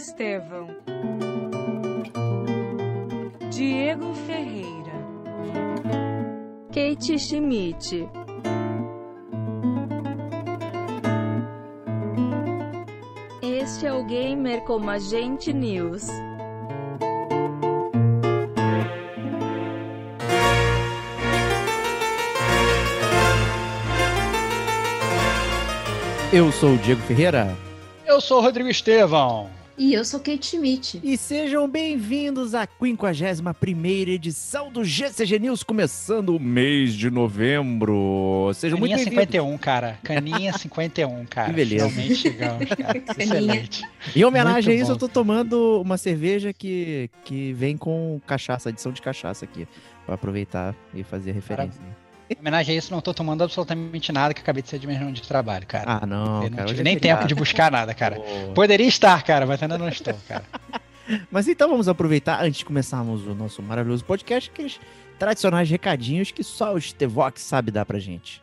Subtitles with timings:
[0.00, 0.68] Estevão,
[3.50, 4.94] Diego Ferreira,
[6.68, 8.08] Kate Schmidt.
[13.42, 16.08] Este é o Gamer como a gente News.
[26.32, 27.54] Eu sou o Diego Ferreira.
[28.06, 29.59] Eu sou o Rodrigo Estevão.
[29.80, 31.00] E eu sou Kate Schmidt.
[31.02, 38.52] E sejam bem-vindos à 51 edição do GCG News, começando o mês de novembro.
[38.52, 39.32] Sejam Caninha muito bem-vindos.
[39.32, 39.98] 51, cara.
[40.02, 41.48] Caninha 51, cara.
[41.48, 41.88] Que beleza.
[41.88, 43.02] Finalmente chegamos, cara.
[43.18, 43.82] Excelente.
[44.14, 44.96] Em homenagem Muito a isso, bom.
[44.96, 49.66] eu tô tomando uma cerveja que, que vem com cachaça, adição de cachaça aqui,
[50.04, 51.80] pra aproveitar e fazer referência.
[52.30, 55.10] Em homenagem a isso, não tô tomando absolutamente nada que acabei de ser de mesmo
[55.10, 55.98] de trabalho, cara.
[56.00, 56.68] Ah, não, Eu não cara.
[56.68, 58.20] tive nem tempo de buscar nada, cara.
[58.54, 60.44] Poderia estar, cara, mas ainda não estou, cara.
[61.28, 64.78] Mas então vamos aproveitar, antes de começarmos o nosso maravilhoso podcast, aqueles
[65.18, 68.40] tradicionais recadinhos que só o Stevox sabe dar pra gente.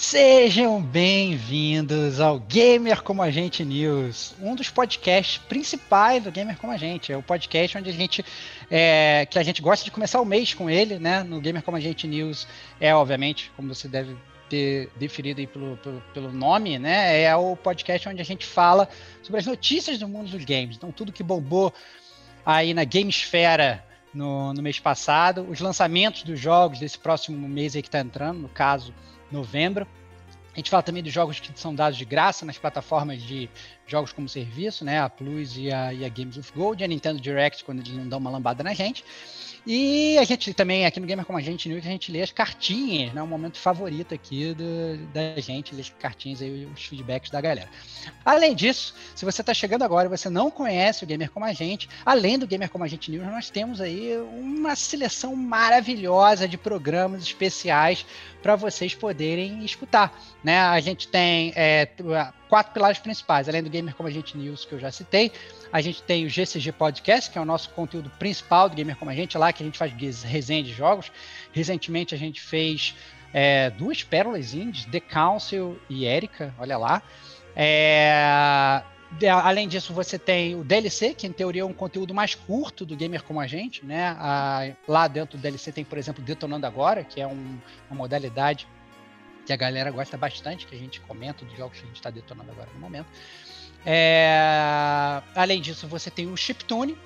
[0.00, 6.72] Sejam bem-vindos ao Gamer Como a Gente News, um dos podcasts principais do Gamer Como
[6.72, 7.12] a Gente.
[7.12, 8.24] É o podcast onde a gente
[8.70, 11.22] é, que a gente gosta de começar o mês com ele, né?
[11.22, 12.48] No Gamer Como a Gente News
[12.80, 14.16] é, obviamente, como você deve
[14.48, 17.22] ter definido aí pelo, pelo, pelo nome, né?
[17.22, 18.88] É o podcast onde a gente fala
[19.22, 20.76] sobre as notícias do mundo dos games.
[20.76, 21.74] Então, tudo que bombou
[22.44, 27.82] aí na Gamesfera no, no mês passado, os lançamentos dos jogos desse próximo mês aí
[27.82, 28.94] que está entrando, no caso,
[29.30, 29.86] novembro.
[30.52, 33.48] A gente fala também dos jogos que são dados de graça nas plataformas de
[33.86, 35.00] jogos como serviço, né?
[35.00, 38.08] A Plus e a, e a Games of Gold, a Nintendo Direct, quando eles não
[38.08, 39.04] dão uma lambada na gente.
[39.66, 42.32] E a gente também, aqui no Gamer Como a Gente News, a gente lê as
[42.32, 43.22] cartinhas, né?
[43.22, 47.68] O momento favorito aqui do, da gente, ler as cartinhas aí, os feedbacks da galera.
[48.24, 51.52] Além disso, se você está chegando agora e você não conhece o Gamer Como a
[51.52, 56.56] Gente, além do Gamer Como a Gente News, nós temos aí uma seleção maravilhosa de
[56.56, 58.06] programas especiais
[58.42, 60.18] para vocês poderem escutar.
[60.42, 60.58] Né?
[60.58, 61.86] A gente tem é,
[62.48, 65.30] quatro pilares principais, além do Gamer Como a Gente News, que eu já citei.
[65.72, 69.10] A gente tem o GCG Podcast, que é o nosso conteúdo principal do Gamer Como
[69.10, 71.10] a Gente, lá que a gente faz resenha de jogos.
[71.52, 72.94] Recentemente a gente fez
[73.32, 77.02] é, duas pérolas indies, The Council e Erika, olha lá.
[77.56, 78.82] É,
[79.42, 82.96] além disso, você tem o DLC, que em teoria é um conteúdo mais curto do
[82.96, 83.84] Gamer Como a Gente.
[83.84, 84.16] Né?
[84.18, 87.58] A- lá dentro do DLC tem, por exemplo, Detonando Agora, que é um-
[87.90, 88.66] uma modalidade
[89.46, 92.10] que a galera gosta bastante, que a gente comenta dos jogos que a gente está
[92.10, 93.08] detonando agora no momento.
[93.84, 96.96] É, Além disso, você tem o Chiptune,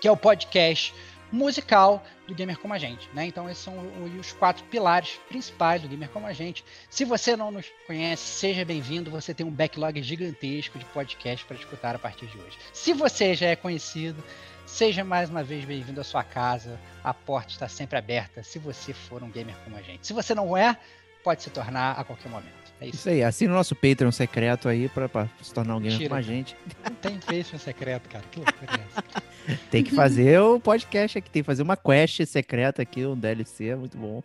[0.00, 0.92] que é o podcast
[1.32, 3.08] musical do Gamer Como a Gente.
[3.14, 3.26] Né?
[3.26, 3.74] Então, esses são
[4.18, 6.64] os quatro pilares principais do Gamer Como a Gente.
[6.90, 9.10] Se você não nos conhece, seja bem-vindo.
[9.10, 12.58] Você tem um backlog gigantesco de podcast para escutar a partir de hoje.
[12.72, 14.22] Se você já é conhecido,
[14.66, 16.78] seja mais uma vez bem-vindo à sua casa.
[17.02, 20.06] A porta está sempre aberta se você for um gamer como a gente.
[20.06, 20.76] Se você não é,
[21.24, 22.61] pode se tornar a qualquer momento.
[22.82, 22.96] É isso.
[22.96, 26.10] Isso aí, assina o nosso Patreon secreto aí pra, pra se tornar um gamer Mentira,
[26.10, 26.56] com a gente.
[26.84, 28.24] Não tem Facebook secreto, cara.
[28.28, 29.22] Que loucura é essa?
[29.70, 33.70] Tem que fazer o podcast aqui, tem que fazer uma quest secreta aqui, um DLC,
[33.70, 34.22] é muito bom.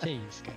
[0.00, 0.56] Que isso, cara.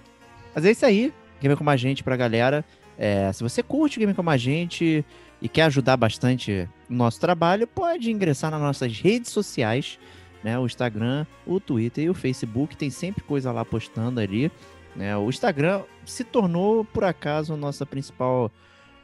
[0.56, 2.63] Mas é isso aí, Gamer Como a Gente pra galera.
[2.97, 5.03] É, se você curte Gamer Como a Gente
[5.41, 10.00] e quer ajudar bastante o nosso trabalho, pode ingressar nas nossas redes sociais,
[10.41, 10.58] né?
[10.58, 14.50] O Instagram, o Twitter e o Facebook, tem sempre coisa lá postando ali.
[14.97, 15.16] Né?
[15.16, 18.52] O Instagram se tornou, por acaso, a nossa principal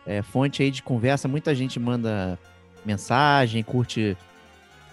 [0.06, 1.28] é, fonte aí de conversa.
[1.30, 2.38] Muita gente manda
[2.84, 4.18] mensagem, curte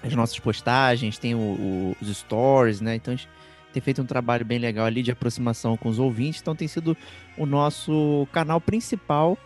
[0.05, 2.94] as nossas postagens, tem o- o- os stories, né?
[2.94, 3.29] Então a gente
[3.73, 6.97] tem feito um trabalho bem legal ali de aproximação com os ouvintes, então tem sido
[7.37, 9.37] o nosso canal principal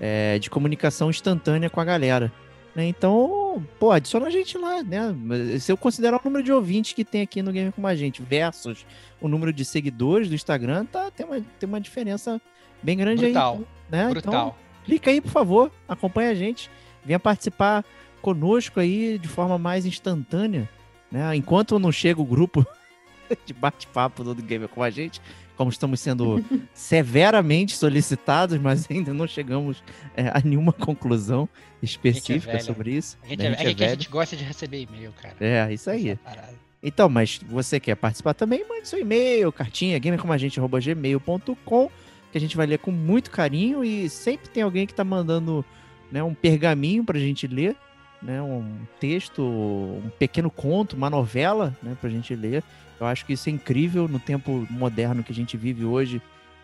[0.00, 2.30] é, de comunicação instantânea com a galera.
[2.78, 2.86] Né?
[2.86, 5.12] Então, pô, adiciona a gente lá, né?
[5.58, 8.22] Se eu considerar o número de ouvintes que tem aqui no Game com a gente
[8.22, 8.86] versus
[9.20, 12.40] o número de seguidores do Instagram, tá, tem, uma, tem uma diferença
[12.80, 13.54] bem grande Brutal.
[13.54, 13.66] aí.
[13.90, 14.02] Né?
[14.02, 14.58] Então, Brutal.
[14.84, 16.70] clica aí, por favor, acompanha a gente,
[17.04, 17.84] venha participar
[18.22, 20.68] conosco aí de forma mais instantânea,
[21.10, 21.34] né?
[21.34, 22.64] Enquanto não chega o grupo
[23.44, 25.20] de bate-papo do Gamer com a gente,
[25.58, 29.82] como estamos sendo severamente solicitados, mas ainda não chegamos
[30.16, 31.48] é, a nenhuma conclusão
[31.82, 32.64] específica velho.
[32.64, 33.18] sobre isso.
[33.24, 33.44] A gente, né?
[33.46, 35.34] é, A gente é é que a gente gosta de receber e-mail, cara.
[35.40, 36.14] É, isso aí.
[36.16, 36.54] Parada.
[36.80, 41.90] Então, mas você quer participar também, mande seu e-mail, cartinha, gamercomagente.gmail.com,
[42.30, 45.64] que a gente vai ler com muito carinho e sempre tem alguém que tá mandando
[46.10, 47.76] né, um pergaminho pra gente ler,
[48.22, 52.62] né, um texto, um pequeno conto, uma novela, né, pra gente ler.
[53.00, 56.20] Eu acho que isso é incrível no tempo moderno que a gente vive hoje,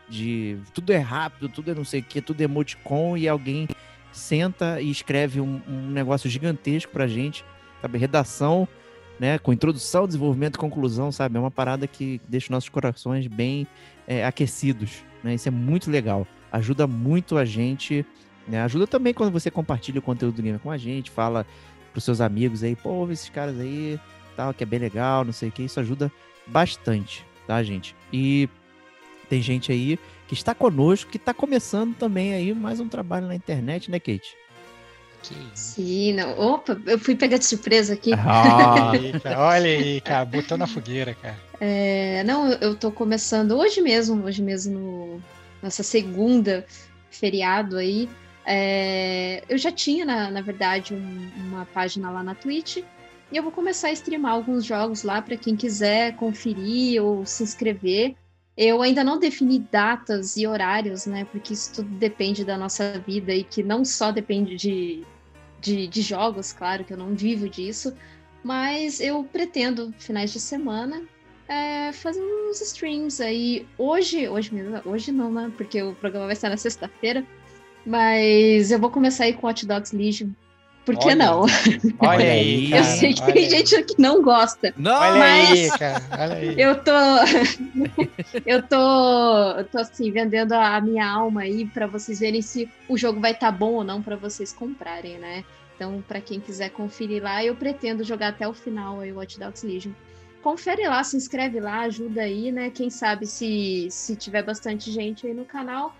[0.09, 3.69] de tudo é rápido, tudo é não sei o que, tudo é emoticon e alguém
[4.13, 7.45] senta e escreve um, um negócio gigantesco pra gente,
[7.81, 8.69] sabe, redação,
[9.19, 13.27] né, com introdução, desenvolvimento e conclusão, sabe, é uma parada que deixa os nossos corações
[13.27, 13.67] bem
[14.07, 18.05] é, aquecidos, né, isso é muito legal, ajuda muito a gente,
[18.47, 21.47] né, ajuda também quando você compartilha o conteúdo do Gamer com a gente, fala
[21.93, 23.99] pros seus amigos aí, pô, ouve esses caras aí,
[24.37, 26.11] tal, que é bem legal, não sei o que, isso ajuda
[26.47, 27.95] bastante, tá, gente?
[28.13, 28.49] E
[29.29, 33.35] tem gente aí que está conosco, que está começando também aí mais um trabalho na
[33.35, 34.37] internet, né, Kate?
[35.23, 35.75] Que isso.
[35.75, 36.39] Sim, não.
[36.39, 38.13] Opa, eu fui pegar de surpresa aqui.
[38.13, 38.93] Ah,
[39.39, 41.39] Olha aí, cara, botou na fogueira, cara.
[41.61, 45.23] É, não, eu, eu tô começando hoje mesmo, hoje mesmo, no,
[45.63, 46.67] nessa segunda
[47.11, 48.09] feriado aí.
[48.47, 52.79] É, eu já tinha, na, na verdade, um- uma página lá na Twitch.
[53.33, 57.43] E eu vou começar a streamar alguns jogos lá para quem quiser conferir ou se
[57.43, 58.15] inscrever.
[58.57, 61.25] Eu ainda não defini datas e horários, né?
[61.33, 65.03] Porque isso tudo depende da nossa vida e que não só depende de,
[65.61, 67.93] de, de jogos, claro, que eu não vivo disso.
[68.45, 71.03] Mas eu pretendo, finais de semana,
[71.49, 73.67] é, fazer uns streams aí.
[73.77, 75.51] Hoje, hoje mesmo, hoje não, né?
[75.57, 77.25] Porque o programa vai estar na sexta-feira.
[77.87, 80.29] Mas eu vou começar aí com Hot Dogs Legion.
[80.85, 81.41] Por que Olha não?
[81.43, 81.51] Olha
[81.99, 82.81] Olha aí, cara.
[82.83, 83.51] eu sei que olha tem aí.
[83.51, 84.75] gente que não gosta.
[84.77, 84.93] não!
[85.01, 86.55] Olha Mas- aí, cara, olha aí.
[86.61, 86.93] Eu tô.
[88.45, 89.51] eu tô.
[89.59, 93.33] Eu tô assim, vendendo a minha alma aí pra vocês verem se o jogo vai
[93.33, 95.43] estar bom ou não pra vocês comprarem, né?
[95.75, 99.39] Então, pra quem quiser conferir lá, eu pretendo jogar até o final aí o Watch
[99.41, 99.93] Dogs Legion.
[100.43, 102.69] Confere lá, se inscreve lá, ajuda aí, né?
[102.69, 105.97] Quem sabe se, se tiver bastante gente aí no canal,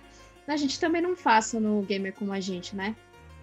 [0.49, 2.95] a gente também não faça no Gamer como a gente, né?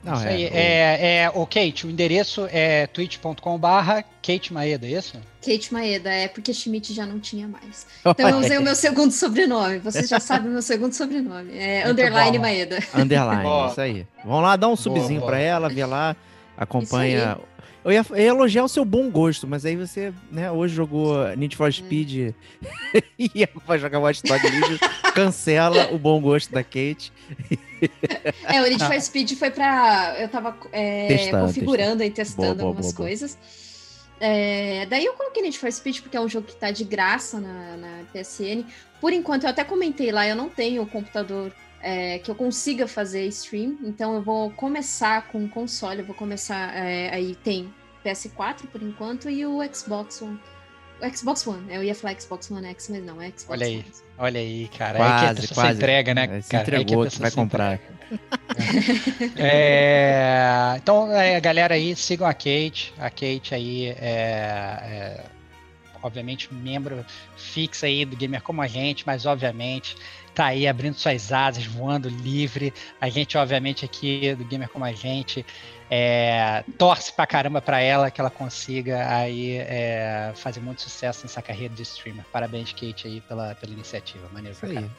[0.04, 4.88] Não, Isso aí, o- é, é, o Kate, o endereço é twitch.com barra Kate Maeda,
[4.88, 5.14] é isso?
[5.46, 7.86] Kate Maeda, é porque Schmidt já não tinha mais.
[8.04, 9.78] Então eu usei o meu segundo sobrenome.
[9.78, 11.56] Vocês já sabem o meu segundo sobrenome.
[11.56, 12.42] É Muito underline bom.
[12.42, 12.80] Maeda.
[12.96, 14.08] Underline, isso aí.
[14.26, 15.32] Vamos lá, dá um subzinho boa.
[15.34, 16.16] pra ela, vê lá,
[16.58, 17.38] acompanha.
[17.84, 21.28] Eu ia, eu ia elogiar o seu bom gosto, mas aí você, né, hoje jogou
[21.36, 22.34] Need for Speed
[23.18, 24.78] e vai jogar Watch Dogs Legion,
[25.16, 27.12] cancela o bom gosto da Kate.
[28.44, 30.16] É, o Need for Speed foi pra.
[30.20, 33.08] Eu tava é, Testando, configurando e testando Boa, boa, algumas boa.
[33.08, 33.38] coisas.
[34.20, 37.40] É, daí eu coloquei Need for Speed porque é um jogo que tá de graça
[37.40, 38.64] na, na PSN.
[39.00, 41.52] Por enquanto, eu até comentei lá, eu não tenho computador
[41.82, 46.16] é, que eu consiga fazer stream, então eu vou começar com o console, eu vou
[46.16, 46.76] começar.
[46.76, 47.74] é, aí tem
[48.06, 50.40] PS4 por enquanto e o Xbox One.
[51.02, 53.78] O Xbox One, eu ia falar Xbox One X, mas não, é Xbox Olha aí.
[53.78, 53.86] One.
[54.20, 54.94] Olha aí, cara.
[54.94, 55.70] que Quase, pessoa quase.
[55.70, 56.64] se entrega, né, É, se cara?
[56.64, 57.80] Entregou a que pessoa vai comprar.
[59.38, 62.94] É, então, é, galera aí, sigam a Kate.
[63.00, 65.24] A Kate aí é, é,
[66.04, 67.06] obviamente, membro
[67.36, 69.96] fixa aí do Gamer Como a Gente, mas obviamente
[70.34, 72.74] tá aí abrindo suas asas, voando livre.
[73.00, 75.46] A gente, obviamente, aqui do Gamer Como a Gente
[75.90, 81.42] é, torce pra caramba pra ela que ela consiga aí é, fazer muito sucesso nessa
[81.42, 82.24] carreira de streamer.
[82.32, 84.28] Parabéns, Kate, aí pela, pela iniciativa.
[84.32, 84.76] Maneiro Isso pra aí.
[84.76, 84.94] caramba.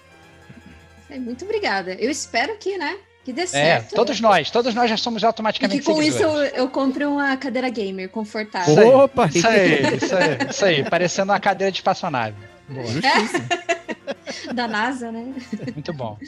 [1.08, 1.94] É, muito obrigada.
[1.94, 2.98] Eu espero que, né?
[3.24, 3.94] Que dê É, certo.
[3.94, 7.36] todos nós, todos nós já somos E automaticamente que com isso eu, eu compre uma
[7.36, 8.72] cadeira gamer confortável.
[8.72, 8.88] Isso aí.
[8.88, 9.26] Opa!
[9.32, 12.34] Isso aí, isso aí, isso aí, parecendo uma cadeira de espaçonave.
[12.72, 13.48] Boa, Justíssimo.
[14.54, 15.34] Da NASA, né?
[15.74, 16.18] muito bom.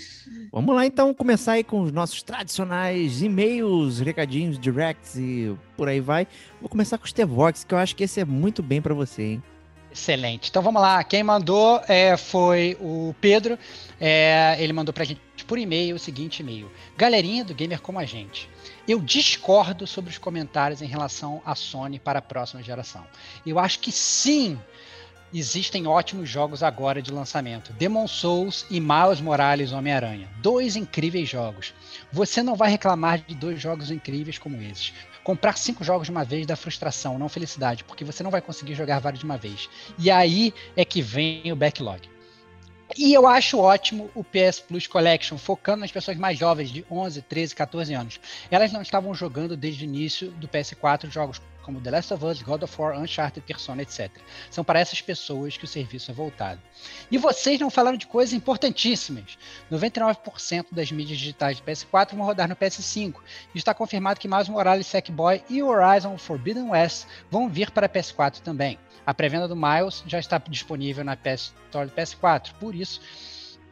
[0.53, 6.01] Vamos lá então começar aí com os nossos tradicionais e-mails, recadinhos, directs e por aí
[6.01, 6.27] vai.
[6.61, 9.23] Vou começar com os Tevox, que eu acho que esse é muito bem pra você,
[9.23, 9.43] hein?
[9.95, 10.51] Excelente.
[10.51, 11.05] Então vamos lá.
[11.05, 13.57] Quem mandou é, foi o Pedro.
[14.01, 18.05] É, ele mandou pra gente por e-mail o seguinte e-mail: Galerinha do Gamer como a
[18.05, 18.51] gente.
[18.89, 23.07] Eu discordo sobre os comentários em relação à Sony para a próxima geração.
[23.47, 24.59] Eu acho que sim,
[25.35, 27.73] existem ótimos jogos agora de lançamento.
[27.73, 30.29] Demon Souls e Miles Morales Homem-Aranha.
[30.41, 31.75] Dois incríveis jogos.
[32.13, 34.93] Você não vai reclamar de dois jogos incríveis como esses.
[35.25, 38.75] Comprar cinco jogos de uma vez dá frustração, não felicidade, porque você não vai conseguir
[38.75, 39.69] jogar vários de uma vez.
[39.99, 42.01] E aí é que vem o backlog.
[42.97, 47.23] E eu acho ótimo o PS Plus Collection, focando nas pessoas mais jovens, de 11,
[47.23, 48.21] 13, 14 anos.
[48.51, 52.43] Elas não estavam jogando desde o início do PS4 jogos como The Last of Us,
[52.43, 54.11] God of War, Uncharted, Persona, etc.
[54.51, 56.61] São para essas pessoas que o serviço é voltado.
[57.11, 59.39] E vocês não falaram de coisas importantíssimas.
[59.73, 63.15] 99% das mídias digitais de PS4 vão rodar no PS5.
[63.55, 68.41] E está confirmado que mais Morales Sackboy e Horizon Forbidden West vão vir para PS4
[68.41, 68.79] também.
[69.07, 72.53] A pré-venda do Miles já está disponível na PS Store do PS4.
[72.59, 73.01] Por isso,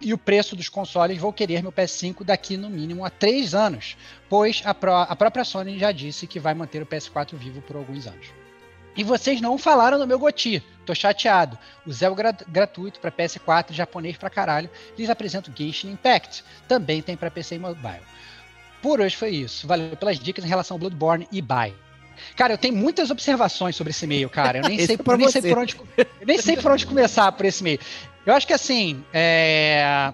[0.02, 3.97] e o preço dos consoles vou querer meu PS5 daqui no mínimo a três anos,
[4.28, 7.76] pois a, pró a própria Sony já disse que vai manter o PS4 vivo por
[7.76, 8.26] alguns anos.
[8.94, 10.62] E vocês não falaram no meu Goti.
[10.85, 11.59] Tô chateado.
[11.87, 14.68] O Zé gra gratuito para PS4, japonês pra caralho.
[14.99, 16.44] Lhes apresento Genshin Impact.
[16.68, 18.02] Também tem para PC e mobile.
[18.82, 19.66] Por hoje foi isso.
[19.66, 21.75] Valeu pelas dicas em relação ao Bloodborne e Bye.
[22.37, 24.59] Cara, eu tenho muitas observações sobre esse e-mail, cara.
[24.59, 25.81] Eu nem, sei, eu nem sei, por onde,
[26.26, 27.78] nem sei por onde começar por esse e-mail.
[28.25, 30.12] Eu acho que assim, é,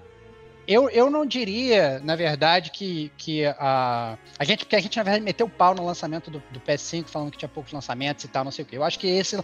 [0.68, 5.02] eu, eu não diria, na verdade, que, que a, a gente, porque a gente, na
[5.02, 8.28] verdade, meteu o pau no lançamento do, do, PS5, falando que tinha poucos lançamentos e
[8.28, 8.76] tal, não sei o quê.
[8.76, 9.42] Eu acho que esse,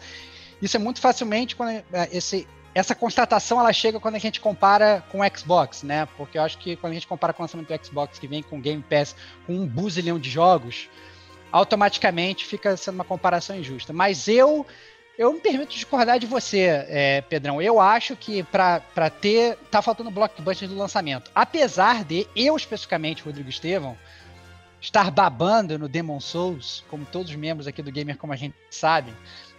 [0.60, 5.02] isso é muito facilmente quando é, esse, essa constatação ela chega quando a gente compara
[5.10, 6.06] com o Xbox, né?
[6.16, 8.42] Porque eu acho que quando a gente compara com o lançamento do Xbox, que vem
[8.42, 10.90] com Game Pass, com um buzilhão de jogos,
[11.54, 13.92] automaticamente fica sendo uma comparação injusta.
[13.92, 14.66] Mas eu
[15.16, 17.62] eu me permito discordar de você, é, Pedrão.
[17.62, 19.56] Eu acho que para ter.
[19.70, 21.30] tá faltando blockbuster do lançamento.
[21.32, 23.96] Apesar de eu, especificamente, Rodrigo Estevão,
[24.80, 28.56] estar babando no Demon Souls, como todos os membros aqui do Gamer, como a gente
[28.68, 29.14] sabe,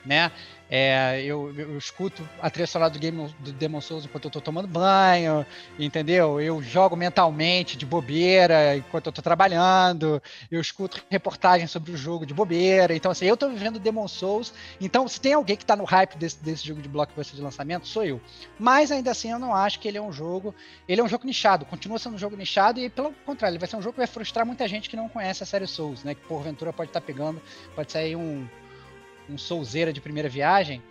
[0.06, 0.30] né?
[0.69, 4.41] É, eu, eu, escuto a trilha sonora do game do Demon Souls enquanto eu tô
[4.41, 5.45] tomando banho,
[5.77, 6.41] entendeu?
[6.41, 12.25] Eu jogo mentalmente de bobeira enquanto eu tô trabalhando, eu escuto reportagens sobre o jogo
[12.25, 12.95] de bobeira.
[12.95, 14.53] Então, assim, eu tô vivendo Demon Souls.
[14.81, 17.88] Então, se tem alguém que tá no hype desse, desse jogo de blockbuster de lançamento,
[17.88, 18.19] sou eu.
[18.57, 20.53] Mas ainda assim, eu não acho que ele é um jogo.
[20.88, 23.67] Ele é um jogo nichado, continua sendo um jogo nichado, e pelo contrário, ele vai
[23.67, 26.15] ser um jogo que vai frustrar muita gente que não conhece a série Souls, né?
[26.15, 27.39] Que porventura pode estar tá pegando,
[27.75, 28.48] pode sair um
[29.29, 30.82] um Souzeira de primeira viagem,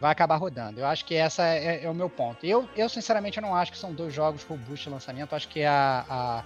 [0.00, 0.80] vai acabar rodando.
[0.80, 2.44] Eu acho que essa é, é, o meu ponto.
[2.44, 5.32] Eu, eu, sinceramente, não acho que são dois jogos robustos de lançamento.
[5.32, 6.44] Eu acho que a, a,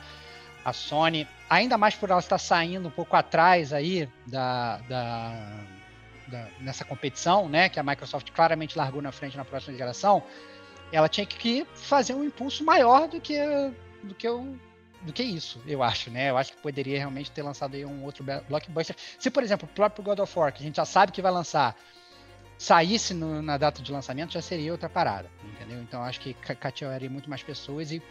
[0.64, 5.34] a, Sony, ainda mais por ela estar saindo um pouco atrás aí da, da,
[6.28, 10.22] da, nessa competição, né, que a Microsoft claramente largou na frente na próxima geração,
[10.92, 13.38] ela tinha que fazer um impulso maior do que,
[14.02, 14.58] do que o
[15.02, 16.30] do que isso, eu acho, né?
[16.30, 18.96] Eu acho que poderia realmente ter lançado aí um outro blockbuster.
[19.18, 21.30] Se, por exemplo, o próprio God of War, que a gente já sabe que vai
[21.30, 21.76] lançar,
[22.58, 25.80] saísse no, na data de lançamento, já seria outra parada, entendeu?
[25.80, 28.02] Então acho que catearia muito mais pessoas e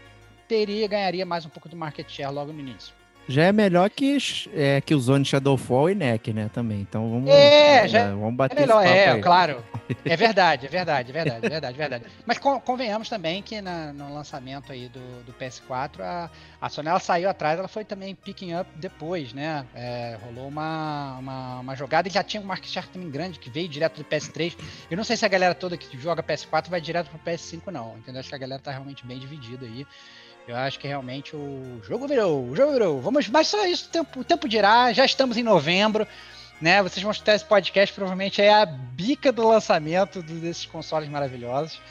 [0.48, 2.94] teria, ganharia mais um pouco do market share logo no início.
[3.27, 4.17] Já é melhor que,
[4.53, 6.50] é, que o Zone Shadowfall e NEC, né?
[6.53, 6.79] Também.
[6.79, 9.22] Então vamos, é, já é, vamos bater é melhor, é, aí.
[9.22, 9.63] claro.
[10.05, 12.05] É verdade, é verdade, é verdade, é verdade, é verdade.
[12.25, 16.29] Mas convenhamos também que na, no lançamento aí do, do PS4, a,
[16.62, 19.65] a Sony ela saiu atrás, ela foi também picking up depois, né?
[19.75, 23.50] É, rolou uma, uma, uma, jogada e já tinha um market share também grande que
[23.50, 24.57] veio direto do PS3.
[24.89, 27.98] Eu não sei se a galera toda que joga PS4 vai direto pro PS5, não.
[27.98, 28.22] Entendeu?
[28.22, 29.86] Acho que a galera tá realmente bem dividida aí.
[30.48, 33.01] Eu acho que realmente o jogo virou, o jogo virou.
[33.01, 34.94] Vamos, mas só isso, o tempo, o tempo dirá.
[34.94, 36.08] Já estamos em novembro,
[36.62, 36.82] né?
[36.82, 41.82] Vocês vão escutar esse podcast, provavelmente é a bica do lançamento desses consoles maravilhosos.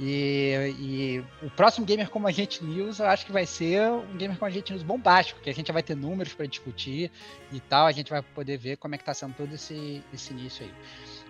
[0.00, 4.16] E, e, o próximo Gamer Como a Gente News, eu acho que vai ser um
[4.16, 7.10] Gamer Como a Gente News bombástico, que a gente vai ter números para discutir
[7.52, 10.32] e tal, a gente vai poder ver como é que está sendo todo esse, esse
[10.32, 10.72] início aí.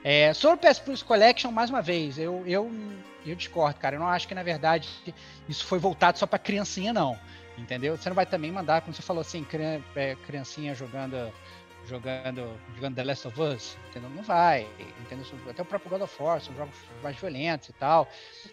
[0.04, 2.70] É, sobre o PS Plus Collection, mais uma vez, eu, eu,
[3.26, 3.96] eu discordo, cara.
[3.96, 4.88] Eu não acho que, na verdade,
[5.48, 7.18] isso foi voltado só para criancinha, não.
[7.56, 7.96] Entendeu?
[7.96, 9.44] Você não vai também mandar, como você falou assim,
[9.96, 11.32] é, criancinha jogando
[11.88, 14.10] jogando, jogando The Last of Us, entendeu?
[14.10, 14.66] Não vai,
[15.00, 15.26] entendeu?
[15.48, 18.06] Até o próprio God of War, são jogos mais violentos e tal.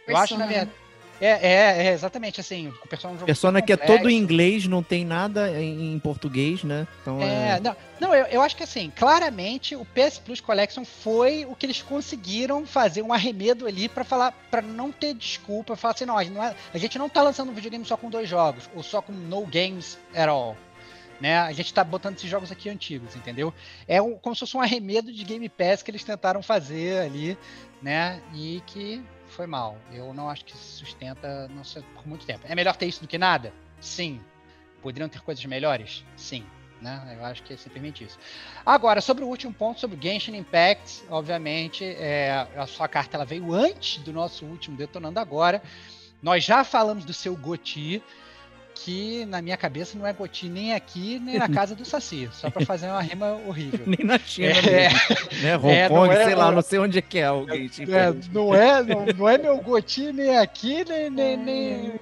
[0.07, 0.71] Eu acho, na verdade,
[1.19, 2.73] é, é, é, exatamente assim.
[2.83, 5.99] O Persona, é um Persona que é todo em inglês, não tem nada em, em
[5.99, 6.87] português, né?
[7.01, 7.59] Então, é, é...
[7.59, 11.65] Não, não eu, eu acho que assim, claramente o PS Plus Collection foi o que
[11.65, 16.17] eles conseguiram fazer um arremedo ali para falar, para não ter desculpa, falar assim, não,
[16.17, 18.69] a gente não, é, a gente não tá lançando um videogame só com dois jogos,
[18.75, 20.57] ou só com no games at all.
[21.19, 21.37] Né?
[21.39, 23.53] A gente tá botando esses jogos aqui antigos, entendeu?
[23.87, 27.37] É um, como se fosse um arremedo de Game Pass que eles tentaram fazer ali,
[27.81, 28.21] né?
[28.33, 29.01] E que
[29.35, 29.77] foi mal.
[29.91, 32.45] Eu não acho que se sustenta não sei, por muito tempo.
[32.47, 33.53] É melhor ter isso do que nada?
[33.79, 34.19] Sim.
[34.81, 36.03] Poderiam ter coisas melhores?
[36.15, 36.45] Sim.
[36.81, 37.17] Né?
[37.17, 38.17] Eu acho que é simplesmente isso.
[38.65, 43.53] Agora, sobre o último ponto, sobre Genshin Impact, obviamente, é, a sua carta ela veio
[43.53, 45.61] antes do nosso último Detonando Agora.
[46.21, 48.01] Nós já falamos do seu Goti,
[48.75, 52.49] que na minha cabeça não é Goti nem aqui, nem na casa do Saci, só
[52.49, 53.85] para fazer uma rima horrível.
[53.87, 54.89] nem na China, é,
[55.41, 55.57] né?
[55.57, 57.83] Hong é, Kong, é, sei lá, não sei onde é que é o Genshin.
[57.83, 61.99] É, não, é, não, não é meu Goti nem aqui, nem, nem, nem,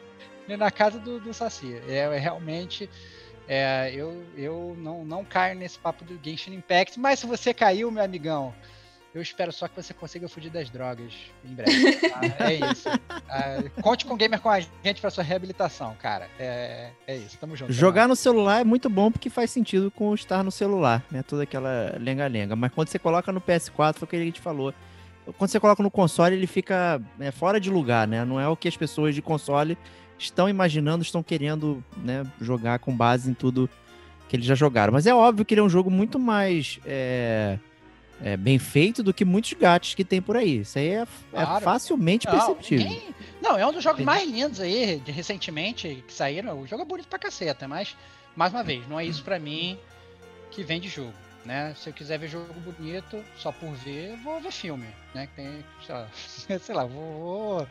[0.47, 1.79] nem na casa do, do Saci.
[1.87, 2.89] É, é realmente
[3.47, 7.91] É, eu eu não, não caio nesse papo do Genshin Impact, mas se você caiu,
[7.91, 8.53] meu amigão,
[9.13, 11.13] eu espero só que você consiga fugir das drogas
[11.45, 12.09] em breve.
[12.09, 12.19] tá?
[12.39, 12.89] É isso.
[13.29, 16.27] Ah, conte com o Gamer com a gente pra sua reabilitação, cara.
[16.39, 17.71] É, é isso, tamo junto.
[17.71, 21.21] Jogar no celular é muito bom porque faz sentido com estar no celular, né?
[21.21, 22.55] Toda aquela lenga-lenga.
[22.55, 24.73] Mas quando você coloca no PS4, foi o que a gente falou.
[25.37, 28.25] Quando você coloca no console, ele fica né, fora de lugar, né?
[28.25, 29.77] Não é o que as pessoas de console
[30.17, 33.69] estão imaginando, estão querendo né, jogar com base em tudo
[34.27, 34.91] que eles já jogaram.
[34.91, 37.57] Mas é óbvio que ele é um jogo muito mais é,
[38.23, 40.59] é, bem feito do que muitos gatos que tem por aí.
[40.61, 41.63] Isso aí é, é Claro.
[41.63, 42.85] facilmente Não, perceptível.
[42.87, 44.17] ninguém- Não, é um dos jogos Entendi.
[44.17, 46.61] mais lindos aí, de recentemente, que saíram.
[46.61, 47.95] O jogo é bonito pra caceta, mas,
[48.35, 49.77] mais uma vez, não é isso pra mim
[50.49, 51.13] que vem de jogo.
[51.45, 51.73] Né?
[51.75, 55.27] Se eu quiser ver jogo bonito, só por ver, vou ver filme, né?
[55.27, 56.07] Que tem, sei lá,
[56.59, 57.67] sei lá, vou, vou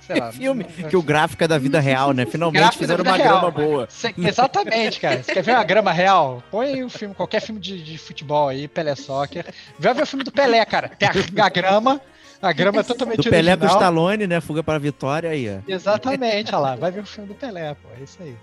[0.00, 0.30] sei lá.
[0.32, 2.26] filme que o gráfico é da vida real, né?
[2.30, 3.40] Finalmente da fizeram uma real.
[3.40, 3.86] grama boa.
[3.88, 5.22] Cê- exatamente, cara.
[5.22, 6.42] Você quer ver uma grama real?
[6.50, 9.46] Põe aí um filme, qualquer filme de, de futebol aí, Pelé Soccer.
[9.78, 10.90] Vai ver o filme do Pelé, cara.
[10.90, 12.00] Tem a, a grama,
[12.42, 13.80] a grama é totalmente Do Pelé com o original.
[13.80, 14.40] Stallone, né?
[14.42, 15.60] Fuga para a vitória aí, ó.
[15.66, 16.76] Exatamente, olha lá.
[16.76, 17.88] Vai ver o filme do Pelé, pô.
[17.98, 18.36] É isso aí.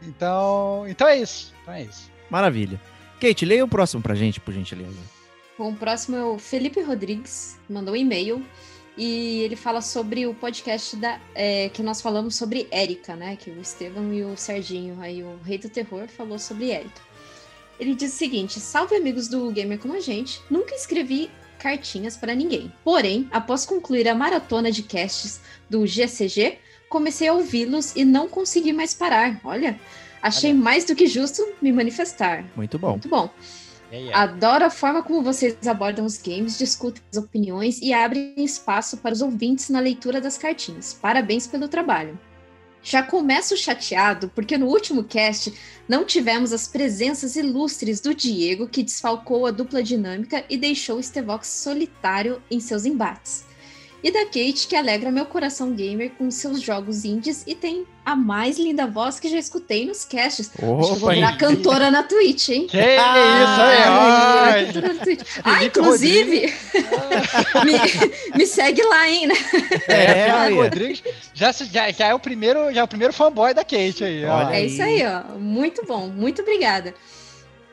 [0.00, 1.52] Então, então é isso.
[1.62, 2.08] Então é isso.
[2.30, 2.80] Maravilha.
[3.22, 4.98] Kate, leia o próximo pra gente, por gentileza.
[5.56, 8.44] Bom, o próximo é o Felipe Rodrigues, mandou um e-mail
[8.98, 13.36] e ele fala sobre o podcast da, é, que nós falamos sobre Érica, né?
[13.36, 17.00] Que o Estevam e o Serginho, aí o Rei do Terror, falou sobre Érica.
[17.78, 22.34] Ele diz o seguinte: Salve amigos do Gamer como a gente, nunca escrevi cartinhas para
[22.34, 22.72] ninguém.
[22.82, 28.72] Porém, após concluir a maratona de casts do GCG, comecei a ouvi-los e não consegui
[28.72, 29.40] mais parar.
[29.44, 29.78] Olha,
[30.22, 32.44] achei mais do que justo me manifestar.
[32.56, 32.90] Muito bom.
[32.90, 33.28] Muito bom.
[33.90, 34.14] E aí, é.
[34.14, 39.12] Adoro a forma como vocês abordam os games, discutem as opiniões e abrem espaço para
[39.12, 40.94] os ouvintes na leitura das cartinhas.
[40.94, 42.18] Parabéns pelo trabalho.
[42.82, 45.52] Já começo chateado porque no último cast
[45.88, 51.02] não tivemos as presenças ilustres do Diego, que desfalcou a dupla dinâmica e deixou o
[51.02, 53.44] Stevox solitário em seus embates.
[54.02, 58.16] E da Kate, que alegra meu coração gamer com seus jogos indies e tem a
[58.16, 60.48] mais linda voz que já escutei nos casts.
[60.48, 62.66] Acho que eu vou Opa, virar cantora na Twitch, hein?
[62.66, 64.64] Que isso Ah, aí, virar ai.
[64.66, 65.20] cantora na Twitch.
[65.44, 66.52] Ah, inclusive,
[67.64, 69.28] me, me segue lá, hein?
[69.28, 69.34] né?
[69.86, 70.48] É, É.
[70.50, 74.02] Rodrigues já, se- já, já é o primeiro, já é o primeiro fanboy da Kate
[74.02, 74.24] aí.
[74.24, 74.34] ó.
[74.38, 74.66] Olha É aí.
[74.66, 75.38] isso aí, ó.
[75.38, 76.92] Muito bom, muito obrigada.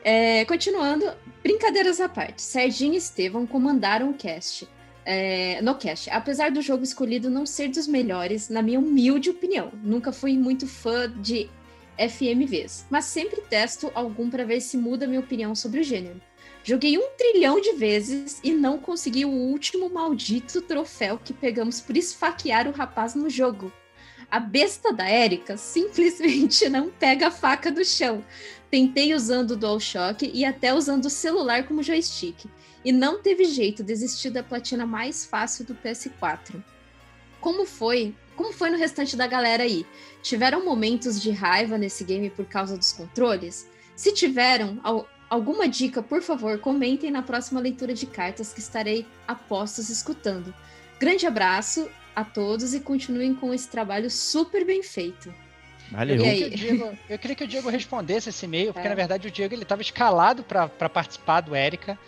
[0.04, 1.10] É, continuando,
[1.42, 2.40] brincadeiras à parte.
[2.40, 4.68] Serginho e Estevão comandaram o cast.
[5.12, 6.08] É, no cast.
[6.08, 9.72] Apesar do jogo escolhido não ser dos melhores, na minha humilde opinião.
[9.82, 11.50] Nunca fui muito fã de
[11.98, 16.20] FMVs, mas sempre testo algum para ver se muda minha opinião sobre o gênero.
[16.62, 21.96] Joguei um trilhão de vezes e não consegui o último maldito troféu que pegamos por
[21.96, 23.72] esfaquear o rapaz no jogo.
[24.30, 28.24] A besta da Erika simplesmente não pega a faca do chão.
[28.70, 32.44] Tentei usando o DualShock e até usando o celular como joystick.
[32.84, 36.62] E não teve jeito, desisti da platina mais fácil do PS4.
[37.40, 38.14] Como foi?
[38.36, 39.84] Como foi no restante da galera aí?
[40.22, 43.68] Tiveram momentos de raiva nesse game por causa dos controles?
[43.94, 49.06] Se tiveram, al- alguma dica, por favor, comentem na próxima leitura de cartas que estarei
[49.28, 50.54] a postos escutando.
[50.98, 55.32] Grande abraço a todos e continuem com esse trabalho super bem feito.
[55.90, 56.16] Valeu.
[56.16, 58.90] Eu queria, que o Diego, eu queria que o Diego respondesse esse e-mail, porque É.
[58.90, 61.98] na verdade o Diego ele estava escalado para participar do Érica.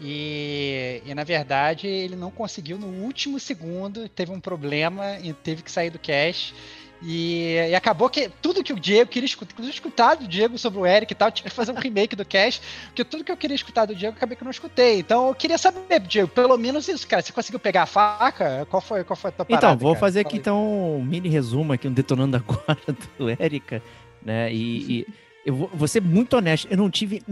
[0.00, 5.62] E, e na verdade ele não conseguiu no último segundo, teve um problema e teve
[5.62, 6.54] que sair do cash.
[7.02, 10.80] E, e acabou que tudo que o Diego queria escutar, inclusive escutar do Diego sobre
[10.80, 13.36] o Eric e tal, tive que fazer um remake do cast, porque tudo que eu
[13.36, 14.98] queria escutar do Diego, acabei que não escutei.
[14.98, 17.22] Então eu queria saber, Diego, pelo menos isso, cara.
[17.22, 18.66] Você conseguiu pegar a faca?
[18.70, 19.66] Qual foi, qual foi a tua parada?
[19.66, 20.00] Então, vou cara?
[20.00, 22.78] fazer aqui então um mini resumo aqui, um detonando agora
[23.18, 23.82] do Érica,
[24.22, 24.52] né?
[24.52, 25.06] E, e
[25.44, 27.22] eu vou, vou ser muito honesto, eu não tive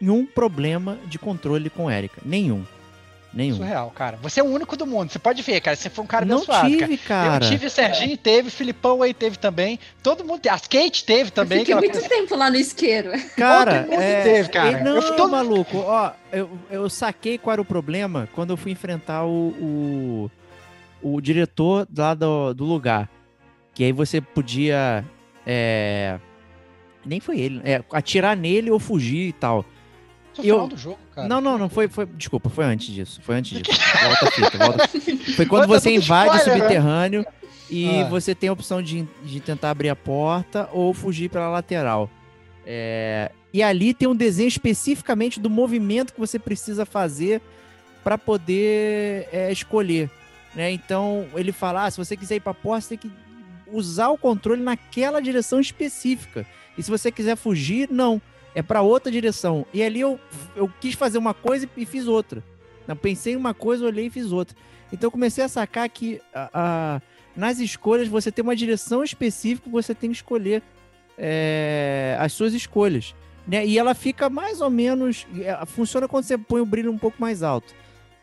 [0.00, 2.20] nenhum problema de controle com o Érica.
[2.24, 2.64] Nenhum.
[3.32, 3.58] Nenhum.
[3.58, 4.18] Surreal, cara.
[4.22, 5.12] Você é o único do mundo.
[5.12, 5.76] Você pode ver, cara.
[5.76, 7.30] Você foi um cara não abençoado, tive, cara.
[7.30, 7.44] cara.
[7.44, 9.78] Eu tive, o Serginho teve, o Filipão aí teve também.
[10.02, 10.52] Todo mundo teve.
[10.52, 11.58] A Kate teve também.
[11.58, 13.12] eu fiquei muito tempo lá no isqueiro.
[13.36, 14.82] Cara, Todo é, teve, cara.
[14.82, 15.76] Não, Eu fui todo- maluco.
[15.78, 20.30] Ó, eu, eu saquei qual era o problema quando eu fui enfrentar o, o,
[21.00, 23.08] o diretor lá do, do lugar.
[23.72, 25.04] Que aí você podia.
[25.46, 26.18] é,
[27.06, 27.60] nem foi ele.
[27.64, 29.64] É, atirar nele ou fugir e tal.
[30.40, 31.28] Isso é o eu- final do jogo, cara.
[31.28, 32.06] Não, não, não foi, foi.
[32.06, 33.20] Desculpa, foi antes disso.
[33.22, 33.78] Foi antes disso.
[34.02, 34.88] Volta a fita, volta.
[35.36, 36.64] Foi quando você invade o spoiler, né?
[36.68, 37.26] subterrâneo
[37.70, 38.04] e Ah.
[38.08, 42.10] você tem a opção de, de tentar abrir a porta ou fugir pela lateral.
[42.66, 47.40] É, e ali tem um desenho especificamente do movimento que você precisa fazer
[48.04, 50.10] para poder é, escolher.
[50.54, 50.70] Né?
[50.72, 53.16] Então ele fala: ah, se você quiser ir para a porta, você tem que
[53.72, 56.44] usar o controle naquela direção específica.
[56.76, 58.20] E se você quiser fugir, não.
[58.54, 59.64] É para outra direção.
[59.72, 60.18] E ali eu,
[60.56, 62.42] eu quis fazer uma coisa e fiz outra.
[62.86, 64.56] Eu pensei em uma coisa, olhei e fiz outra.
[64.92, 66.20] Então eu comecei a sacar que
[67.36, 70.62] nas escolhas você tem uma direção específica que você tem que escolher
[71.16, 73.14] é, as suas escolhas.
[73.46, 73.66] Né?
[73.66, 75.26] E ela fica mais ou menos.
[75.40, 77.74] é, Funciona quando você põe o brilho um pouco mais alto.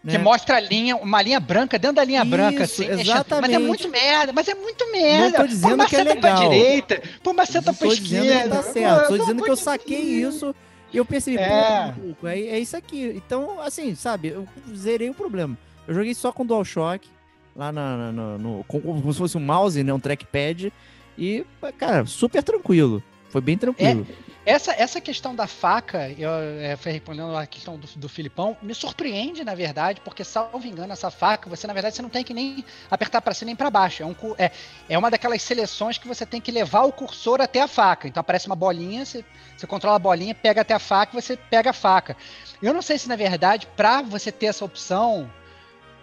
[0.07, 0.13] Né?
[0.13, 2.83] Que mostra a linha, uma linha branca dentro da linha Isso, branca, assim.
[2.87, 2.97] mexendo.
[2.97, 3.57] Mas é exatamente.
[3.59, 5.37] muito merda, mas é muito merda.
[5.39, 6.49] tô dizendo que é seta pra legal.
[6.49, 8.55] direita, pô, mas seta Não pra esquerda.
[8.55, 10.55] tá certo, tô dizendo que eu não saquei isso
[10.93, 11.47] e eu percebi, É.
[11.93, 13.13] pô, maluco, é, é isso aqui.
[13.15, 15.57] Então, assim, sabe, eu zerei o problema.
[15.87, 17.07] Eu joguei só com DualShock,
[17.55, 20.71] lá na, na- no, com- como se fosse um mouse, né, um trackpad,
[21.17, 21.43] e,
[21.77, 23.03] cara, super tranquilo.
[23.29, 24.07] Foi bem tranquilo.
[24.47, 26.29] Essa, essa questão da faca, eu
[26.61, 30.93] é, foi respondendo a questão do, do Filipão, me surpreende, na verdade, porque, salvo engano,
[30.93, 33.69] essa faca, você, na verdade, você não tem que nem apertar para cima nem para
[33.69, 34.03] baixo.
[34.03, 34.49] É, um, é,
[34.87, 38.07] é uma daquelas seleções que você tem que levar o cursor até a faca.
[38.07, 39.25] Então aparece uma bolinha, você,
[39.57, 42.15] você controla a bolinha, pega até a faca você pega a faca.
[42.61, 45.29] Eu não sei se, na verdade, para você ter essa opção,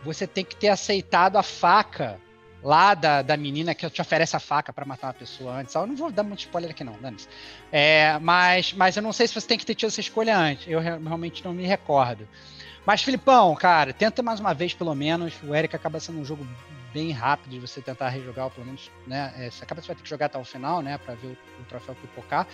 [0.05, 2.21] você tem que ter aceitado a faca
[2.65, 5.75] lá da, da menina que te oferece a faca para matar uma pessoa antes.
[5.75, 7.19] Eu não vou dar muito spoiler aqui, não, dane
[7.71, 10.67] é, mas, mas eu não sei se você tem que ter tido essa escolha antes.
[10.67, 12.27] Eu re- realmente não me recordo.
[12.87, 15.35] Mas, Filipão, cara, tenta mais uma vez, pelo menos.
[15.43, 16.47] O Eric acaba sendo um jogo
[16.93, 19.33] bem rápido de você tentar rejogar, pelo menos, né?
[19.37, 20.97] É, você acaba você vai ter que jogar até o final, né?
[20.99, 22.47] Pra ver o, o troféu pipocar.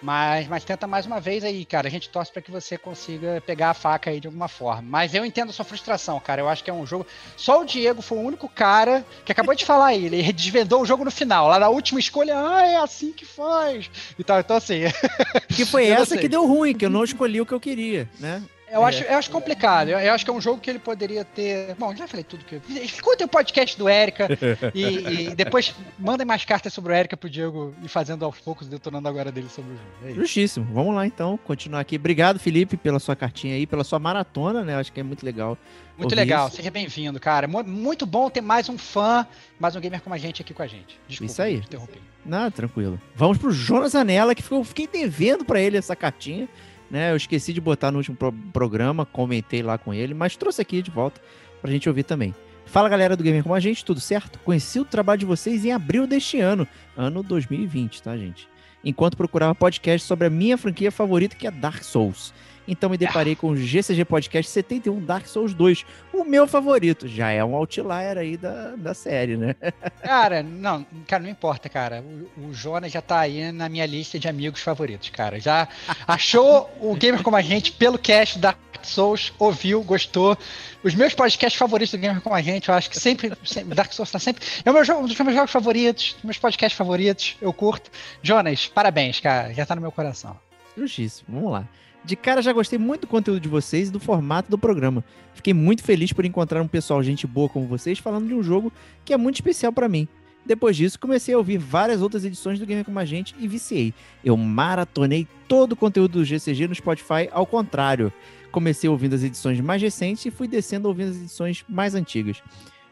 [0.00, 1.88] Mas, mas tenta mais uma vez aí, cara.
[1.88, 4.82] A gente torce para que você consiga pegar a faca aí de alguma forma.
[4.82, 6.40] Mas eu entendo a sua frustração, cara.
[6.40, 7.06] Eu acho que é um jogo.
[7.36, 10.06] Só o Diego foi o único cara que acabou de falar aí.
[10.06, 11.48] Ele desvendou o jogo no final.
[11.48, 13.90] Lá na última escolha, ah, é assim que faz.
[14.18, 14.40] E tal.
[14.40, 14.82] Então, assim,
[15.48, 18.42] Que foi essa que deu ruim, que eu não escolhi o que eu queria, né?
[18.70, 19.88] Eu, acho, eu acho complicado.
[19.88, 21.74] Eu, eu acho que é um jogo que ele poderia ter.
[21.76, 22.62] Bom, já falei tudo que eu.
[22.82, 24.28] Escutem o podcast do Erika
[24.74, 28.68] e, e depois mandem mais cartas sobre o Erika pro Diego e fazendo aos poucos,
[28.68, 29.88] detonando agora dele sobre o jogo.
[30.12, 30.14] É.
[30.14, 30.66] Justíssimo.
[30.72, 31.96] Vamos lá, então, continuar aqui.
[31.96, 34.76] Obrigado, Felipe, pela sua cartinha aí, pela sua maratona, né?
[34.76, 35.56] Acho que é muito legal.
[35.96, 36.56] Muito legal, isso.
[36.58, 37.48] seja bem-vindo, cara.
[37.48, 39.26] Mu- Muito bom ter mais um fã,
[39.58, 40.96] mais um gamer como a gente aqui com a gente.
[41.08, 41.56] Desculpa, Isso aí.
[41.56, 42.00] interrompi.
[42.24, 43.00] Não, tranquilo.
[43.16, 46.48] Vamos pro Jonas Anela, que ficou, fiquei devendo pra ele essa cartinha,
[46.90, 47.12] né?
[47.12, 50.82] Eu esqueci de botar no último pro- programa, comentei lá com ele, mas trouxe aqui
[50.82, 51.20] de volta
[51.60, 52.34] pra gente ouvir também.
[52.66, 54.38] Fala galera do Gamer Como a Gente, tudo certo?
[54.40, 58.46] Conheci o trabalho de vocês em abril deste ano, ano 2020, tá, gente?
[58.84, 62.32] Enquanto procurava podcast sobre a minha franquia favorita, que é Dark Souls.
[62.68, 67.08] Então me deparei com o GCG Podcast 71 Dark Souls 2, o meu favorito.
[67.08, 69.56] Já é um outlier aí da, da série, né?
[70.02, 72.04] Cara, não, cara, não importa, cara.
[72.36, 75.40] O, o Jonas já tá aí na minha lista de amigos favoritos, cara.
[75.40, 75.68] Já
[76.06, 80.36] achou o Gamer como a gente pelo cast da Dark Souls, ouviu, gostou.
[80.82, 83.92] Os meus podcasts favoritos do Gamer como a gente, eu acho que sempre, sempre Dark
[83.92, 84.44] Souls tá sempre.
[84.64, 87.90] É o meu jogo, um dos meus jogos favoritos, meus podcasts favoritos, eu curto.
[88.22, 89.52] Jonas, parabéns, cara.
[89.52, 90.38] Já tá no meu coração.
[90.76, 91.68] Justíssimo, vamos lá.
[92.04, 95.04] De cara já gostei muito do conteúdo de vocês e do formato do programa.
[95.34, 98.72] Fiquei muito feliz por encontrar um pessoal gente boa como vocês falando de um jogo
[99.04, 100.08] que é muito especial pra mim.
[100.48, 103.92] Depois disso, comecei a ouvir várias outras edições do Gamer Como a Gente e viciei.
[104.24, 108.10] Eu maratonei todo o conteúdo do GCG no Spotify, ao contrário.
[108.50, 112.42] Comecei ouvindo as edições mais recentes e fui descendo ouvindo as edições mais antigas.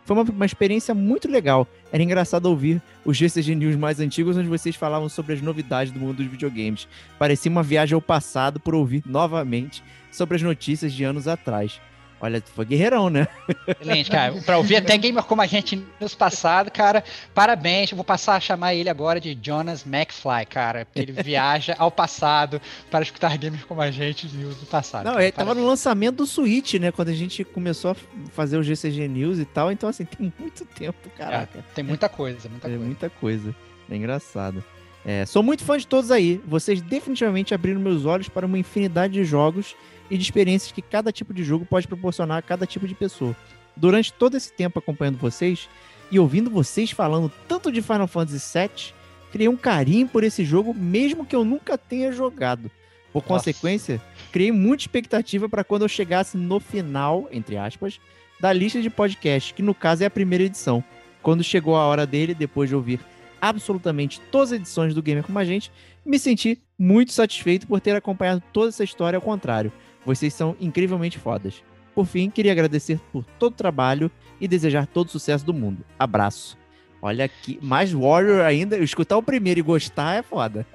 [0.06, 1.66] Foi uma, uma experiência muito legal.
[1.92, 5.98] Era engraçado ouvir os GCG News mais antigos, onde vocês falavam sobre as novidades do
[5.98, 6.86] mundo dos videogames.
[7.18, 11.80] Parecia uma viagem ao passado por ouvir novamente sobre as notícias de anos atrás.
[12.18, 13.28] Olha, foi guerreirão, né?
[13.68, 14.32] Excelente, cara.
[14.40, 17.90] Pra ouvir até gamer como a gente nos passado, cara, parabéns.
[17.90, 20.86] Eu vou passar a chamar ele agora de Jonas McFly, cara.
[20.86, 25.04] Porque ele viaja ao passado para escutar gamers como a gente news do passado.
[25.04, 25.24] Não, cara.
[25.24, 26.90] ele tava no lançamento do Switch, né?
[26.90, 27.96] Quando a gente começou a
[28.32, 29.70] fazer o GCG News e tal.
[29.70, 31.62] Então, assim, tem muito tempo, caraca.
[31.74, 32.84] Tem muita coisa, muita É coisa.
[32.84, 33.54] muita coisa.
[33.90, 34.64] É engraçado.
[35.08, 36.40] É, sou muito fã de todos aí.
[36.44, 39.76] Vocês definitivamente abriram meus olhos para uma infinidade de jogos
[40.10, 43.36] e de experiências que cada tipo de jogo pode proporcionar a cada tipo de pessoa.
[43.76, 45.68] Durante todo esse tempo acompanhando vocês
[46.10, 48.94] e ouvindo vocês falando tanto de Final Fantasy VII,
[49.30, 52.68] criei um carinho por esse jogo, mesmo que eu nunca tenha jogado.
[53.12, 53.28] Por Nossa.
[53.28, 58.00] consequência, criei muita expectativa para quando eu chegasse no final, entre aspas,
[58.40, 60.82] da lista de podcast, que no caso é a primeira edição.
[61.22, 63.00] Quando chegou a hora dele, depois de ouvir
[63.40, 65.72] absolutamente todas as edições do Gamer Como a Gente,
[66.04, 69.72] me senti muito satisfeito por ter acompanhado toda essa história ao contrário.
[70.04, 71.62] Vocês são incrivelmente fodas.
[71.94, 75.84] Por fim, queria agradecer por todo o trabalho e desejar todo o sucesso do mundo.
[75.98, 76.56] Abraço.
[77.00, 80.66] Olha aqui, mais Warrior ainda, escutar o primeiro e gostar é foda.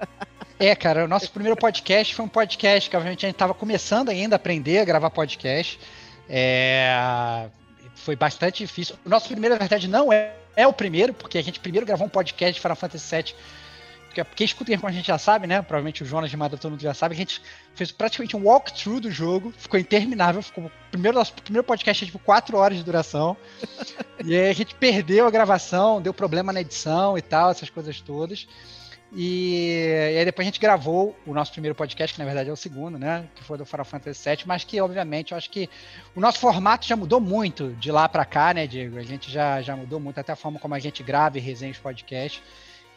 [0.59, 4.09] É, cara, o nosso primeiro podcast foi um podcast que obviamente a gente estava começando
[4.09, 5.79] ainda a aprender a gravar podcast.
[6.29, 7.47] É,
[7.95, 8.95] Foi bastante difícil.
[9.05, 12.07] O nosso primeiro, na verdade, não é, é o primeiro, porque a gente primeiro gravou
[12.07, 13.35] um podcast de Final Fantasy VII
[14.11, 15.61] porque quem escuta como a gente já sabe, né?
[15.61, 17.41] Provavelmente o Jonas de Mada todo mundo já sabe, a gente
[17.73, 22.57] fez praticamente um walkthrough do jogo, ficou interminável, ficou primeiro nosso primeiro podcast tipo quatro
[22.57, 23.37] horas de duração.
[24.25, 28.01] e aí a gente perdeu a gravação, deu problema na edição e tal, essas coisas
[28.01, 28.47] todas.
[29.13, 32.53] E, e, aí depois a gente gravou o nosso primeiro podcast, que na verdade é
[32.53, 33.27] o segundo, né?
[33.35, 35.69] Que foi do Final Fantasy VII, mas que obviamente eu acho que
[36.15, 38.97] o nosso formato já mudou muito de lá para cá, né, Diego?
[38.97, 41.71] A gente já, já mudou muito, até a forma como a gente grava e resenha
[41.71, 42.41] os podcasts.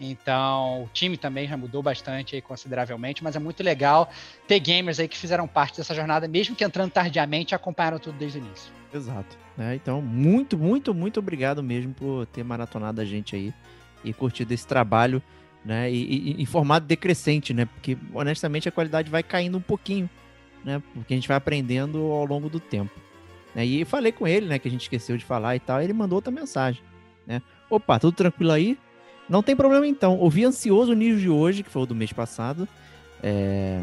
[0.01, 4.11] Então, o time também já mudou bastante aí, consideravelmente, mas é muito legal
[4.47, 8.39] ter gamers aí que fizeram parte dessa jornada, mesmo que entrando tardiamente, acompanharam tudo desde
[8.39, 8.73] o início.
[8.93, 9.37] Exato.
[9.57, 9.77] Né?
[9.77, 13.55] Então, muito, muito, muito obrigado mesmo por ter maratonado a gente aí
[14.03, 15.23] e curtido esse trabalho,
[15.65, 15.91] né?
[15.91, 17.65] E, e em formato decrescente, né?
[17.65, 20.09] Porque, honestamente, a qualidade vai caindo um pouquinho,
[20.65, 20.83] né?
[20.93, 22.93] Porque a gente vai aprendendo ao longo do tempo.
[23.55, 23.65] Né?
[23.65, 24.59] E falei com ele, né?
[24.59, 25.81] Que a gente esqueceu de falar e tal.
[25.81, 26.83] ele mandou outra mensagem,
[27.27, 27.41] né?
[27.71, 28.79] Opa, tudo tranquilo aí?
[29.29, 30.19] Não tem problema então.
[30.19, 32.69] Ouvi ansioso o nível de hoje, que foi o do mês passado,
[33.23, 33.83] é...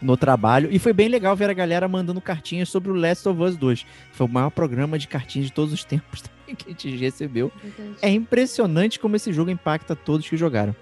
[0.00, 0.68] no trabalho.
[0.72, 3.84] E foi bem legal ver a galera mandando cartinhas sobre o Last of Us 2.
[4.12, 7.52] Foi o maior programa de cartinhas de todos os tempos que a gente recebeu.
[8.00, 10.74] É impressionante como esse jogo impacta todos que jogaram.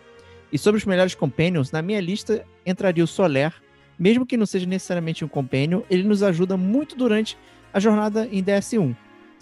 [0.54, 3.52] E sobre os melhores companions, na minha lista entraria o Soler.
[3.98, 7.36] Mesmo que não seja necessariamente um companion, ele nos ajuda muito durante
[7.72, 8.94] a jornada em DS1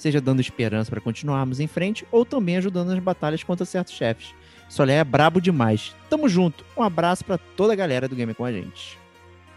[0.03, 4.35] seja dando esperança para continuarmos em frente ou também ajudando nas batalhas contra certos chefes.
[4.69, 5.95] Solé é brabo demais.
[6.11, 6.65] Tamo junto.
[6.77, 8.99] Um abraço para toda a galera do Game com a gente.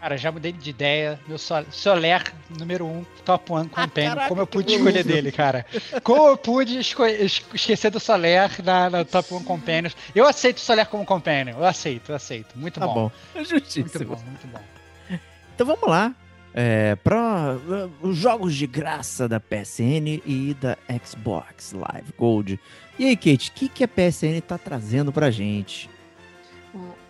[0.06, 1.18] Cara, já mudei de ideia.
[1.26, 4.14] Meu Soler número 1, um, top 1 companion.
[4.16, 5.66] Ah, como eu pude escolher dele, cara?
[6.04, 9.90] Como eu pude esquecer do Soler na, na top 1 companion?
[10.14, 11.56] Eu aceito o Soler como companion.
[11.58, 12.56] Eu aceito, eu aceito.
[12.56, 13.10] Muito tá bom.
[13.34, 13.42] bom.
[13.42, 13.84] Justíssimo.
[13.84, 15.18] Muito bom, muito bom.
[15.56, 16.14] Então vamos lá
[16.54, 22.60] é, para uh, os jogos de graça da PSN e da Xbox Live Gold.
[22.96, 25.90] E aí, Kate, o que, que a PSN tá trazendo pra gente?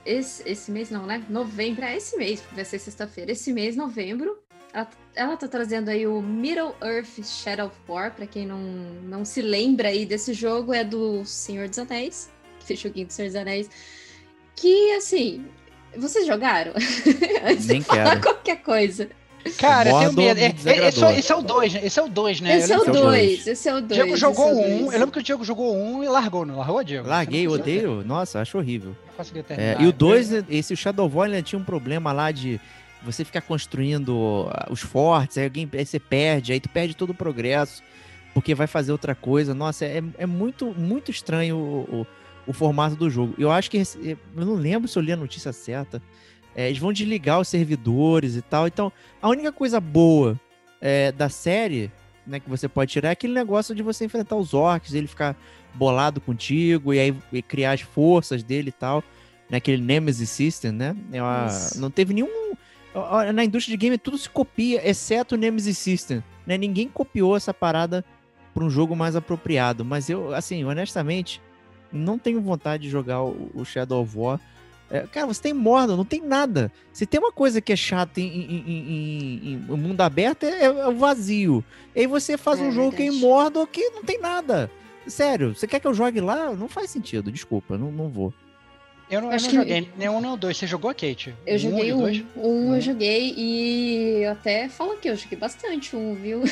[0.07, 1.23] Esse, esse mês não, né?
[1.29, 3.33] Novembro, é esse mês, vai ser sexta-feira.
[3.33, 4.39] Esse mês, novembro,
[4.73, 9.25] ela, ela tá trazendo aí o Middle Earth Shadow of War, pra quem não, não
[9.25, 13.29] se lembra aí desse jogo, é do Senhor dos Anéis, que fez joguinho do Senhor
[13.29, 13.69] dos Anéis,
[14.55, 15.45] que, assim,
[15.97, 16.73] vocês jogaram?
[17.45, 18.21] Antes Nem de falar quero.
[18.23, 19.11] qualquer coisa.
[19.53, 20.41] Cara, eu tenho medo.
[20.41, 21.87] É, é, esse, esse, é o 2, né?
[21.87, 22.57] Esse é o 2, né?
[22.59, 23.93] Esse é o 2, esse é o 2.
[23.93, 24.93] Diego jogou um.
[24.93, 27.09] Eu lembro que o Diego jogou um e largou, não largou, Diego?
[27.09, 28.03] Larguei, odeio.
[28.05, 28.97] Nossa, acho horrível.
[29.51, 32.61] É, e o 2, esse o Shadow ainda tinha um problema lá de
[33.03, 37.11] você ficar construindo ah, os fortes, aí, alguém, aí você perde, aí tu perde todo
[37.11, 37.83] o progresso,
[38.35, 39.55] porque vai fazer outra coisa.
[39.55, 42.07] Nossa, é, é muito, muito estranho o, o,
[42.49, 43.35] o formato do jogo.
[43.39, 43.79] Eu acho que.
[43.79, 46.03] Eu não lembro se eu li a notícia certa
[46.57, 48.67] é, eles vão desligar os servidores e tal.
[48.67, 48.91] Então,
[49.21, 50.41] a única coisa boa
[50.81, 51.93] é, da série,
[52.27, 55.37] né, que você pode tirar é aquele negócio de você enfrentar os orcs, ele ficar
[55.75, 59.05] bolado contigo e aí e criar as forças dele e tal.
[59.51, 60.97] Né, aquele Nemesis System, né?
[61.13, 62.55] É não teve nenhum.
[63.35, 66.25] Na indústria de game tudo se copia, exceto o Nemesis System.
[66.47, 66.57] Né?
[66.57, 68.03] Ninguém copiou essa parada
[68.55, 69.85] para um jogo mais apropriado.
[69.85, 71.43] Mas eu, assim, honestamente,
[71.93, 74.41] não tenho vontade de jogar o Shadow of War
[74.91, 76.71] é, cara, você tem morda, não tem nada.
[76.93, 80.87] Se tem uma coisa que é chata em, em, em, em mundo aberto, é, é,
[80.89, 81.65] o vazio.
[81.95, 83.11] E aí você faz é, um jogo verdade.
[83.11, 84.71] que é morda que não tem nada.
[85.07, 86.53] Sério, você quer que eu jogue lá?
[86.53, 88.33] Não faz sentido, desculpa, não, não vou.
[89.11, 90.57] Eu não, eu não joguei nenhum nem o dois.
[90.57, 91.35] Você jogou, Kate?
[91.47, 92.07] Eu um joguei um.
[92.07, 96.43] Um, um eu joguei e eu até falo aqui, eu joguei bastante um, viu?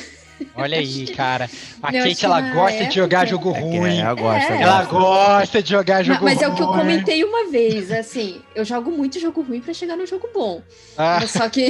[0.55, 1.49] Olha aí, cara.
[1.83, 2.89] A Kate, ela gosta época...
[2.89, 3.99] de jogar jogo ruim.
[3.99, 4.53] É, ela gosta.
[4.53, 4.63] É.
[4.63, 6.35] Ela gosta de jogar jogo mas, ruim.
[6.35, 9.75] Mas é o que eu comentei uma vez, assim, eu jogo muito jogo ruim para
[9.75, 10.63] chegar no jogo bom.
[10.97, 11.25] Ah.
[11.27, 11.69] Só que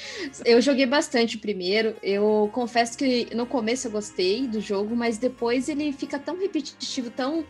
[0.44, 1.94] eu joguei bastante primeiro.
[2.02, 7.10] Eu confesso que no começo eu gostei do jogo, mas depois ele fica tão repetitivo,
[7.10, 7.44] tão...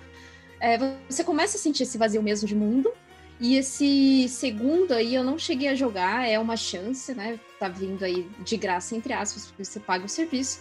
[0.60, 0.78] É,
[1.08, 2.92] você começa a sentir esse vazio mesmo de mundo,
[3.40, 7.40] e esse segundo aí eu não cheguei a jogar, é uma chance, né?
[7.60, 10.60] Tá vindo aí de graça, entre aspas, porque você paga o serviço.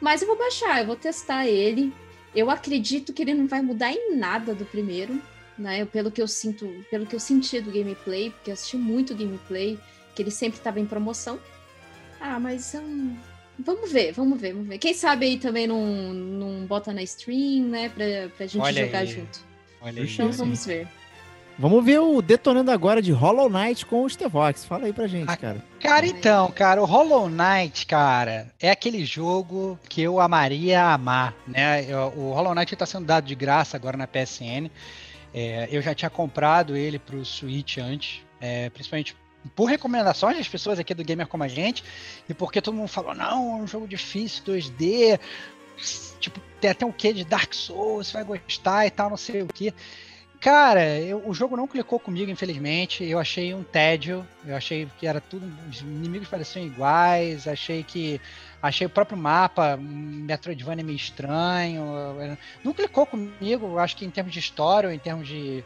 [0.00, 1.94] Mas eu vou baixar, eu vou testar ele.
[2.34, 5.22] Eu acredito que ele não vai mudar em nada do primeiro,
[5.56, 5.84] né?
[5.84, 9.78] Pelo que eu sinto, pelo que eu senti do gameplay, porque eu assisti muito gameplay,
[10.16, 11.38] que ele sempre estava em promoção.
[12.20, 13.16] Ah, mas um,
[13.56, 14.78] vamos ver, vamos ver, vamos ver.
[14.78, 17.88] Quem sabe aí também não, não bota na stream, né?
[17.88, 18.04] Pra,
[18.36, 19.06] pra gente Olha jogar aí.
[19.06, 19.38] junto.
[19.80, 20.32] Olha então aí.
[20.32, 20.88] vamos ver.
[21.62, 24.64] Vamos ver o detonando agora de Hollow Knight com o Stevox.
[24.64, 25.64] Fala aí pra gente, ah, cara.
[25.78, 31.86] Cara, então, cara, o Hollow Knight, cara, é aquele jogo que eu amaria amar, né?
[32.16, 34.68] O Hollow Knight está sendo dado de graça agora na PSN.
[35.32, 39.16] É, eu já tinha comprado ele pro Switch antes, é, principalmente
[39.54, 41.84] por recomendações das pessoas aqui do Gamer Como a Gente,
[42.28, 45.16] e porque todo mundo falou, não, é um jogo difícil, 2D,
[46.18, 49.42] tipo, tem até um quê de Dark Souls, você vai gostar e tal, não sei
[49.42, 49.72] o que.
[50.42, 53.04] Cara, eu- o jogo não clicou comigo, infelizmente.
[53.04, 54.26] Eu achei um tédio.
[54.44, 55.46] Eu achei que era tudo.
[55.70, 57.46] Os inimigos pareciam iguais.
[57.46, 58.20] Achei que.
[58.60, 59.82] Achei o próprio mapa, um
[60.26, 61.84] Metroidvania meio estranho.
[62.64, 65.62] Não clicou comigo, acho que em termos de história, em termos de.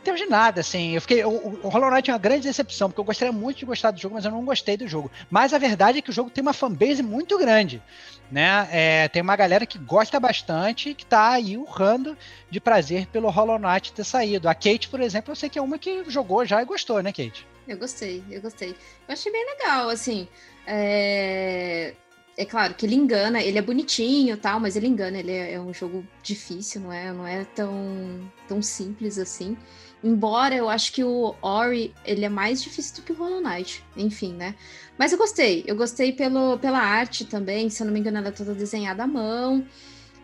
[0.00, 0.92] Em termos de nada, assim.
[0.94, 1.24] Eu fiquei.
[1.24, 3.98] O- o Hollow Knight é uma grande decepção, porque eu gostaria muito de gostar do
[4.00, 5.10] jogo, mas eu não gostei do jogo.
[5.28, 7.82] Mas a verdade é que o jogo tem uma fanbase muito grande.
[8.30, 8.68] Né?
[8.72, 12.16] É, tem uma galera que gosta bastante que tá aí urrando
[12.50, 14.48] de prazer pelo Hollow Knight ter saído.
[14.48, 17.12] A Kate, por exemplo, eu sei que é uma que jogou já e gostou, né,
[17.12, 17.46] Kate?
[17.68, 18.70] Eu gostei, eu gostei.
[18.70, 20.26] Eu achei bem legal, assim.
[20.66, 21.94] É,
[22.36, 25.60] é claro que ele engana, ele é bonitinho tal, mas ele engana, ele é, é
[25.60, 27.12] um jogo difícil, não é?
[27.12, 29.56] Não é tão, tão simples assim.
[30.04, 33.82] Embora eu acho que o Ori, ele é mais difícil do que o Hollow Knight,
[33.96, 34.54] enfim, né?
[34.98, 38.28] Mas eu gostei, eu gostei pelo, pela arte também, se eu não me engano, ela
[38.28, 39.64] é toda desenhada à mão.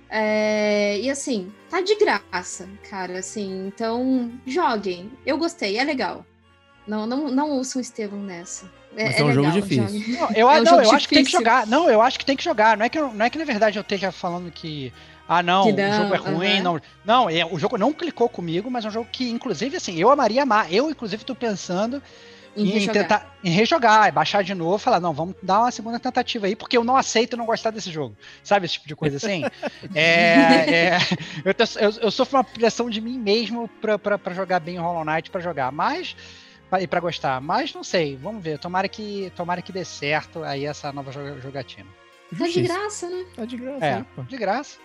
[0.09, 5.11] É, e assim, tá de graça, cara, assim, então joguem.
[5.25, 6.27] Eu gostei, é legal.
[6.87, 8.71] Não, não, não ouçam o Estevão nessa.
[8.93, 9.85] Mas é um jogo difícil.
[10.19, 11.39] Não, eu, É um não, jogo eu acho que tem que difícil.
[11.39, 11.67] jogar.
[11.67, 12.77] Não, eu acho que tem que jogar.
[12.77, 14.93] Não é que, eu- não é que na verdade eu esteja falando que.
[15.33, 16.61] Ah, não, o jogo é ruim.
[16.61, 19.97] Não, não é, o jogo não clicou comigo, mas é um jogo que, inclusive, assim,
[19.97, 20.73] eu amaria amar.
[20.73, 22.03] Eu, inclusive, tô pensando
[22.57, 22.95] Em em, rejogar.
[23.03, 26.77] tentar em rejogar, baixar de novo, falar, não, vamos dar uma segunda tentativa aí, porque
[26.77, 28.17] eu não aceito não gostar desse jogo.
[28.43, 29.45] Sabe esse tipo de coisa assim?
[29.95, 30.99] é, é,
[31.45, 34.83] eu, eu, eu sofro uma pressão de mim mesmo pra, pra, pra jogar bem o
[34.83, 36.17] Hollow Knight, pra jogar, mas
[36.69, 40.43] pra- e pra gostar, mas não sei, vamos ver, tomara que tomara que dê certo
[40.43, 41.87] aí essa nova joga- jogatina.
[42.37, 43.25] Tá de graça, né?
[43.37, 43.85] Tá de graça.
[43.85, 44.23] É, aí, pô.
[44.23, 44.79] de graça.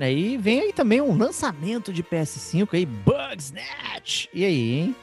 [0.00, 4.28] Aí vem aí também um lançamento de PS5 aí, Bugsnatch.
[4.32, 4.96] E aí, hein?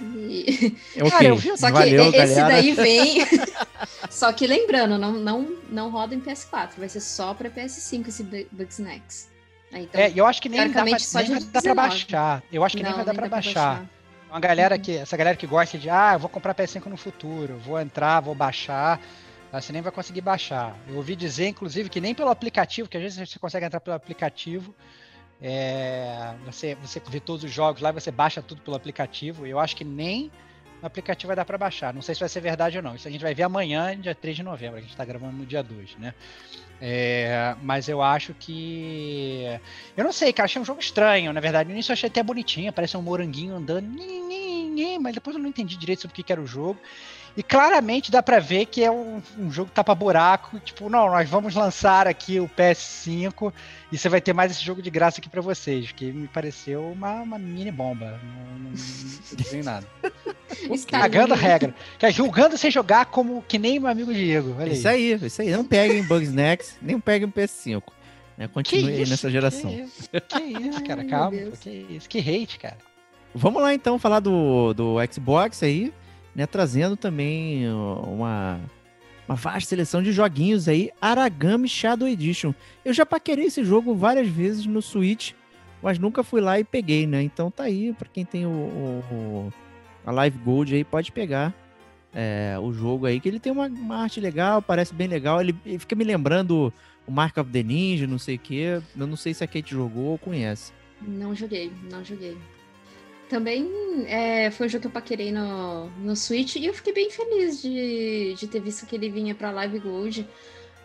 [0.00, 2.48] E- É o Cara, eu vi- Só que Valeu, esse galera.
[2.48, 3.26] daí vem.
[4.10, 8.22] Só que lembrando, não, não, não roda em PS4, vai ser só pra PS5 esse
[8.22, 9.28] Bu- Bugsnax.
[9.72, 11.74] Aí, então, É, e eu acho que nem, dá pra, só nem dar pra 19.
[11.74, 12.42] baixar.
[12.52, 13.84] Eu acho que nem não, vai dar nem pra dá baixar.
[14.30, 14.80] Uma galera Uhum.
[14.82, 18.20] que, essa galera que gosta de, ah, eu vou comprar PS5 no futuro, vou entrar,
[18.20, 19.00] vou baixar,
[19.52, 20.76] você nem vai conseguir baixar.
[20.88, 23.96] Eu ouvi dizer, inclusive, que nem pelo aplicativo, que às vezes você consegue entrar pelo
[23.96, 24.74] aplicativo,
[25.40, 29.46] é, você, você vê todos os jogos lá, você baixa tudo pelo aplicativo.
[29.46, 30.30] Eu acho que nem
[30.80, 31.94] no aplicativo vai dar para baixar.
[31.94, 32.94] Não sei se vai ser verdade ou não.
[32.94, 34.78] Isso a gente vai ver amanhã, dia 3 de novembro.
[34.78, 36.14] A gente está gravando no dia 2, né?
[36.80, 39.44] É, mas eu acho que.
[39.96, 41.68] Eu não sei, cara, achei um jogo estranho, na verdade.
[41.68, 43.88] No início eu achei até bonitinho, parece um moranguinho andando,
[45.00, 46.78] mas depois eu não entendi direito sobre o que era o jogo.
[47.36, 50.58] E claramente dá pra ver que é um, um jogo tapa-buraco.
[50.60, 53.52] Tipo, não, nós vamos lançar aqui o PS5
[53.92, 56.90] e você vai ter mais esse jogo de graça aqui pra vocês, que me pareceu
[56.90, 58.20] uma, uma mini bomba.
[58.22, 59.86] Não, não, não nada.
[60.88, 61.74] Cagando a regra.
[61.98, 64.56] Cara, Julgando sem jogar como que nem meu amigo Diego.
[64.58, 65.50] Olha Isso aí, isso aí.
[65.50, 67.82] Não peguem Bugsnax, nem peguem PS5.
[68.36, 68.46] Né?
[68.46, 69.70] Que Continue aí nessa geração.
[69.70, 71.36] Que isso, que isso, cara, calma.
[71.60, 72.78] Que isso, que hate, cara.
[73.34, 75.92] Vamos lá então falar do, do Xbox aí,
[76.38, 76.46] né?
[76.46, 78.60] Trazendo também ó, uma,
[79.28, 80.90] uma vasta seleção de joguinhos aí.
[81.00, 82.54] Aragami Shadow Edition.
[82.84, 85.32] Eu já paquerei esse jogo várias vezes no Switch,
[85.82, 87.22] mas nunca fui lá e peguei, né?
[87.22, 88.50] Então tá aí, pra quem tem o-
[89.10, 89.52] o-
[90.06, 91.52] a Live Gold aí, pode pegar
[92.14, 95.40] é, o jogo aí, que ele tem uma, uma arte legal, parece bem legal.
[95.40, 96.72] Ele, ele fica me lembrando
[97.06, 98.80] o Mark of the Ninja, não sei o quê.
[98.98, 100.72] Eu não sei se a Kate jogou ou conhece.
[101.02, 102.36] Não joguei, não joguei.
[103.28, 103.70] Também
[104.06, 107.60] é, foi um jogo que eu paquerei no, no Switch e eu fiquei bem feliz
[107.60, 110.26] de, de ter visto que ele vinha para Live Gold.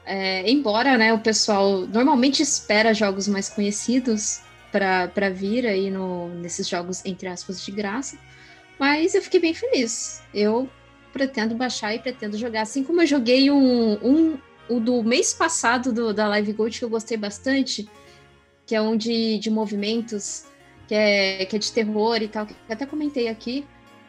[0.05, 6.67] É, embora né, o pessoal normalmente espera jogos mais conhecidos para vir aí no, nesses
[6.67, 8.17] jogos, entre aspas, de graça.
[8.77, 10.21] Mas eu fiquei bem feliz.
[10.33, 10.69] Eu
[11.13, 12.63] pretendo baixar e pretendo jogar.
[12.63, 16.83] Assim como eu joguei um, um o do mês passado do, da Live Gold, que
[16.83, 17.87] eu gostei bastante,
[18.65, 20.45] que é um de, de movimentos,
[20.93, 23.65] que é, que é de terror e tal, que até comentei aqui.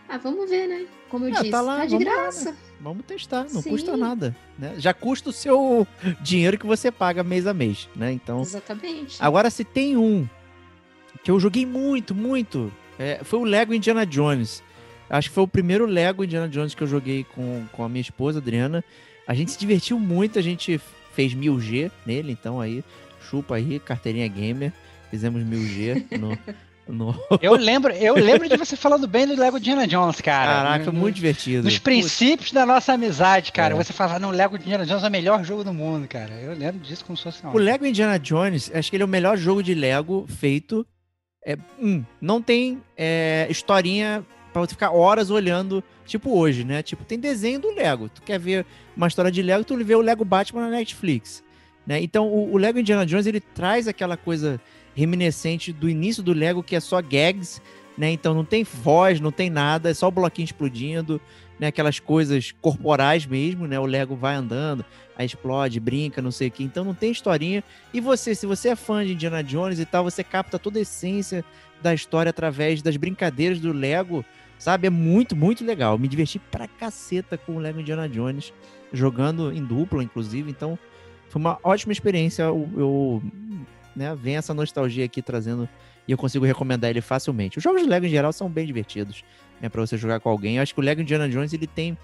[0.06, 0.84] Ah, vamos ver, né?
[1.08, 2.54] Como eu Ah, disse, tá lá, de vamos lá, graça.
[2.78, 3.70] Vamos testar, não Sim.
[3.70, 4.74] custa nada, né?
[4.76, 5.86] Já custa o seu
[6.20, 8.12] dinheiro que você paga mês a mês, né?
[8.12, 9.16] Então, Exatamente.
[9.18, 10.28] agora se tem um
[11.22, 14.62] que eu joguei muito, muito, é, foi o Lego Indiana Jones.
[15.08, 18.02] Acho que foi o primeiro Lego Indiana Jones que eu joguei com, com a minha
[18.02, 18.84] esposa, Adriana.
[19.26, 20.78] A gente se divertiu muito, a gente
[21.14, 22.84] fez 1000G nele, então aí,
[23.30, 24.70] chupa aí, carteirinha gamer.
[25.10, 26.36] Fizemos 1000G no,
[26.88, 27.14] no...
[27.40, 30.62] Eu lembro, eu lembro de você falando bem do Lego Indiana Jones, cara.
[30.62, 31.64] Caraca, No- muito divertido.
[31.64, 33.74] Nos princípios da nossa amizade, cara.
[33.74, 33.76] É.
[33.76, 36.34] Você falava, não, Lego Indiana Jones é o melhor jogo do mundo, cara.
[36.34, 37.58] Eu lembro disso como se fosse O.
[37.58, 40.86] Lego Indiana Jones, acho que ele é o melhor jogo de Lego feito.
[41.46, 46.82] É, um, não tem é, historinha pra você ficar horas olhando, tipo hoje, né?
[46.82, 48.08] Tipo, tem desenho do Lego.
[48.08, 48.64] Tu quer ver
[48.96, 51.42] uma história de Lego, tu vê o Lego Batman na Netflix.
[51.86, 52.00] Né?
[52.02, 54.60] Então, o, o Lego Indiana Jones, ele traz aquela coisa
[54.94, 57.60] reminiscente do início do Lego, que é só gags,
[57.96, 58.10] né?
[58.10, 61.20] Então não tem voz, não tem nada, é só o bloquinho explodindo,
[61.58, 61.68] né?
[61.68, 63.78] Aquelas coisas corporais mesmo, né?
[63.78, 64.84] O Lego vai andando,
[65.16, 66.64] aí explode, brinca, não sei o que.
[66.64, 67.62] Então não tem historinha.
[67.92, 70.82] E você, se você é fã de Indiana Jones e tal, você capta toda a
[70.82, 71.44] essência
[71.82, 74.24] da história através das brincadeiras do Lego,
[74.58, 74.86] sabe?
[74.86, 75.98] É muito, muito legal.
[75.98, 78.52] Me diverti pra caceta com o Lego Indiana Jones,
[78.92, 80.50] jogando em dupla, inclusive.
[80.50, 80.78] Então
[81.28, 82.44] foi uma ótima experiência.
[82.44, 83.22] Eu, eu
[83.94, 85.68] né, vem essa nostalgia aqui trazendo
[86.06, 87.58] e eu consigo recomendar ele facilmente.
[87.58, 89.24] Os jogos de Lego em geral são bem divertidos,
[89.60, 90.56] né, para você jogar com alguém.
[90.56, 91.96] Eu acho que o Lego Indiana Jones ele tem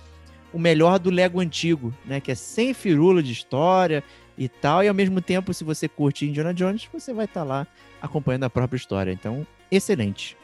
[0.52, 4.02] o melhor do Lego antigo, né, que é sem firula de história
[4.36, 7.46] e tal, e ao mesmo tempo, se você curte Indiana Jones, você vai estar tá
[7.46, 7.66] lá
[8.00, 9.12] acompanhando a própria história.
[9.12, 10.36] Então, excelente.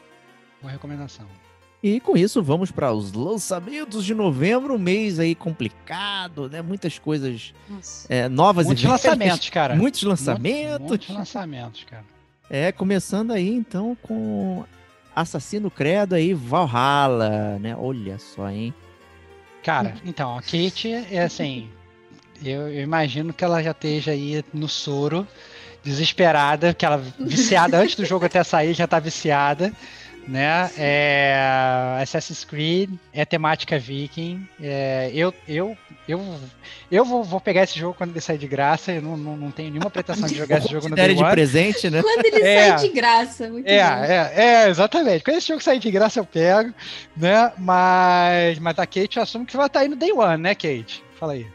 [0.61, 1.27] Boa recomendação.
[1.81, 6.61] E com isso, vamos para os lançamentos de novembro, um mês aí complicado, né?
[6.61, 7.53] Muitas coisas
[8.09, 9.75] é, novas Muitos e lançamentos, cara.
[9.75, 10.87] Muitos lançamentos.
[10.87, 12.03] Muitos lançamentos, cara.
[12.49, 14.63] É, começando aí então com
[15.15, 17.75] Assassino Credo aí, Valhalla, né?
[17.77, 18.73] Olha só, hein?
[19.63, 21.69] Cara, então, a Kate é assim.
[22.43, 25.27] Eu, eu imagino que ela já esteja aí no soro,
[25.83, 29.71] desesperada, que ela viciada antes do jogo até sair, já tá viciada
[30.27, 30.69] né?
[30.77, 34.47] É, Assassin's Creed é temática viking.
[34.61, 36.21] É, eu, eu, eu,
[36.91, 38.91] eu vou, vou, pegar esse jogo quando ele sair de graça.
[38.91, 41.31] Eu não, não, não tenho nenhuma pretensão de jogar esse jogo no Day de One.
[41.31, 42.01] presente, né?
[42.01, 45.23] Quando ele é, sai de graça, muito é, é, é, exatamente.
[45.23, 46.73] Quando esse jogo sair de graça eu pego,
[47.15, 47.53] né?
[47.57, 51.03] Mas, mas a Kate assume que vai estar aí no Day One, né, Kate?
[51.17, 51.47] Fala aí.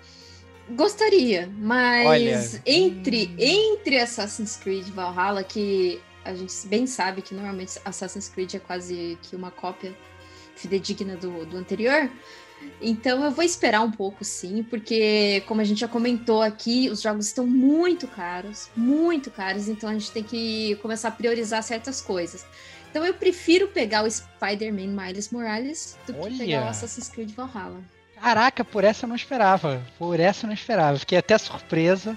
[0.71, 7.79] Gostaria, mas Olha, entre, entre Assassin's Creed Valhalla, que a gente bem sabe que normalmente
[7.85, 9.95] Assassin's Creed é quase que uma cópia
[10.57, 12.11] fidedigna do, do anterior.
[12.81, 17.03] Então eu vou esperar um pouco sim, porque como a gente já comentou aqui, os
[17.03, 22.01] jogos estão muito caros, muito caros, então a gente tem que começar a priorizar certas
[22.01, 22.47] coisas.
[22.91, 26.31] Então eu prefiro pegar o Spider-Man Miles Morales do Olha.
[26.31, 27.83] que pegar o Assassin's Creed Valhalla.
[28.21, 29.83] Caraca, por essa eu não esperava.
[29.99, 30.97] Por essa eu não esperava.
[30.99, 32.17] Fiquei até surpresa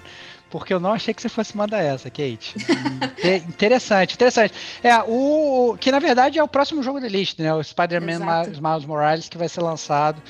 [0.50, 2.54] porque eu não achei que você fosse mandar essa, Kate.
[3.48, 4.54] interessante, interessante.
[4.82, 7.52] É, o que na verdade é o próximo jogo da lista, né?
[7.52, 8.20] O Spider-Man
[8.60, 10.22] Miles Morales, que vai ser lançado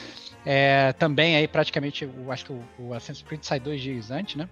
[0.49, 4.37] é, também aí praticamente, eu acho que o, o Assassin's Creed sai dois dias antes,
[4.37, 4.49] né?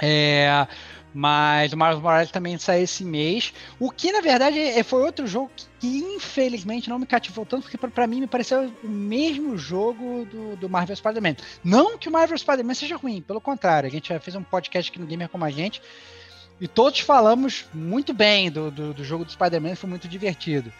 [0.00, 0.66] É,
[1.12, 3.52] mas o Miles Morales também sai esse mês.
[3.78, 7.78] O que, na verdade, é, foi outro jogo que, infelizmente, não me cativou tanto, porque
[7.78, 11.36] para mim me pareceu o mesmo jogo do, do Marvel Spider-Man.
[11.64, 13.88] Não que o Marvel Spider-Man seja ruim, pelo contrário.
[13.88, 15.80] A gente já fez um podcast aqui no Gamer Como a Gente
[16.60, 20.72] e todos falamos muito bem do, do, do jogo do Spider-Man, foi muito divertido.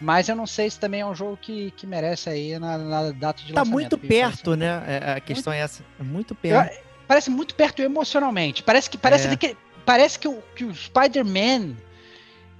[0.00, 3.10] Mas eu não sei se também é um jogo que, que merece aí na, na
[3.12, 3.90] data de tá lançamento.
[3.90, 4.82] Tá muito perto, né?
[4.86, 5.60] É, a questão muito...
[5.60, 5.84] é essa.
[5.98, 6.72] É muito perto.
[6.74, 8.62] Eu, parece muito perto emocionalmente.
[8.62, 9.36] Parece que parece é.
[9.36, 9.54] que
[9.84, 11.74] parece que o, que o Spider-Man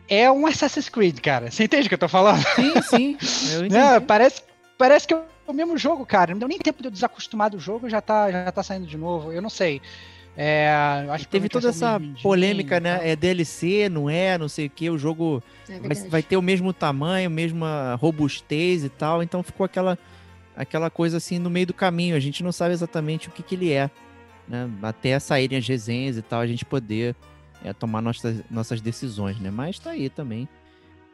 [0.07, 1.50] é um Assassin's Creed, cara.
[1.50, 2.42] Você entende o que eu tô falando?
[2.55, 3.55] Sim, sim.
[3.55, 4.42] Eu Não, parece
[4.76, 6.32] parece que é o mesmo jogo, cara.
[6.32, 8.98] Não deu nem tempo de eu desacostumar do jogo, já tá já tá saindo de
[8.98, 9.32] novo.
[9.32, 9.80] Eu não sei.
[10.36, 10.70] É,
[11.11, 13.00] acho que teve toda essa polêmica, né?
[13.03, 14.90] É DLC, não é, não sei o que.
[14.90, 19.22] O jogo é vai, vai, ter o mesmo tamanho, mesma robustez e tal.
[19.22, 19.98] Então ficou aquela,
[20.55, 22.14] aquela coisa assim no meio do caminho.
[22.14, 23.90] A gente não sabe exatamente o que, que ele é
[24.53, 24.70] né?
[24.82, 27.16] Até saírem as resenhas e tal, a gente poder
[27.64, 29.50] é, tomar nossas, nossas decisões, né?
[29.50, 30.46] Mas tá aí também.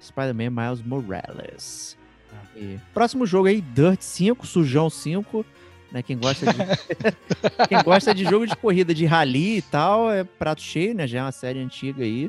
[0.02, 1.96] Spider-Man Miles Morales.
[2.32, 2.42] Ah.
[2.56, 5.46] E, próximo jogo aí, Dirt 5, Sujão 5.
[5.92, 6.02] Né?
[6.02, 6.58] Quem gosta de.
[7.68, 11.06] Quem gosta de jogo de corrida de rally e tal, é prato cheio, né?
[11.06, 12.28] Já é uma série antiga aí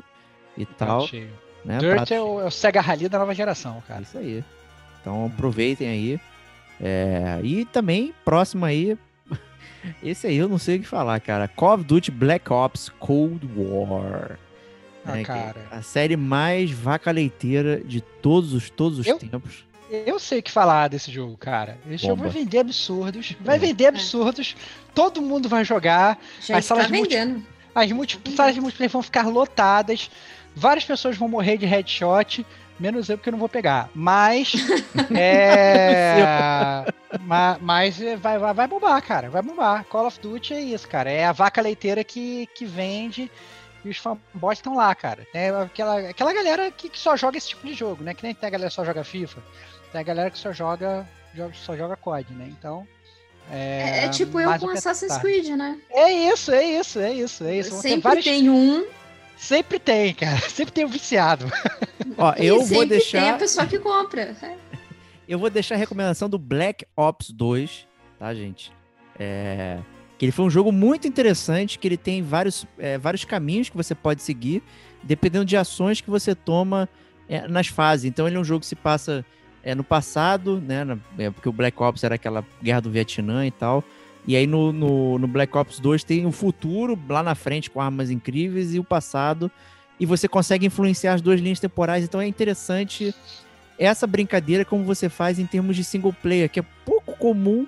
[0.56, 1.08] e prato tal.
[1.08, 1.30] Cheio.
[1.64, 1.78] Né?
[1.78, 4.02] Dirt é, o, é o Sega Rally da nova geração, cara.
[4.02, 4.44] Isso aí.
[5.00, 6.20] Então aproveitem aí.
[6.80, 8.96] É, e também, próximo aí,
[10.02, 11.48] esse aí eu não sei o que falar, cara.
[11.48, 14.38] Call of Duty Black Ops Cold War.
[15.04, 15.66] Ah, né, cara.
[15.70, 19.64] A série mais vaca leiteira de todos os, todos os eu, tempos.
[19.90, 21.78] Eu sei o que falar desse jogo, cara.
[21.90, 23.34] Esse jogo vai vender absurdos.
[23.40, 24.54] Vai vender absurdos.
[24.94, 26.18] Todo mundo vai jogar.
[26.40, 27.34] Já as salas vendendo.
[27.34, 30.10] Multi, as multi, salas de multiplayer vão ficar lotadas.
[30.54, 32.46] Várias pessoas vão morrer de headshot.
[32.80, 33.90] Menos eu, porque eu não vou pegar.
[33.94, 34.54] Mas.
[35.14, 36.86] é.
[37.20, 39.28] mas, mas vai, vai, vai bombar, cara.
[39.28, 39.84] Vai bombar.
[39.84, 41.10] Call of Duty é isso, cara.
[41.10, 43.30] É a vaca leiteira que, que vende
[43.84, 45.26] e os fanboys estão lá, cara.
[45.34, 48.14] É aquela, aquela galera que, que, só joga esse tipo de jogo, né?
[48.14, 49.42] Que nem tem a galera que só joga FIFA.
[49.92, 52.48] Tem a galera que só joga, joga só joga COD, né?
[52.48, 52.88] Então.
[53.52, 55.78] É, é, é tipo eu com Assassin's Creed, né?
[55.90, 57.74] É isso, é isso, é isso, é isso.
[57.82, 58.24] Sempre vários...
[58.24, 58.86] tem um
[59.40, 60.38] Sempre tem, cara.
[60.50, 61.46] Sempre tem o um viciado.
[62.18, 63.20] Ó, eu vou deixar.
[63.22, 64.36] Tem a pessoa que compra.
[65.26, 67.88] Eu vou deixar a recomendação do Black Ops 2,
[68.18, 68.70] tá, gente?
[69.18, 69.78] É...
[70.18, 73.76] Que ele foi um jogo muito interessante, que ele tem vários, é, vários caminhos que
[73.76, 74.62] você pode seguir,
[75.02, 76.86] dependendo de ações que você toma
[77.26, 78.04] é, nas fases.
[78.04, 79.24] Então ele é um jogo que se passa
[79.62, 80.84] é, no passado, né?
[80.84, 83.82] na- é, porque o Black Ops era aquela guerra do Vietnã e tal.
[84.30, 87.80] E aí no, no, no Black Ops 2 tem o futuro lá na frente com
[87.80, 89.50] armas incríveis e o passado.
[89.98, 92.04] E você consegue influenciar as duas linhas temporais.
[92.04, 93.12] Então é interessante
[93.76, 97.66] essa brincadeira como você faz em termos de single player, que é pouco comum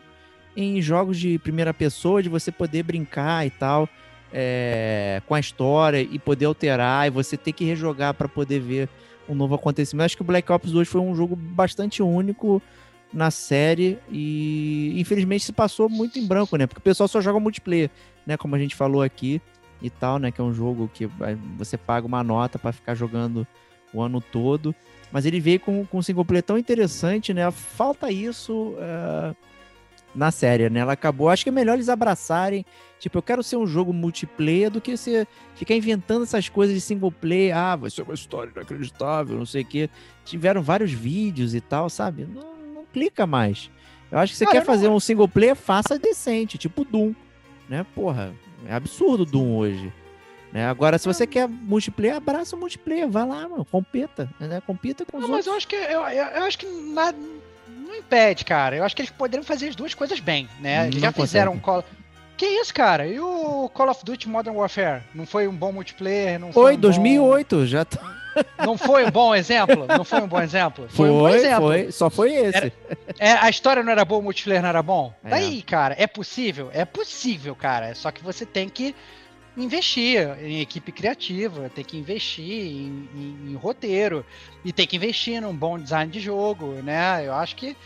[0.57, 3.89] em jogos de primeira pessoa, de você poder brincar e tal
[4.33, 8.89] é, com a história e poder alterar e você ter que rejogar para poder ver
[9.29, 10.05] um novo acontecimento.
[10.05, 12.63] Acho que o Black Ops 2 foi um jogo bastante único
[13.13, 16.67] na série e infelizmente se passou muito em branco, né?
[16.67, 17.91] Porque o pessoal só joga multiplayer,
[18.27, 18.37] né?
[18.37, 19.41] Como a gente falou aqui
[19.81, 20.31] e tal, né?
[20.31, 21.07] Que é um jogo que
[21.57, 23.47] você paga uma nota para ficar jogando
[23.93, 24.75] o ano todo.
[25.11, 27.51] Mas ele veio com, com um single player tão interessante, né?
[27.51, 29.35] Falta isso eh,
[30.15, 30.81] na série, né?
[30.81, 31.29] Ela acabou.
[31.29, 32.65] Acho que é melhor eles abraçarem.
[32.99, 36.81] Tipo, eu quero ser um jogo multiplayer do que você ficar inventando essas coisas de
[36.81, 37.55] single player.
[37.55, 39.91] Ah, vai ser uma história inacreditável, não sei o quê.
[40.25, 42.25] Tiveram vários vídeos e tal, sabe?
[42.25, 42.53] Não,
[42.93, 43.71] clica mais.
[44.11, 46.85] Eu acho que você Cara, quer eu não- fazer um single player, faça decente, tipo
[46.85, 47.15] Doom,
[47.69, 47.85] né?
[47.95, 48.33] Porra,
[48.69, 49.93] é absurdo Doom hoje.
[50.53, 50.69] Né?
[50.69, 54.61] Agora, se você quer multiplayer, abraça o multiplayer, vai lá, mano, competa, né?
[54.67, 55.53] Compita com os Não, mas outros.
[55.53, 57.17] eu acho que eu, eu, eu acho que nada
[57.67, 58.77] não impede, cara.
[58.77, 60.83] Eu acho que eles poderiam fazer as duas coisas bem, né?
[60.89, 61.87] Eles Não já fizeram um consegue.
[61.87, 62.03] Call.
[62.37, 63.07] Que isso, cara?
[63.07, 65.03] E o Call of Duty Modern Warfare?
[65.15, 66.39] Não foi um bom multiplayer?
[66.39, 68.01] Não Foi, um bom- 2008, já tá...
[68.59, 69.87] Não foi um bom exemplo?
[69.87, 70.87] Não foi um bom exemplo?
[70.89, 71.69] foi, um bom exemplo.
[71.69, 72.57] foi, só foi esse.
[72.59, 72.73] Era-
[73.19, 75.13] É, a história não era boa, o multiplayer não era bom?
[75.25, 75.31] É.
[75.31, 76.71] Daí, cara, é possível?
[76.73, 77.95] É possível, cara.
[77.95, 78.95] Só que você tem que
[79.57, 84.25] investir em equipe criativa, tem que investir em, em- em roteiro
[84.65, 87.27] e tem que investir num bom design de jogo, né?
[87.27, 87.77] Eu acho que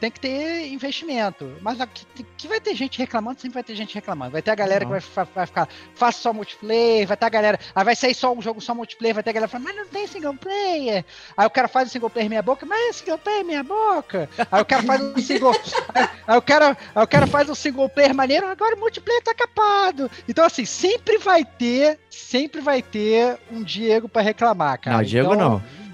[0.00, 1.56] tem que ter investimento.
[1.60, 2.04] Mas a- que,
[2.36, 4.32] que vai ter gente reclamando, sempre vai ter gente reclamando.
[4.32, 4.92] Vai ter a galera Não.
[4.92, 8.32] que vai, vai ficar, faça só multiplayer, vai ter a galera, aí vai sair só
[8.32, 11.04] um jogo só multiplayer, vai ter a galera falando, mas não tem single player.
[11.36, 14.28] Aí o cara faz o single player meia boca, mas é single player meia boca.
[14.50, 15.52] Aí o cara faz um single.
[15.94, 19.22] aí, aí o cara, aí o cara faz um single player maneiro, agora o multiplayer
[19.22, 20.10] tá capado.
[20.28, 24.96] Então, assim, sempre vai ter, sempre vai ter um Diego pra reclamar, cara.
[24.98, 25.85] Não, Diego Então, não.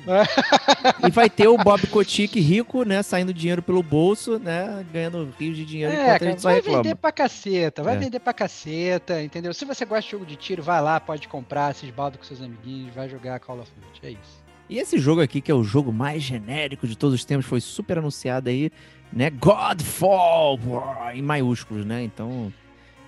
[1.06, 3.02] E vai ter o Bob Kotick rico, né?
[3.02, 4.84] Saindo dinheiro pelo bolso, né?
[4.92, 6.82] Ganhando rios de dinheiro É, enquanto a cara, gente só vai reclama.
[6.82, 7.98] vender pra caceta, vai É.
[7.98, 9.54] vender pra caceta, entendeu?
[9.54, 12.40] Se você gosta de jogo de tiro, vai lá, pode comprar, se esbalda com seus
[12.42, 14.42] amiguinhos, vai jogar Call of Duty, é isso.
[14.68, 17.60] E esse jogo aqui, que é o jogo mais genérico de todos os tempos, foi
[17.60, 18.70] super anunciado aí,
[19.12, 19.28] né?
[19.30, 22.02] Godfall, uau, em maiúsculos, né?
[22.02, 22.52] Então.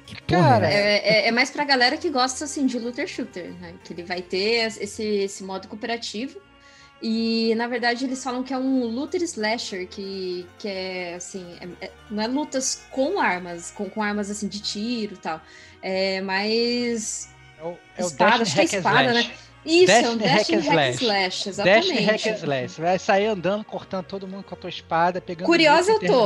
[0.06, 1.06] Que porra Cara, é essa?
[1.06, 3.72] É, é, é mais pra galera que gosta assim de looter shooter, né?
[3.82, 6.38] Que ele vai ter esse, esse modo cooperativo.
[7.02, 11.86] E na verdade eles falam que é um looter slasher, que, que é assim, é-
[11.86, 15.40] é- não é lutas com armas, com, com armas assim de tiro e tal.
[15.82, 17.28] É mais.
[17.58, 19.28] É o, é o Espada, Dash acho que é espada, Slash.
[19.28, 19.34] né?
[19.66, 21.04] Isso, é Dash um and dash hack and hack slash.
[21.04, 21.92] slash, Dash exatamente.
[21.92, 22.80] and Hack and Slash.
[22.80, 25.46] Vai sair andando, cortando todo mundo com a tua espada, pegando.
[25.46, 26.24] Curiosa eu tô.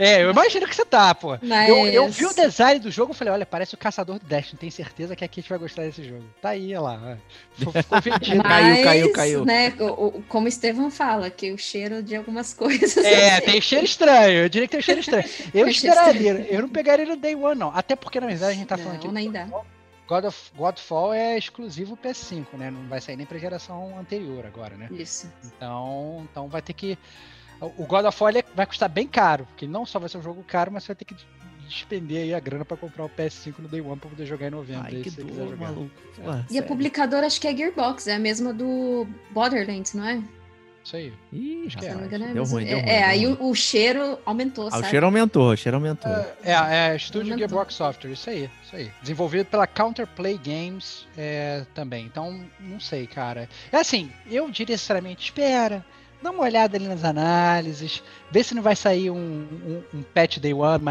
[0.00, 1.38] É, eu imagino que você tá, pô.
[1.42, 1.68] Mas...
[1.68, 4.58] Eu, eu vi o design do jogo e falei, olha, parece o caçador do Destiny.
[4.58, 6.24] Tenho certeza que a Kate vai gostar desse jogo.
[6.40, 7.18] Tá aí, olha lá.
[7.52, 8.42] Ficou- vendido.
[8.42, 9.44] Caiu, caiu, caiu.
[9.44, 12.96] Né, o, como o Estevão fala, que o cheiro de algumas coisas.
[12.96, 14.38] É, assim, tem cheiro estranho.
[14.44, 15.24] Eu diria que tem cheiro estranho.
[15.52, 16.46] Eu esperaria.
[16.50, 17.70] Eu não pegaria no Day One, não.
[17.76, 19.06] Até porque, na verdade, a gente tá falando aqui.
[19.06, 19.46] Não, nem dá.
[20.08, 22.68] God of, Godfall é exclusivo PS5, né?
[22.70, 24.88] Não vai sair nem pra geração anterior agora, né?
[24.90, 25.30] Isso.
[25.44, 26.98] Então, então vai ter que.
[27.60, 30.42] O God of War vai custar bem caro, porque não só vai ser um jogo
[30.46, 31.14] caro, mas você vai ter que
[31.68, 34.50] despender aí a grana pra comprar o PS5 no Day One pra poder jogar em
[34.50, 34.84] novembro.
[34.86, 35.66] Ai, aí, que se você quiser dor, jogar.
[35.66, 35.90] maluco.
[36.16, 36.66] Pô, E a sério.
[36.68, 40.22] publicadora acho que é Gearbox, é a mesma do Borderlands, não é?
[40.82, 41.12] Isso aí.
[41.30, 42.90] Ih, me rapaz, engano, é, a deu ruim, deu é, ruim.
[42.90, 43.36] é, deu aí ruim.
[43.38, 44.86] o, o cheiro aumentou, Ah, sabe?
[44.86, 46.10] o cheiro aumentou, o cheiro aumentou.
[46.42, 46.52] É,
[46.92, 47.38] é Estúdio Aumentou.
[47.50, 48.90] Gearbox Software, isso aí, isso aí.
[49.02, 52.06] Desenvolvido pela Counterplay Games é, também.
[52.06, 53.46] Então, não sei, cara.
[53.70, 55.84] É assim, eu diria sinceramente, espera.
[56.22, 60.38] Dá uma olhada ali nas análises, vê se não vai sair um, um, um patch
[60.38, 60.84] day one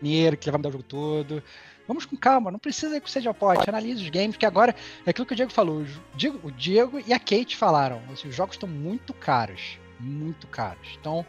[0.00, 1.42] maneiro que vai mudar o jogo todo.
[1.88, 5.10] Vamos com calma, não precisa com sede ao pote, analise os games, que agora é
[5.10, 5.80] aquilo que o Diego falou.
[5.80, 8.00] O Diego, o Diego e a Kate falaram.
[8.12, 9.76] assim, os jogos estão muito caros.
[9.98, 10.96] Muito caros.
[11.00, 11.26] Então,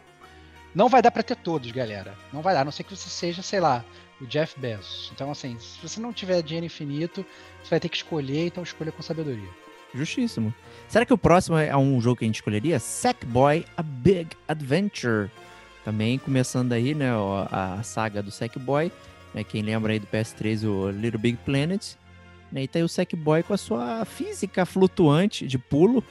[0.72, 2.16] não vai dar pra ter todos, galera.
[2.32, 3.84] Não vai dar, a não ser que você seja, sei lá,
[4.20, 5.10] o Jeff Bezos.
[5.12, 7.26] Então, assim, se você não tiver dinheiro infinito,
[7.62, 9.61] você vai ter que escolher, então escolha com sabedoria.
[9.94, 10.54] Justíssimo.
[10.88, 12.78] Será que o próximo é um jogo que a gente escolheria?
[12.78, 15.30] Sackboy A Big Adventure.
[15.84, 18.92] Também começando aí, né, ó, a saga do Sackboy.
[19.34, 21.94] Né, quem lembra aí do PS3, o Little Big Planet.
[22.50, 26.04] Né, e tá aí o Sackboy com a sua física flutuante de pulo.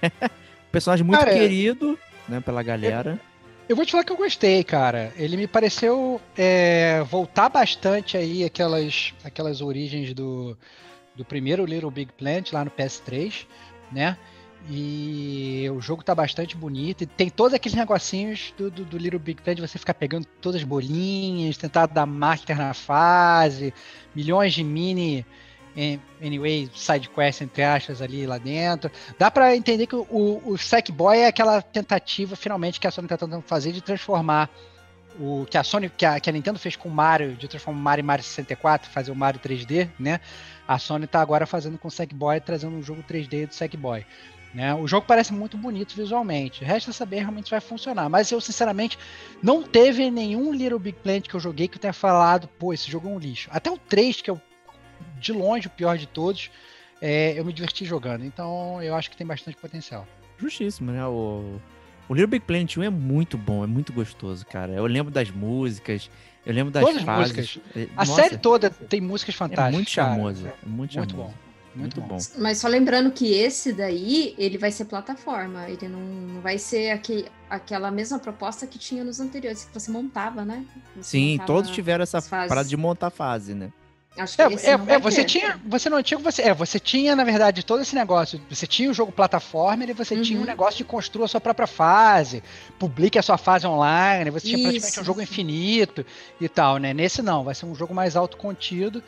[0.72, 1.98] Personagem muito Cara, querido,
[2.28, 3.20] né, pela galera.
[3.68, 5.12] Eu vou te falar que eu gostei, cara.
[5.16, 10.56] Ele me pareceu é, voltar bastante aí aquelas, aquelas origens do,
[11.14, 13.46] do primeiro Little Big Planet lá no PS3,
[13.92, 14.16] né?
[14.68, 17.02] E o jogo tá bastante bonito.
[17.02, 20.62] E tem todos aqueles negocinhos do, do, do Little Big Planet, você ficar pegando todas
[20.62, 23.74] as bolinhas, tentar dar master na fase,
[24.14, 25.26] milhões de mini
[26.22, 28.90] anyway, side quest entre aspas ali lá dentro.
[29.18, 33.16] Dá para entender que o, o Sackboy é aquela tentativa finalmente que a Sony tá
[33.16, 34.48] tentando fazer de transformar
[35.18, 37.78] o que a Sony, que a, que a Nintendo fez com o Mario, de transformar
[37.78, 40.20] o Mario em Mario 64, fazer o Mario 3D, né?
[40.66, 44.04] A Sony tá agora fazendo com o Sackboy, trazendo um jogo 3D do Sackboy.
[44.54, 44.72] Né?
[44.72, 46.64] O jogo parece muito bonito visualmente.
[46.64, 48.08] Resta saber realmente se vai funcionar.
[48.08, 48.96] Mas eu, sinceramente,
[49.42, 52.88] não teve nenhum Little Big Planet que eu joguei que eu tenha falado, pô, esse
[52.88, 53.48] jogo é um lixo.
[53.52, 54.40] Até o 3, que é o
[55.18, 56.50] de longe o pior de todos,
[57.00, 58.24] é, eu me diverti jogando.
[58.24, 60.06] Então eu acho que tem bastante potencial.
[60.38, 61.04] Justíssimo, né?
[61.04, 61.60] O,
[62.08, 64.72] o Little Big Planet 1 é muito bom, é muito gostoso, cara.
[64.72, 66.10] Eu lembro das músicas,
[66.44, 67.36] eu lembro das Todas fases.
[67.36, 67.60] músicas.
[67.76, 69.68] É, A nossa, série toda tem músicas fantásticas.
[69.72, 70.56] é muito charmoso, cara.
[70.62, 71.16] é muito Muito charmoso.
[71.16, 71.44] bom.
[71.76, 72.16] Muito bom.
[72.38, 75.68] Mas só lembrando que esse daí, ele vai ser plataforma.
[75.68, 79.90] Ele não, não vai ser aqui, aquela mesma proposta que tinha nos anteriores, que você
[79.90, 80.64] montava, né?
[80.94, 83.72] Você Sim, montava todos tiveram essa parada de montar fase, né?
[84.16, 85.24] Acho que É, esse é, não é, você ter.
[85.24, 88.40] tinha, você no antigo você, é, você tinha na verdade todo esse negócio.
[88.48, 90.46] Você tinha o jogo plataforma e você tinha um Uhum.
[90.48, 92.42] negócio de construa a sua própria fase,
[92.78, 94.30] publique a sua fase online.
[94.30, 95.00] Você tinha praticamente Isso.
[95.00, 96.06] um jogo infinito
[96.40, 96.94] e tal, né?
[96.94, 99.02] Nesse não, vai ser um jogo mais autocontido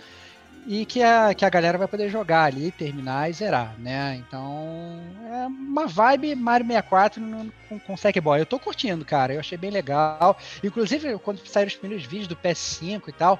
[0.66, 4.16] e que a, que a galera vai poder jogar ali, terminar e zerar, né?
[4.26, 5.00] Então
[5.32, 8.40] é uma vibe Mario 64 no- com, com Sackboy.
[8.40, 9.34] Eu tô curtindo, cara.
[9.34, 10.36] Eu achei bem legal.
[10.64, 13.38] Inclusive quando saíram os primeiros vídeos do PS5 e tal,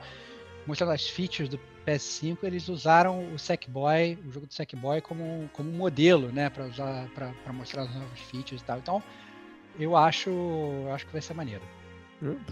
[0.67, 5.71] mostrando as features do PS5, eles usaram o Sackboy, o jogo do Sackboy, como, como
[5.71, 8.79] um modelo, né, para usar, para mostrar as novas features e tal.
[8.79, 9.03] Então,
[9.79, 11.63] eu acho, eu acho que vai ser maneiro.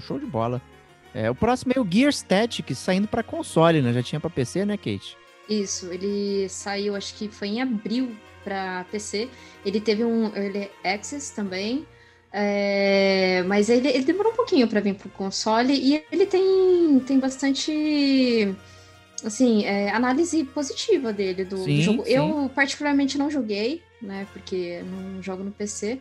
[0.00, 0.62] Show de bola.
[1.14, 3.92] É, o próximo é o Gear Static, saindo pra console, né?
[3.92, 5.16] Já tinha pra PC, né, Kate?
[5.48, 9.28] Isso, ele saiu, acho que foi em abril para PC.
[9.64, 11.86] Ele teve um Early Access também.
[12.36, 17.20] É, mas ele, ele demorou um pouquinho para vir pro console e ele tem, tem
[17.20, 18.52] bastante
[19.24, 22.04] assim, é, análise positiva dele do, do Sim, jogo.
[22.04, 22.10] sim.
[22.10, 24.26] Eu particularmente não joguei, né?
[24.32, 26.00] Porque não jogo no PC.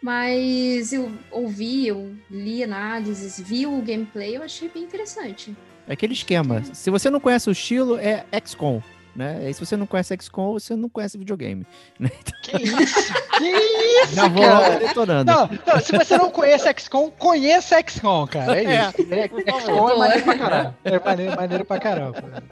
[0.00, 5.54] Mas eu ouvi, eu li análises, vi o gameplay, eu achei bem interessante.
[5.86, 6.64] É aquele esquema.
[6.72, 8.80] Se você não conhece o estilo, é XCOM,
[9.18, 9.50] né?
[9.50, 11.66] E se você não conhece XCOM, você não conhece videogame.
[12.40, 13.12] Que isso?
[13.36, 14.78] que isso, Já vou cara?
[14.78, 15.30] detonando.
[15.30, 18.56] Não, não, se você não conhece XCOM, conheça XCOM, cara.
[18.56, 19.12] É isso.
[19.12, 19.28] É,
[19.60, 20.78] XCOM é maneiro pra caramba.
[20.84, 22.42] É maneiro, maneiro pra caramba.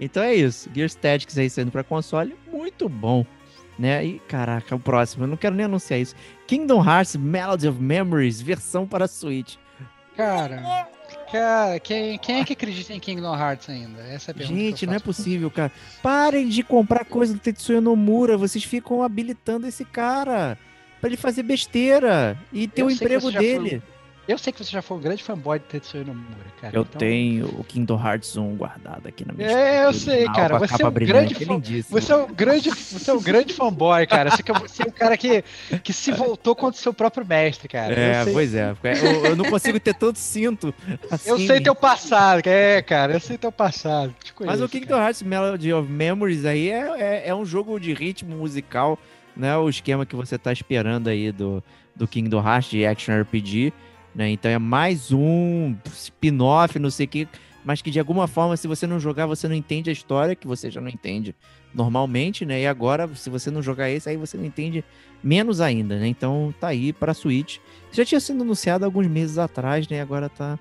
[0.00, 0.70] Então é isso.
[0.74, 3.26] Gear Statics aí saindo pra console, muito bom.
[3.78, 4.02] Né?
[4.02, 6.14] E caraca, o próximo, eu não quero nem anunciar isso.
[6.46, 9.56] Kingdom Hearts Melody of Memories, versão para Switch.
[10.16, 10.88] Cara,
[11.38, 14.02] cara quem, quem é que acredita em Kingdom Hearts ainda?
[14.02, 14.58] Essa é a pergunta.
[14.58, 15.72] Gente, não é possível, cara.
[16.02, 18.36] Parem de comprar coisa do Tetsuya Nomura.
[18.36, 20.58] Vocês ficam habilitando esse cara
[21.00, 23.82] pra ele fazer besteira e ter Eu o emprego dele.
[24.28, 26.26] Eu sei que você já foi um grande fanboy de Tetsuya Nomura,
[26.60, 26.76] cara.
[26.76, 30.34] Eu então- tenho o Kingdom Hearts 1 guardado aqui na minha É, eu sei, original,
[30.34, 30.58] cara.
[30.58, 32.00] Você é um grande é fã- lindíssimo.
[32.00, 34.30] Você é um grande, você é um grande fanboy, cara.
[34.30, 35.44] Você, que- você é um cara que,
[35.82, 37.94] que se voltou contra o seu próprio mestre, cara.
[37.94, 38.74] É, eu sei, pois é.
[38.82, 40.74] Eu, eu não consigo ter tanto cinto
[41.10, 41.30] assim.
[41.36, 43.12] Eu sei teu passado, é, cara.
[43.12, 44.10] Eu sei teu passado.
[44.24, 47.78] Te Mas conheço, o Kingdom Hearts Melody of Memories aí é, é, é um jogo
[47.78, 48.98] de ritmo musical,
[49.36, 49.56] né?
[49.56, 51.62] O esquema que você tá esperando aí do,
[51.94, 53.72] do Kingdom Hearts de Action RPG,
[54.16, 54.30] né?
[54.30, 57.28] Então é mais um spin-off, não sei o que,
[57.62, 60.46] mas que de alguma forma, se você não jogar, você não entende a história, que
[60.46, 61.34] você já não entende
[61.74, 62.62] normalmente, né?
[62.62, 64.82] E agora, se você não jogar esse, aí você não entende
[65.22, 66.08] menos ainda, né?
[66.08, 67.58] Então tá aí para Switch.
[67.92, 70.00] Já tinha sido anunciado alguns meses atrás, né?
[70.00, 70.58] Agora tá,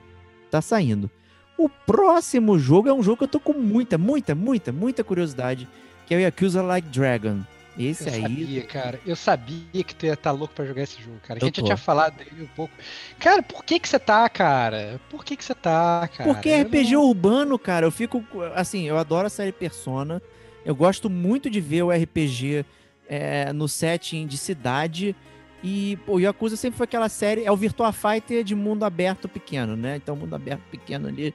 [0.51, 1.09] tá saindo.
[1.57, 5.65] O próximo jogo é um jogo que eu tô com muita, muita, muita, muita curiosidade,
[6.05, 7.39] que é o Yakuza Like Dragon.
[7.77, 8.21] Esse Eu aí.
[8.21, 8.99] sabia, cara.
[9.05, 11.39] Eu sabia que tu ia estar louco pra jogar esse jogo, cara.
[11.39, 12.73] Eu A gente já tinha falado dele um pouco.
[13.19, 14.99] Cara, por que que você tá, cara?
[15.09, 16.33] Por que que você tá, cara?
[16.33, 18.23] Porque é RPG não- urbano, cara, eu fico.
[18.53, 20.21] Assim, eu adoro a série Persona.
[20.63, 22.65] Eu gosto muito de ver o RPG
[23.07, 25.15] é, no setting de cidade.
[25.63, 27.43] E pô, o Yakuza sempre foi aquela série.
[27.43, 29.95] É o Virtua Fighter de mundo aberto pequeno, né?
[29.97, 31.33] Então, mundo aberto pequeno ali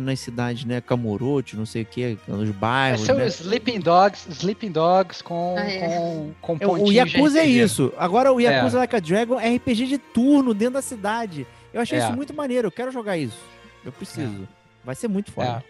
[0.00, 0.80] nas cidades, né?
[0.80, 3.02] Kamurocho, não sei o que, nos É bairros.
[3.02, 3.26] seu né?
[3.26, 5.98] Sleeping Dogs, Sleeping Dogs com, Ah, é.
[6.40, 7.92] com, com É, o Yakuza é isso.
[7.96, 11.46] Agora o Yakuza Like a Dragon é RPG de turno dentro da cidade.
[11.72, 12.02] Eu achei É.
[12.02, 12.68] isso muito maneiro.
[12.68, 13.38] Eu quero jogar isso.
[13.84, 14.48] Eu preciso.
[14.84, 15.62] Vai ser muito foda.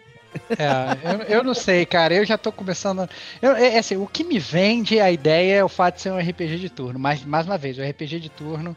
[0.51, 2.13] É, eu, eu não sei, cara.
[2.13, 2.99] Eu já tô começando.
[3.01, 3.09] a-
[3.41, 6.11] Eu, é, é assim, o que me vende a ideia é o fato de ser
[6.11, 6.99] um RPG de turno.
[6.99, 8.75] Mas, mais uma vez, o RPG de turno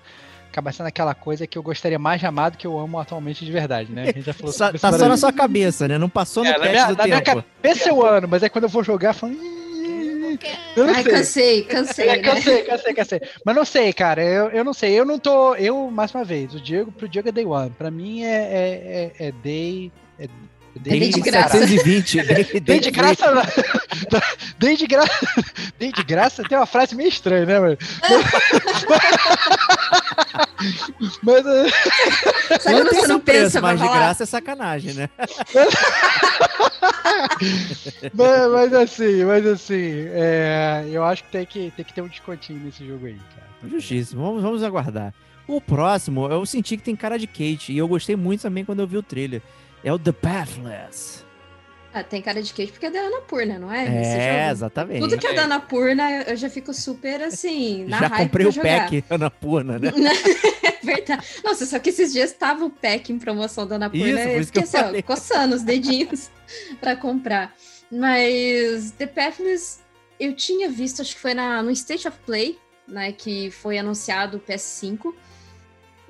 [0.50, 3.44] acaba sendo aquela coisa que eu gostaria mais de amar do que eu amo atualmente
[3.44, 4.02] de verdade, né?
[4.02, 5.96] A gente já falou Só- sobre isso tá só na sua cabeça, né?
[5.96, 7.44] Não passou no É, na teste minha, do na minha tempo.
[7.62, 9.32] cabeça eu amo, mas aí quando eu vou jogar, eu falo.
[9.32, 10.38] "Ih,
[10.76, 11.12] Eu não Ai, sei.
[11.12, 12.22] cansei, cansei, É, né?
[12.22, 13.20] cansei, cansei, cansei.
[13.44, 14.22] Mas não sei, cara.
[14.22, 14.92] Eu, eu não sei.
[14.92, 15.54] Eu não tô.
[15.56, 17.70] Eu, mais uma vez, o Diego, pro Diego é day one.
[17.70, 19.90] Pra mim é, é, é, é day.
[20.18, 20.28] É,
[20.76, 21.58] é day de graça.
[21.58, 22.22] 720.
[22.22, 23.26] Day, Day day de graça.
[24.58, 25.26] Day de graça.
[25.78, 27.78] Day de graça tem uma frase meio estranha, né, mano?
[31.22, 31.44] Mas,
[32.60, 33.98] Sabe Não quando tem você não pensa mas de falar?
[33.98, 35.08] graça é sacanagem, né?
[38.14, 42.08] mas, mas assim, mas assim, é, eu acho que tem, que tem que ter um
[42.08, 43.70] descontinho nesse jogo aí, cara.
[43.70, 45.14] Justíssimo, vamos, vamos aguardar.
[45.46, 48.80] O próximo, eu senti que tem cara de Kate, e eu gostei muito também quando
[48.80, 49.40] eu vi o trailer.
[49.82, 51.24] É o The Pathless.
[51.92, 53.86] Ah, tem cara de queijo porque é da Annapurna, não é?
[53.86, 55.00] É, exatamente.
[55.00, 58.52] Tudo que é da Annapurna, eu já fico super assim, na Já comprei pra o
[58.52, 58.84] jogar.
[58.84, 59.90] pack Anapurna, né?
[60.62, 61.26] É verdade.
[61.44, 63.76] Nossa, só que esses dias tava o pack em promoção da.
[63.76, 66.30] Isso, por eu isso que eu fiquei assim, ó, coçando os dedinhos
[66.80, 67.54] pra comprar.
[67.90, 69.80] Mas The Pathless,
[70.18, 74.36] eu tinha visto, acho que foi na, no State of Play, né, que foi anunciado
[74.36, 75.12] o PS5.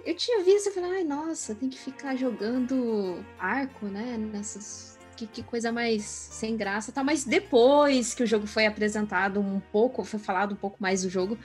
[0.04, 4.98] Eu tinha visto e falei, ai, nossa, tem que ficar jogando arco, né, nessas...
[5.16, 7.04] Que, que coisa mais sem graça, tá?
[7.04, 11.10] Mas depois que o jogo foi apresentado um pouco, foi falado um pouco mais do
[11.10, 11.36] jogo,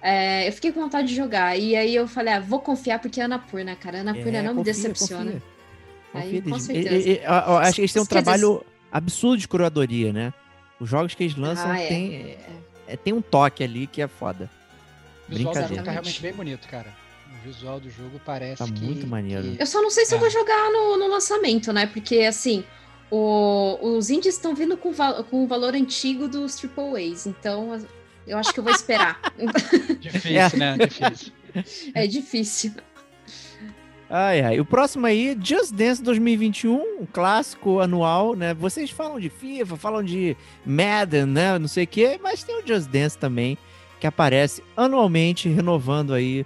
[0.00, 1.58] é, eu fiquei com vontade de jogar.
[1.58, 4.02] E aí eu falei, ah, vou confiar porque é Annapurna, cara.
[4.02, 5.24] Annapurna É, não me confia, decepciona.
[5.32, 5.42] confia.
[6.14, 7.08] Aí, Confia, com certeza.
[7.08, 10.32] E- e- eu acho que eles têm um Quer dizer, trabalho absurdo de curadoria, né?
[10.78, 11.88] Os jogos que eles lançam Ah, é.
[11.88, 12.36] tem,
[12.86, 14.48] é, tem um toque ali que é foda.
[15.28, 16.94] O visual do jogo tá realmente bem bonito, cara.
[17.40, 18.82] O visual do jogo parece Tá que...
[18.82, 19.42] muito maneiro.
[19.56, 20.20] que- Eu só não sei se eu É.
[20.20, 21.86] vou jogar no, no lançamento, né?
[21.86, 22.64] Porque, assim,
[23.10, 27.26] o- os indies estão vindo com, val- com o valor antigo dos Triple A's.
[27.26, 27.78] Então,
[28.26, 29.20] eu acho que eu vou esperar.
[30.00, 30.56] Difícil, É.
[30.56, 30.76] né?
[30.78, 31.32] Difícil.
[31.94, 32.72] é difícil.
[34.08, 34.60] Ai, ai.
[34.60, 38.54] O próximo aí, Just Dance 2021, um clássico anual, né?
[38.54, 41.58] Vocês falam de FIFA, falam de Madden, né?
[41.58, 43.56] Não sei o quê, mas tem o Just Dance também,
[43.98, 46.44] que aparece anualmente, renovando aí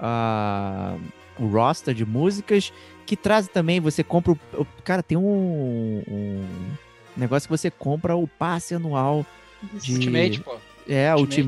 [0.00, 0.96] a-
[1.38, 2.72] o roster de músicas,
[3.06, 4.66] que traz também, você compra o...
[4.84, 6.44] Cara, tem um, um
[7.16, 9.24] negócio que você compra o passe anual
[9.74, 9.92] de...
[9.94, 10.56] Ultimate, pô.
[10.88, 11.40] É, Ultimate.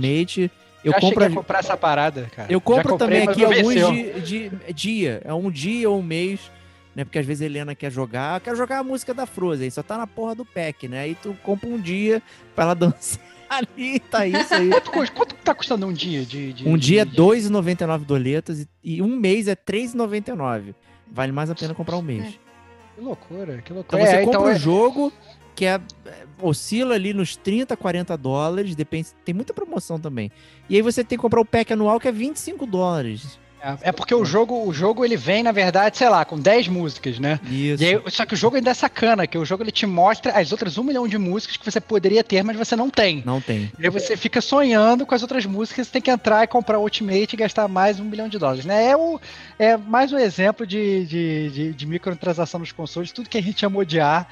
[0.42, 0.50] Ultimate.
[0.82, 1.34] Eu Já compro...
[1.34, 2.50] comprar essa parada, cara.
[2.50, 5.20] Eu compro comprei, também aqui alguns de, de dia.
[5.24, 6.40] É um dia ou um mês,
[6.94, 7.04] né?
[7.04, 8.36] Porque às vezes a Helena quer jogar.
[8.36, 11.00] Eu quero jogar a música da Frozen, só tá na porra do pack, né?
[11.00, 12.22] Aí tu compra um dia
[12.54, 13.20] pra ela dançar
[13.50, 14.70] ali, tá isso aí.
[14.70, 16.52] Quanto, quanto tá custando um dia de...
[16.52, 20.74] de Um dia é de- 2,99 doletas e, e um mês é 3,99.
[21.12, 22.38] Vale mais a pena comprar um mês.
[22.94, 24.06] Que loucura, que Então loucura.
[24.06, 25.12] você É, compra então um é- jogo
[25.56, 30.30] que é, é, oscila ali nos 30, 40 dólares, depende, tem muita promoção também.
[30.68, 33.38] E aí você tem que comprar o pack anual que é 25 dólares.
[33.62, 36.68] É, é porque o jogo, o jogo ele vem, na verdade, sei lá, com 10
[36.68, 37.38] músicas, né?
[37.50, 37.84] Isso.
[37.84, 40.50] Aí, só que o jogo ainda é sacana, que o jogo ele te mostra as
[40.52, 43.22] outras um milhão de músicas que você poderia ter, mas você não tem.
[43.24, 43.70] Não tem.
[43.78, 46.78] E aí você fica sonhando com as outras músicas, você tem que entrar e comprar
[46.78, 48.90] o Ultimate e gastar mais um milhão de dólares, né?
[48.90, 49.20] É, o,
[49.58, 53.64] é mais um exemplo de, de, de, de microtransação nos consoles, tudo que a gente
[53.66, 54.26] ama odiar,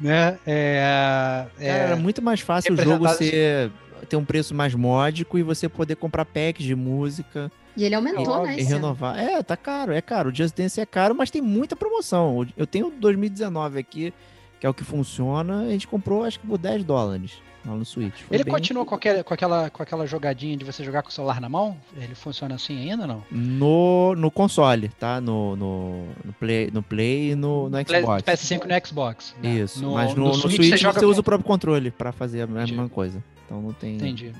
[0.00, 0.38] né?
[0.46, 3.70] É, é- Cara, era muito mais fácil o jogo ser
[4.08, 8.44] ter um preço mais módico e você poder comprar packs de música E ele aumentou,
[8.44, 8.58] E- né?
[8.58, 9.18] e renovar.
[9.18, 10.30] É, tá caro, é caro.
[10.30, 12.44] O Just Dance é caro, mas tem muita promoção.
[12.56, 14.12] Eu tenho 2019 aqui,
[14.60, 15.60] que é o que funciona.
[15.62, 18.14] A gente comprou, acho que por 10 dólares lá no Switch.
[18.22, 21.08] Foi Ele bem- continua com, aquele, com, aquela, com aquela jogadinha de você jogar com
[21.10, 21.76] o celular na mão?
[21.96, 23.22] Ele funciona assim ainda ou não?
[23.30, 25.20] no, no console, tá?
[25.20, 28.22] No, no, no Play, no Play e no, no Xbox.
[28.24, 29.34] PS5 no Xbox.
[29.42, 29.50] né?
[29.54, 32.10] Isso, No- mas no, no Switch Switch, você, joga usa com- o próprio controle pra
[32.10, 32.72] fazer a Entendi.
[32.72, 33.22] mesma coisa.
[33.44, 34.32] Então não tem, Entendi.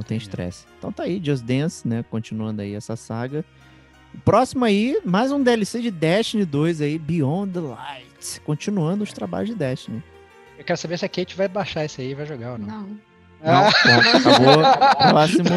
[0.00, 0.28] Não tem Entendi.
[0.30, 0.64] estresse.
[0.78, 2.02] Então tá aí, Just Dance, né?
[2.10, 3.44] Continuando aí essa saga.
[4.24, 8.40] Próximo aí, mais um DLC de Destiny 2 aí, Beyond the Light.
[8.44, 10.02] Continuando os trabalhos de Destiny.
[10.58, 12.66] Eu quero saber se a Kate vai baixar esse aí e vai jogar ou não.
[12.66, 12.88] Não.
[13.42, 15.08] Não, Ah, ponto, acabou.
[15.10, 15.48] Próximo.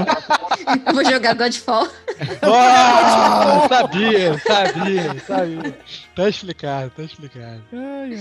[0.87, 1.87] Eu vou jogar Godfall.
[2.43, 5.77] Ah, sabia, sabia, sabia.
[6.15, 7.61] Tá explicado, tá explicado.
[7.73, 8.13] Ai,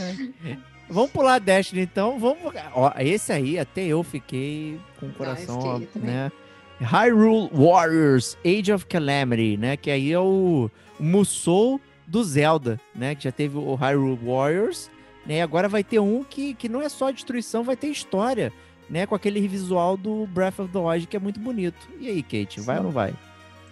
[0.44, 0.58] ai.
[0.92, 2.18] Vamos pular Destiny então.
[2.18, 2.38] Vamos.
[2.74, 6.32] Ó, esse aí até eu fiquei com o coração, fiquei ó, né?
[6.80, 9.76] Hyrule Warriors Age of Calamity, né?
[9.76, 13.14] Que aí é o Musou do Zelda, né?
[13.14, 14.90] Que já teve o Hyrule Warriors,
[15.26, 15.36] né?
[15.36, 18.52] E agora vai ter um que, que não é só destruição, vai ter história,
[18.90, 19.06] né?
[19.06, 21.88] Com aquele visual do Breath of the Wild que é muito bonito.
[21.98, 23.14] E aí, Kate, vai ou não vai?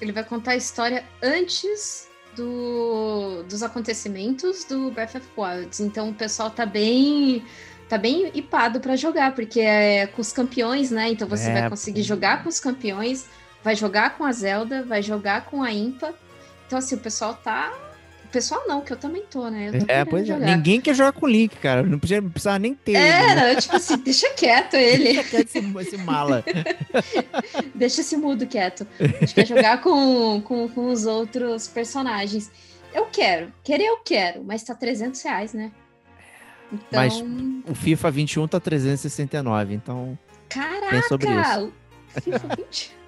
[0.01, 5.81] Ele vai contar a história antes do, dos acontecimentos do Breath of Wilds.
[5.81, 7.45] Então o pessoal tá bem
[7.89, 11.11] tá bem hipado pra jogar, porque é com os campeões, né?
[11.11, 13.26] Então você É, vai conseguir jogar com os campeões,
[13.64, 16.14] vai jogar com a Zelda, vai jogar com a Impa.
[16.66, 17.72] Então, assim, o pessoal tá.
[18.33, 19.70] Pessoal não, que eu também tô, né?
[19.72, 20.26] Eu tô É, pois é.
[20.26, 20.57] jogar.
[20.57, 21.83] Ninguém quer jogar com o Link, cara.
[21.83, 22.95] Não podia- não precisava nem ter.
[22.95, 23.53] É, né?
[23.55, 25.05] não, tipo assim, deixa quieto ele.
[25.05, 26.45] Deixa quieto esse, esse mala.
[27.74, 28.87] Deixa esse mudo quieto.
[29.01, 32.51] A gente quer jogar com, com, com os outros personagens.
[32.95, 33.53] Eu quero.
[33.64, 35.70] Querer eu quero, mas tá 300 reais, né?
[36.72, 37.20] Então, Mas-
[37.68, 40.16] O FIFA 21 tá 369, então
[40.49, 41.03] caraca!
[42.22, 42.99] FIFA 20.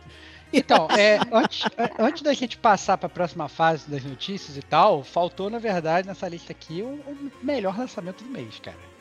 [0.52, 1.64] Então, é, antes,
[1.98, 6.06] antes da gente passar para a próxima fase das notícias e tal, faltou, na verdade,
[6.06, 8.91] nessa lista aqui, o, o melhor lançamento do mês, cara.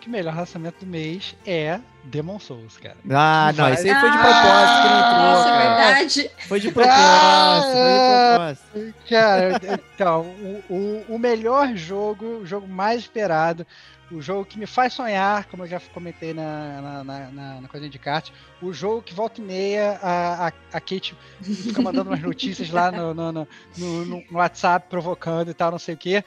[0.00, 2.96] Que o melhor lançamento do mês é Demon Souls, cara.
[3.10, 5.68] Ah, não, isso aí foi de propósito que não entrou, Nossa, é cara.
[5.68, 6.30] verdade.
[6.48, 8.94] Foi de propósito, foi de propósito.
[9.10, 9.60] Cara,
[9.94, 13.66] então, o, o, o melhor jogo, o jogo mais esperado,
[14.10, 17.68] o jogo que me faz sonhar, como eu já comentei na, na, na, na- na
[17.68, 18.30] coisa de kart,
[18.62, 22.90] o jogo que volta e meia a, a, a Kate fica mandando umas notícias lá
[22.90, 23.46] no, no, no,
[23.76, 26.24] no- no WhatsApp provocando e tal, não sei o quê.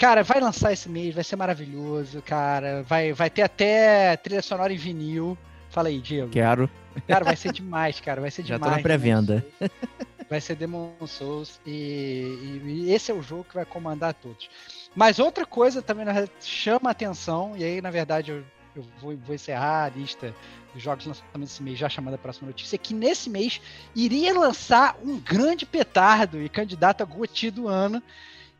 [0.00, 2.82] Cara, vai lançar esse mês, vai ser maravilhoso, cara.
[2.84, 5.36] Vai, vai ter até trilha sonora em vinil.
[5.68, 6.30] Fala aí, Diego.
[6.30, 6.70] Quero.
[7.06, 8.18] Cara, vai ser demais, cara.
[8.18, 8.78] Vai ser Já tô demais.
[8.78, 9.44] na pré-venda.
[9.60, 9.70] Demon Souls.
[10.30, 14.48] Vai ser Demon Souls e, e- e esse é o jogo que vai comandar todos.
[14.96, 18.42] Mas outra coisa também na chama a atenção, e aí, na verdade, eu,
[18.74, 20.34] eu vou, vou encerrar a lista
[20.72, 23.60] dos jogos de lançamento desse mês, já chamando a próxima notícia, é que nesse mês
[23.94, 28.02] iria lançar um grande petardo e candidato a GOTY do ano.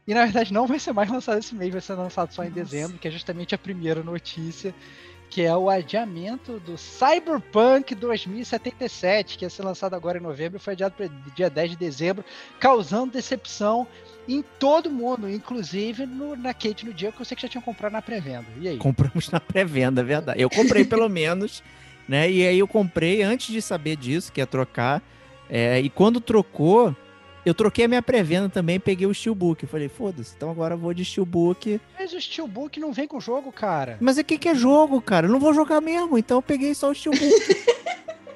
[0.06, 2.48] E na verdade não vai ser mais lançado esse mês, vai ser lançado só em
[2.48, 2.60] Nossa.
[2.60, 4.74] dezembro, que é justamente a primeira notícia
[5.30, 10.72] que é o adiamento do Cyberpunk 2077, que ia ser lançado agora em novembro, foi
[10.72, 12.24] adiado para dia 10 de dezembro,
[12.58, 13.86] causando decepção
[14.28, 17.62] em todo mundo, inclusive no, na Kate no dia que eu sei que já tinha
[17.62, 18.46] comprado na pré-venda.
[18.60, 18.76] E aí?
[18.76, 20.42] Compramos na pré-venda, é verdade.
[20.42, 21.62] Eu comprei pelo menos,
[22.08, 22.28] né?
[22.28, 25.00] E aí eu comprei antes de saber disso, que ia trocar.
[25.48, 26.94] É, e quando trocou,
[27.44, 29.66] eu troquei a minha pré-venda também, peguei o Steelbook.
[29.66, 31.80] Falei, foda-se, então agora eu vou de Steelbook.
[31.98, 33.96] Mas o Steelbook não vem com o jogo, cara.
[34.00, 35.26] Mas o que, que é jogo, cara?
[35.26, 37.30] Eu não vou jogar mesmo, então eu peguei só o Steelbook.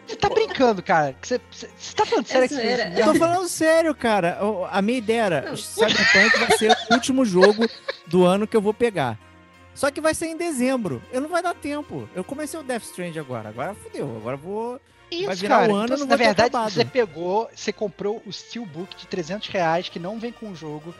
[0.07, 1.16] Você tá brincando, cara?
[1.22, 2.90] Você, você, você tá falando sério que você fez zoeira.
[2.92, 4.38] isso Eu tô falando sério, cara.
[4.70, 5.57] A minha ideia era, Não.
[5.57, 7.66] Cyberpunk vai ser o último jogo
[8.07, 9.18] do ano que eu vou pegar.
[9.74, 11.02] Só que vai ser em dezembro.
[11.11, 12.09] Eu não vai dar tempo.
[12.14, 13.48] Eu comecei o Death Strand agora.
[13.48, 14.16] Agora fudeu.
[14.18, 14.80] Agora vou.
[15.11, 15.72] Isso, Vai virar cara.
[15.72, 16.70] um ano, então, não na verdade, acabado.
[16.72, 20.92] você pegou, você comprou o Steelbook de 300 reais, que não vem com o jogo,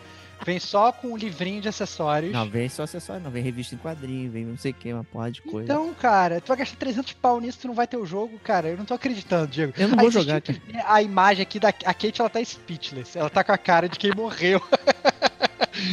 [0.44, 2.32] vem só com um livrinho de acessórios.
[2.32, 3.30] Não, vem só acessório, não.
[3.30, 5.64] Vem revista em quadrinho, vem não sei o que, uma porra de coisa.
[5.64, 8.68] Então, cara, tu vai gastar 300 pau nisso, tu não vai ter o jogo, cara.
[8.68, 9.72] Eu não tô acreditando, Diego.
[9.76, 10.59] eu não Aí vou vocês jogar, cara.
[10.66, 13.18] ver A imagem aqui da a Kate, ela tá speechless.
[13.18, 14.61] Ela tá com a cara de quem morreu.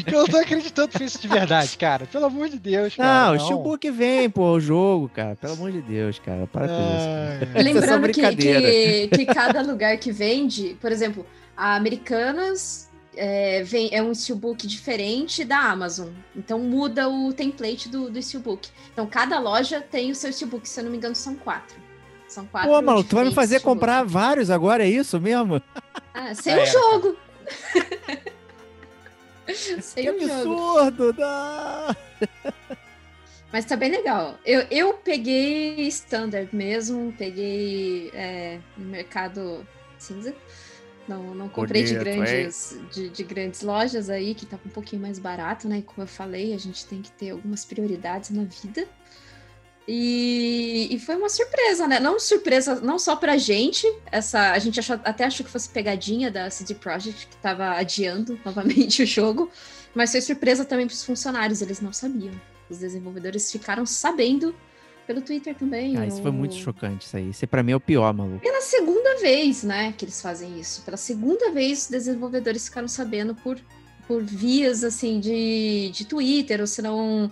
[0.06, 2.06] Eu não tô acreditando que fez isso de verdade, cara.
[2.06, 3.28] Pelo amor de Deus, cara.
[3.28, 5.36] Não, o Steelbook vem, pô, o jogo, cara.
[5.36, 6.48] Pelo amor de Deus, cara.
[6.48, 7.52] Para com isso.
[7.58, 8.62] É só Lembrando que, brincadeira.
[8.62, 14.66] que, que cada lugar que vende, por exemplo, a Americanas é, vem, é um steelbook
[14.66, 16.10] diferente da Amazon.
[16.36, 18.70] Então muda o template do, do steelbook.
[18.92, 21.76] Então cada loja tem o seu steelbook, se eu não me engano, são quatro.
[22.28, 22.70] São quatro.
[22.70, 25.62] Pô, maluco, tu vai me fazer comprar vários agora, é isso mesmo?
[26.14, 27.18] Ah, sem É, o jogo.
[29.52, 30.80] Que sem o jogo.
[30.80, 31.16] absurdo!
[31.18, 31.96] Não.
[33.52, 34.38] Mas tá bem legal.
[34.46, 40.34] Eu, eu peguei standard mesmo, peguei é, no mercado cinza.
[41.08, 42.24] Não, não comprei de Bonito, hein?
[42.24, 45.84] grandes, de, de grandes lojas aí, que tava um pouquinho mais barato, né?
[45.86, 48.88] Como eu falei, a gente tem que ter algumas prioridades na vida.
[49.94, 52.00] E, e foi uma surpresa, né?
[52.00, 53.86] Não surpresa, não só pra gente.
[54.10, 58.40] Essa, a gente achou, até achou que fosse pegadinha da CD Projekt, que tava adiando
[58.46, 59.52] novamente o jogo.
[59.94, 62.32] Mas foi surpresa também pros funcionários, eles não sabiam.
[62.70, 64.56] Os desenvolvedores ficaram sabendo
[65.06, 65.98] pelo Twitter também.
[65.98, 67.30] Ah, isso foi muito chocante, isso aí.
[67.30, 68.40] Isso pra mim é o pior, maluco.
[68.40, 70.84] Pela segunda vez, né, que eles fazem isso.
[70.84, 73.60] Pela segunda vez, os desenvolvedores ficaram sabendo por,
[74.08, 77.30] por vias, assim, de, de Twitter, ou se não...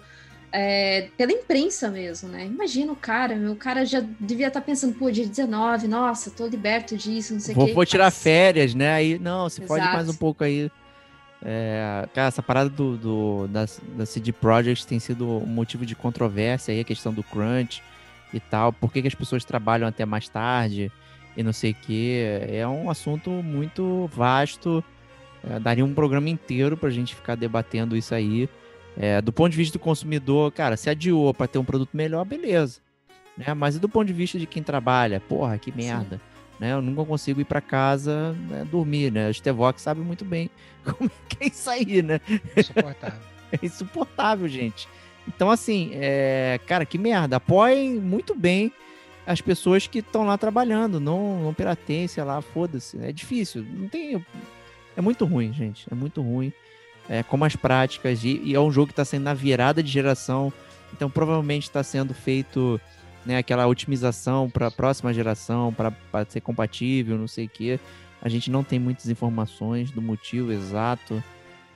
[0.52, 2.46] é, pela imprensa mesmo, né?
[2.46, 6.48] Imagina o cara, meu, o cara já devia estar pensando, pô, dia 19, nossa, tô
[6.48, 7.74] liberto disso, não sei o Vou, quê.
[7.74, 8.92] vou tirar Mas- férias, né?
[8.94, 9.96] Aí, não, se pode Exato.
[9.98, 10.72] mais um pouco aí.
[11.42, 15.96] É, cara, essa parada do, do- da, da CD Projekt tem sido um motivo de
[15.96, 17.82] controvérsia aí, a questão do crunch
[18.34, 18.74] e tal.
[18.74, 20.92] Por que, que as pessoas trabalham até mais tarde
[21.38, 22.22] e não sei o que.
[22.50, 24.84] É um assunto muito vasto.
[25.50, 28.50] É, daria um programa inteiro pra gente ficar debatendo isso aí.
[29.02, 32.26] É, do ponto de vista do consumidor, cara, se adiou pra ter um produto melhor,
[32.26, 32.82] beleza.
[33.38, 33.54] Né?
[33.54, 35.22] Mas e do ponto de vista de quem trabalha?
[35.22, 36.20] Porra, que merda.
[36.60, 36.74] Né?
[36.74, 39.30] Eu nunca consigo ir pra casa né, dormir, né?
[39.30, 40.50] O Stevox sabe muito bem
[40.84, 42.20] como é é isso aí, né?
[42.58, 43.20] insuportável.
[43.52, 44.88] É insuportável, gente.
[45.28, 46.60] Então, assim, é...
[46.68, 47.38] cara, que merda.
[47.38, 48.72] Apoiem muito bem
[49.26, 51.00] as pessoas que estão lá trabalhando.
[51.00, 53.00] Não, não pirateiem, sei lá, foda-se.
[53.02, 53.66] É difícil.
[53.74, 54.24] Não tem.
[54.96, 55.88] É muito ruim, gente.
[55.90, 56.54] É muito ruim.
[57.10, 58.24] É, como as práticas.
[58.24, 60.54] E, e é um jogo que está sendo na virada de geração.
[60.94, 62.80] Então provavelmente está sendo feito
[63.26, 67.80] né, aquela otimização para a próxima geração, para ser compatível, não sei o quê.
[68.22, 71.24] A gente não tem muitas informações do motivo exato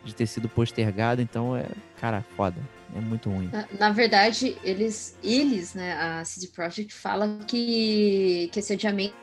[0.04, 1.66] de ter sido postergado, então é,
[2.00, 2.58] cara, foda.
[2.96, 3.50] É muito ruim.
[3.52, 9.16] Na, na, verdade, eles, eles, né, a CD Projekt fala que, que esse adiamento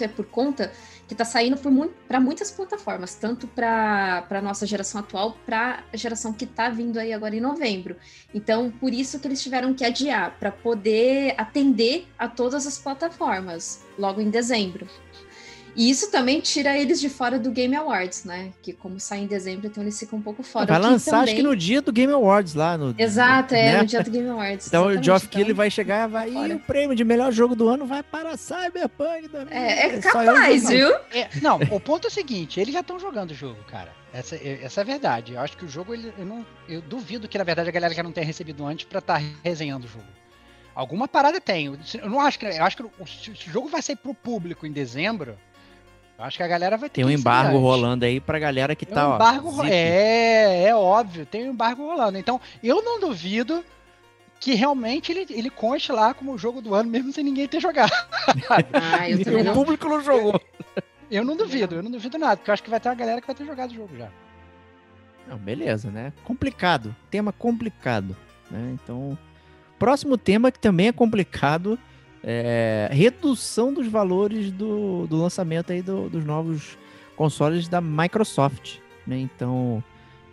[0.00, 0.72] é por conta
[1.06, 1.56] que está saindo
[2.06, 6.98] para muitas plataformas, tanto para a nossa geração atual, para a geração que está vindo
[6.98, 7.96] aí agora em novembro.
[8.34, 13.82] Então, por isso que eles tiveram que adiar, para poder atender a todas as plataformas
[13.98, 14.86] logo em dezembro.
[15.78, 18.52] E isso também tira eles de fora do Game Awards, né?
[18.60, 20.66] Que como sai em dezembro, então eles ficam um pouco fora.
[20.66, 21.24] Vai lançar, também...
[21.26, 22.76] acho que no dia do Game Awards lá.
[22.76, 23.80] No, Exato, é, né?
[23.82, 24.66] no dia do Game Awards.
[24.66, 27.68] Então o Geoff então, Keighley vai chegar vai, e o prêmio de melhor jogo do
[27.68, 29.56] ano vai para Cyberpunk também.
[29.56, 30.92] É, é capaz, viu?
[31.12, 33.92] É, não, o ponto é o seguinte, eles já estão jogando o jogo, cara.
[34.12, 35.34] Essa, é, essa é a verdade.
[35.34, 37.94] Eu acho que o jogo, ele, eu, não, eu duvido que, na verdade, a galera
[37.94, 40.06] já não tenha recebido antes para estar tá resenhando o jogo.
[40.74, 41.66] Alguma parada tem.
[41.66, 42.46] Eu não acho que.
[42.46, 45.36] Eu acho que o, se o jogo vai sair pro público em dezembro,
[46.18, 48.94] Acho que a galera vai ter Tem um embargo rolando aí pra galera que tem
[48.94, 49.08] tá.
[49.08, 52.18] Um embargo, ó, é, é óbvio, tem um embargo rolando.
[52.18, 53.64] Então, eu não duvido
[54.40, 57.60] que realmente ele, ele conte lá como o jogo do ano, mesmo sem ninguém ter
[57.60, 57.92] jogado.
[58.72, 59.18] Ah, eu
[59.50, 60.40] o público não jogou.
[61.10, 63.18] Eu não duvido, eu não duvido nada, porque eu acho que vai ter uma galera
[63.18, 64.10] que vai ter jogado o jogo já.
[65.26, 66.12] Não, beleza, né?
[66.22, 66.94] Complicado.
[67.10, 68.14] Tema complicado.
[68.50, 68.74] Né?
[68.74, 69.16] Então,
[69.78, 71.78] próximo tema que também é complicado
[72.22, 76.78] é, redução dos valores do, do lançamento aí do, dos novos
[77.16, 78.78] consoles da Microsoft.
[79.06, 79.18] Né?
[79.18, 79.82] Então,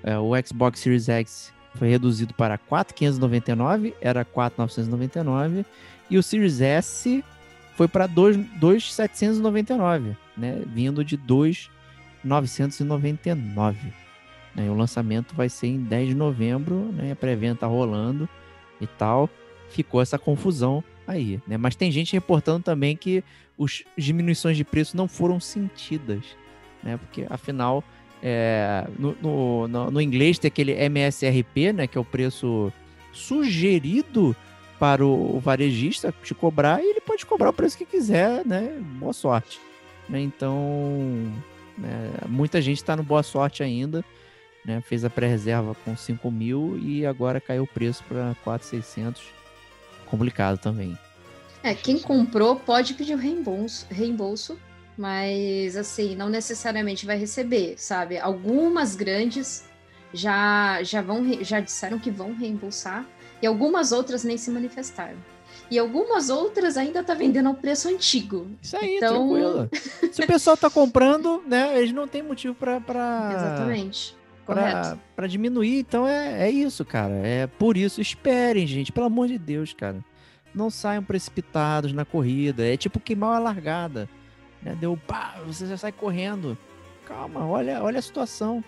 [0.03, 5.65] é, o Xbox Series X foi reduzido para 4.599, era 4.999,
[6.09, 7.21] e o Series S
[7.75, 10.61] foi para 2.799, né?
[10.67, 13.75] vindo de 2.999.
[14.55, 14.69] Né?
[14.69, 17.11] O lançamento vai ser em 10 de novembro, né?
[17.11, 18.27] a pré-venda tá rolando
[18.79, 19.29] e tal.
[19.69, 21.57] Ficou essa confusão aí, né?
[21.57, 23.23] Mas tem gente reportando também que
[23.57, 26.23] os diminuições de preço não foram sentidas,
[26.83, 26.97] né?
[26.97, 27.83] Porque afinal,
[28.21, 31.87] é, no, no, no, no, inglês tem aquele MSRP, né?
[31.87, 32.71] Que é o preço
[33.11, 34.35] sugerido
[34.79, 38.77] para o, o varejista te cobrar e ele pode cobrar o preço que quiser, né?
[38.99, 39.59] Boa sorte.
[40.09, 40.21] Né?
[40.21, 41.31] Então,
[41.77, 42.11] né?
[42.27, 44.03] muita gente está no boa sorte ainda.
[44.63, 49.34] Né, fez a pré-reserva com 5 mil e agora caiu o preço para 4,600
[50.16, 50.97] complicado também.
[51.61, 54.57] É, quem comprou pode pedir o reembolso, reembolso,
[54.97, 58.18] mas assim, não necessariamente vai receber, sabe?
[58.18, 59.66] Algumas grandes
[60.13, 63.05] já já vão já disseram que vão reembolsar
[63.41, 65.18] e algumas outras nem se manifestaram.
[65.70, 68.47] E algumas outras ainda tá vendendo ao preço antigo.
[68.61, 69.28] Isso aí, então...
[69.28, 69.70] tranquilo.
[70.11, 73.32] Se o pessoal tá comprando, né, eles não tem motivo para pra...
[73.34, 75.79] Exatamente para diminuir.
[75.79, 77.13] Então é, é isso, cara.
[77.13, 77.99] É por isso.
[77.99, 80.03] Esperem, gente, pelo amor de Deus, cara.
[80.53, 82.65] Não saiam precipitados na corrida.
[82.65, 84.07] É tipo queimar a largada.
[84.61, 84.75] Né?
[84.79, 86.57] Deu pá, você já sai correndo.
[87.05, 88.63] Calma, olha, olha a situação.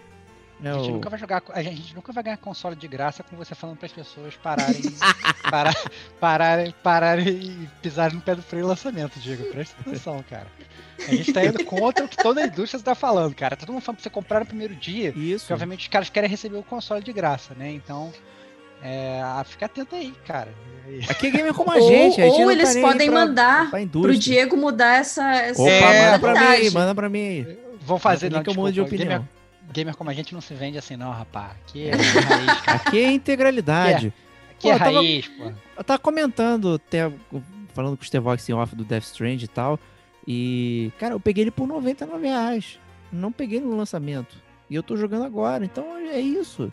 [0.63, 3.35] É a, gente nunca vai jogar, a gente nunca vai ganhar console de graça com
[3.35, 4.81] você falando para as pessoas pararem,
[5.49, 5.75] parar,
[6.19, 9.43] pararem, pararem e pisarem no pé do freio lançamento, Diego.
[9.51, 10.47] Presta atenção, cara.
[10.99, 13.55] A gente tá indo contra o que toda a indústria está falando, cara.
[13.55, 15.13] Tá todo mundo falando pra você comprar no primeiro dia.
[15.15, 15.45] Isso.
[15.45, 17.71] Porque, obviamente, os caras querem receber o console de graça, né?
[17.71, 18.11] Então,
[18.81, 20.51] é, fica atento aí, cara.
[21.07, 22.19] Aqui é gamer como a gente.
[22.19, 25.61] Ou, a gente ou eles tá podem pra, mandar pra pro Diego mudar essa, essa
[25.61, 27.59] Opa, é, manda pra mim aí, manda pra mim aí.
[27.81, 29.07] Vão fazer, não, que eu mudo de opinião.
[29.07, 29.36] Gamer,
[29.71, 31.51] gamer, como a gente não se vende assim, não, rapaz.
[31.51, 32.77] Aqui é raiz, cara.
[32.77, 34.13] Aqui é integralidade.
[34.51, 35.57] Aqui é, aqui pô, é raiz, tava, pô.
[35.77, 37.11] Eu tava comentando, até,
[37.73, 39.79] falando com o Stevox em off do Death Strand e tal.
[40.27, 42.79] E, cara, eu peguei ele por 99 reais.
[43.11, 44.35] Não peguei no lançamento.
[44.69, 45.63] E eu tô jogando agora.
[45.63, 46.71] Então é isso.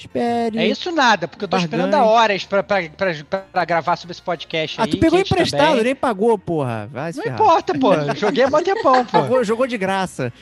[0.00, 0.58] Espere.
[0.58, 3.12] É isso nada, porque eu tô esperando há horas pra, pra, pra,
[3.52, 4.88] pra, gravar sobre esse podcast ah, aí.
[4.88, 5.84] Ah, tu pegou emprestado, também.
[5.84, 6.88] nem pagou, porra.
[6.90, 7.92] Vai Não importa, pô.
[8.16, 9.18] Joguei há muito tempão, pô.
[9.20, 10.32] Jogou, jogou de graça.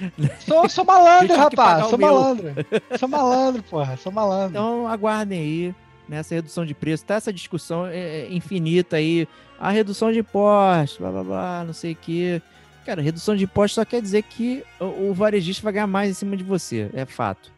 [0.46, 1.86] Sou, sou malandro, rapaz.
[1.88, 2.54] Sou malandro.
[2.98, 3.96] Sou malandro, porra.
[3.96, 4.50] Sou malandro.
[4.50, 5.74] Então aguardem aí
[6.08, 7.04] nessa redução de preço.
[7.04, 9.26] Tá essa discussão é, é, infinita aí
[9.58, 12.40] a redução de impostos, blá blá blá, não sei o que.
[12.86, 16.36] Cara, redução de impostos só quer dizer que o varejista vai ganhar mais em cima
[16.36, 17.57] de você, é fato.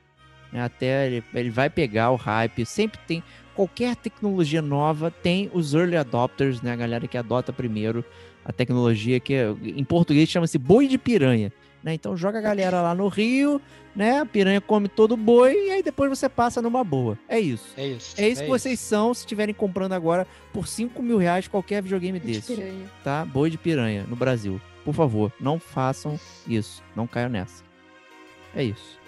[0.59, 3.23] Até ele, ele vai pegar o hype, sempre tem.
[3.55, 6.73] Qualquer tecnologia nova tem os early adopters, né?
[6.73, 8.05] A galera que adota primeiro
[8.45, 11.53] a tecnologia, que em português chama-se boi de piranha.
[11.83, 11.95] Né?
[11.95, 13.61] Então joga a galera lá no rio,
[13.97, 14.21] né?
[14.21, 17.19] A piranha come todo o boi e aí depois você passa numa boa.
[17.27, 17.73] É isso.
[17.77, 18.21] É isso.
[18.21, 18.59] É isso é que isso.
[18.59, 22.55] vocês são se estiverem comprando agora por 5 mil reais qualquer videogame boi desse.
[22.55, 22.91] De piranha.
[23.03, 23.25] Tá?
[23.25, 24.61] Boi de piranha no Brasil.
[24.85, 26.83] Por favor, não façam isso.
[26.95, 27.65] Não caiam nessa.
[28.55, 29.00] É isso.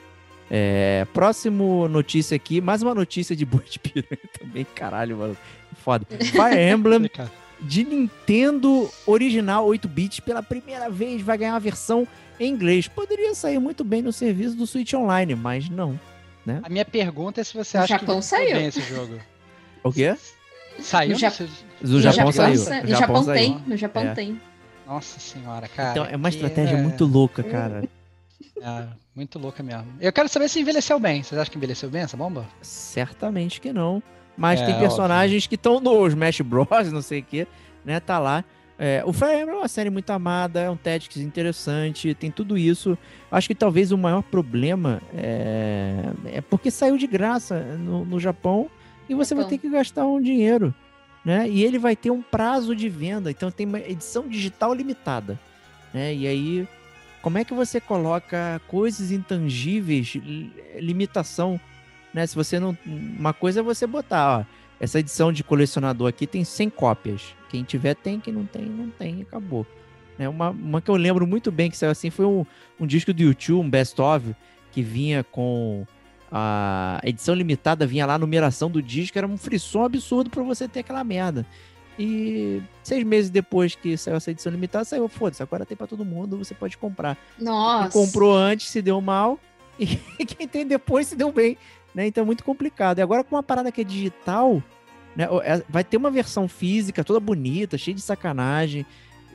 [0.51, 5.36] É, próximo notícia aqui, mais uma notícia de boi de piranha também, caralho, mano.
[5.82, 6.07] Foda.
[6.11, 7.11] Fire Emblem
[7.61, 12.07] de Nintendo original 8-bit pela primeira vez vai ganhar uma versão
[12.38, 12.86] em inglês.
[12.88, 15.99] Poderia sair muito bem no serviço do Switch Online, mas não.
[16.62, 18.57] A minha pergunta é se você No acha Japão que saiu.
[18.57, 19.16] bem esse jogo.
[19.82, 20.16] O quê?
[20.80, 21.09] Saiu?
[21.11, 21.49] No no Jap- seu-
[21.80, 22.59] Do Japão, saiu.
[22.82, 23.34] No Japão, saiu.
[23.38, 24.14] tem, no Japão É.
[24.14, 24.40] tem.
[24.86, 25.90] Nossa senhora, cara.
[25.93, 27.84] Então é uma estratégia é- muito louca, cara.
[28.63, 29.87] é, muito louca mesmo.
[30.01, 31.23] Eu quero saber se envelheceu bem.
[31.23, 32.47] Vocês acham que envelheceu bem essa bomba?
[32.63, 34.03] Certamente que não.
[34.37, 37.47] Mas É, tem personagens que estão no Smash Bros, não sei o que,
[37.85, 38.01] né?
[38.01, 38.45] Tá lá.
[38.79, 42.57] É, o Fire Emblem é uma série muito amada, é um Tactics interessante, tem tudo
[42.59, 42.97] isso.
[43.31, 48.69] Acho que talvez o maior problema é, é porque saiu de graça no, no Japão
[49.09, 49.59] e você vai Japão.
[49.59, 50.75] ter que gastar um dinheiro,
[51.25, 51.49] né?
[51.49, 55.39] E ele vai ter um prazo de venda, então tem uma edição digital limitada,
[55.95, 56.13] né?
[56.15, 56.69] E aí,
[57.23, 61.59] como é que você coloca coisas intangíveis, li- limitação
[62.12, 62.27] né?
[62.27, 62.77] Se você não.
[62.87, 64.45] Uma coisa é você botar, ó.
[64.79, 67.23] Essa edição de colecionador aqui tem 100 cópias.
[67.49, 69.64] Quem tiver tem, quem não tem, não tem, acabou.
[70.18, 70.29] Né?
[70.29, 72.45] Uma, uma que eu lembro muito bem que saiu assim foi um,
[72.81, 74.35] um disco do YouTube, um best of,
[74.73, 75.87] que vinha com
[76.31, 80.66] a edição limitada, vinha lá a numeração do disco, era um frisson absurdo pra você
[80.66, 81.47] ter aquela merda.
[82.05, 86.05] E seis meses depois que saiu essa edição limitada, saiu, foda-se, agora tem pra todo
[86.05, 87.16] mundo, você pode comprar.
[87.38, 87.90] Nossa.
[87.90, 89.38] Quem comprou antes se deu mal
[89.78, 91.57] e quem tem depois se deu bem,
[91.94, 92.05] né?
[92.09, 92.98] Então é muito complicado.
[92.98, 94.61] E agora com uma parada que é digital,
[95.14, 95.28] né?
[95.44, 98.84] é- Vai ter uma versão física toda bonita, cheia de sacanagem,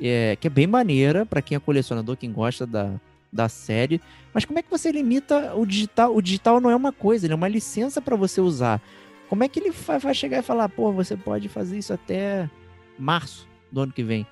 [0.02, 2.92] é, que é bem maneira pra quem é colecionador, quem gosta da,
[3.32, 4.02] da série.
[4.34, 6.14] Mas como é que você limita o digital?
[6.14, 8.82] O digital não é uma coisa, ele é uma licença pra você usar.
[9.30, 12.50] Como é que ele vai, chegar e falar, pô, você pode fazer isso até
[12.98, 14.26] março do ano que vem?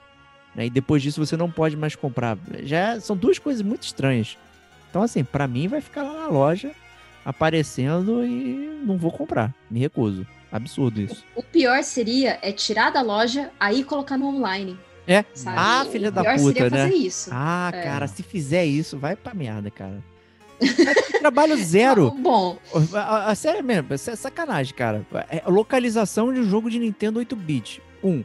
[0.55, 0.67] né?
[0.67, 2.37] E depois disso você não pode mais comprar.
[2.63, 4.37] Já são duas coisas muito estranhas.
[4.89, 6.71] Então, assim, pra mim vai ficar lá na loja
[7.25, 9.53] aparecendo e não vou comprar.
[9.69, 10.25] Me recuso.
[10.51, 11.25] Absurdo isso.
[11.35, 14.79] O pior seria é tirar da loja, aí colocar no online.
[15.05, 15.25] É.
[15.33, 15.57] Sabe?
[15.59, 16.83] Ah, O filha da pior puta, seria né?
[16.85, 17.29] fazer isso.
[17.33, 17.81] Ah, É.
[17.83, 20.01] cara, se fizer isso, vai pra merda, cara.
[21.19, 22.11] Trabalho zero.
[22.11, 22.57] Bom,
[22.93, 25.05] A, a, sério mesmo, é sacanagem, cara.
[25.29, 27.81] É localização de um jogo de Nintendo 8-bit.
[28.03, 28.23] Um,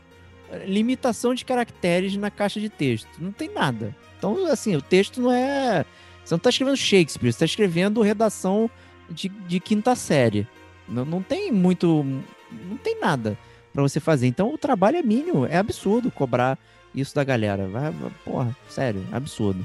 [0.65, 3.09] limitação de caracteres na caixa de texto.
[3.19, 3.95] Não tem nada.
[4.19, 5.85] Então, assim, o texto não é.
[6.25, 8.71] Você não tá escrevendo Shakespeare, você tá escrevendo redação
[9.09, 10.47] de, de quinta série.
[10.89, 12.05] Não, não tem muito.
[12.69, 13.39] Não tem nada
[13.73, 14.27] pra você fazer.
[14.27, 15.47] Então, o trabalho é mínimo.
[15.47, 16.59] É absurdo cobrar
[16.95, 17.67] isso da galera.
[17.69, 19.65] Vai, vai- porra, sério, absurdo.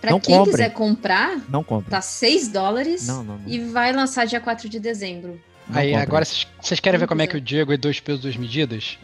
[0.00, 0.52] Pra Não quem comprem.
[0.52, 1.90] quiser comprar, Não compra.
[1.90, 3.48] tá 6 dólares Não, não, não.
[3.48, 5.40] e vai lançar dia 4 de dezembro.
[5.72, 8.98] Aí, agora vocês- querem ver como é que o Diego é dois pesos, duas medidas?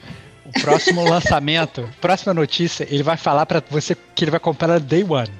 [0.44, 4.78] O próximo lançamento, próxima notícia, ele vai falar pra você que ele vai comprar na
[4.78, 5.30] Day One.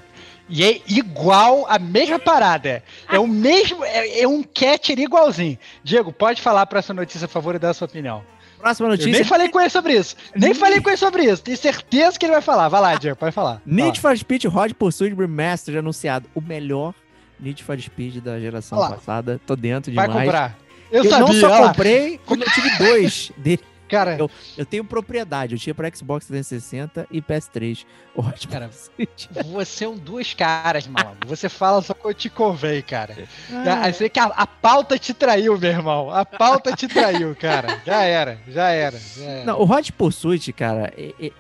[0.51, 2.83] E é igual a mesma parada.
[3.11, 5.59] É o mesmo, é, é um catcher igualzinho.
[5.85, 8.23] Diego, pode falar a próxima notícia, por favor, e dar a sua opinião.
[8.59, 9.13] Próxima Eu notícia.
[9.13, 10.17] nem falei com ele sobre isso.
[10.35, 11.43] Nem falei com ele sobre isso.
[11.43, 12.69] Tenho certeza que ele vai falar.
[12.69, 13.63] Vai lá, Diego, pode falar.
[13.65, 16.29] Need for Speed Hot Pursuit Remastered anunciado.
[16.35, 16.95] O melhor
[17.39, 19.41] Need for Speed da geração passada.
[19.47, 20.25] Tô dentro Vai demais.
[20.27, 20.59] comprar.
[20.91, 23.61] Eu, Eu, sabia, não só comprei, como eu tive dois dele.
[23.89, 24.16] Cara,
[24.57, 25.55] Eu tenho propriedade.
[25.55, 27.84] Eu tinha para Xbox 360 e PS3.
[28.14, 28.70] O Hot Cara,
[29.53, 31.28] você é um duas caras, malandro.
[31.28, 33.16] Você fala só quando te convém, cara.
[33.51, 36.11] Ah, eu sei que a, a pauta te traiu, meu irmão.
[36.11, 37.80] A pauta te traiu, cara.
[37.86, 38.99] Já era, já era.
[38.99, 39.45] Já era.
[39.45, 41.32] Não, o Hot Pursuit, cara, é- é-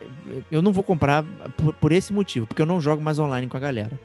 [0.50, 1.22] eu não vou comprar
[1.56, 3.98] por, por esse motivo, porque eu não jogo mais online com a galera.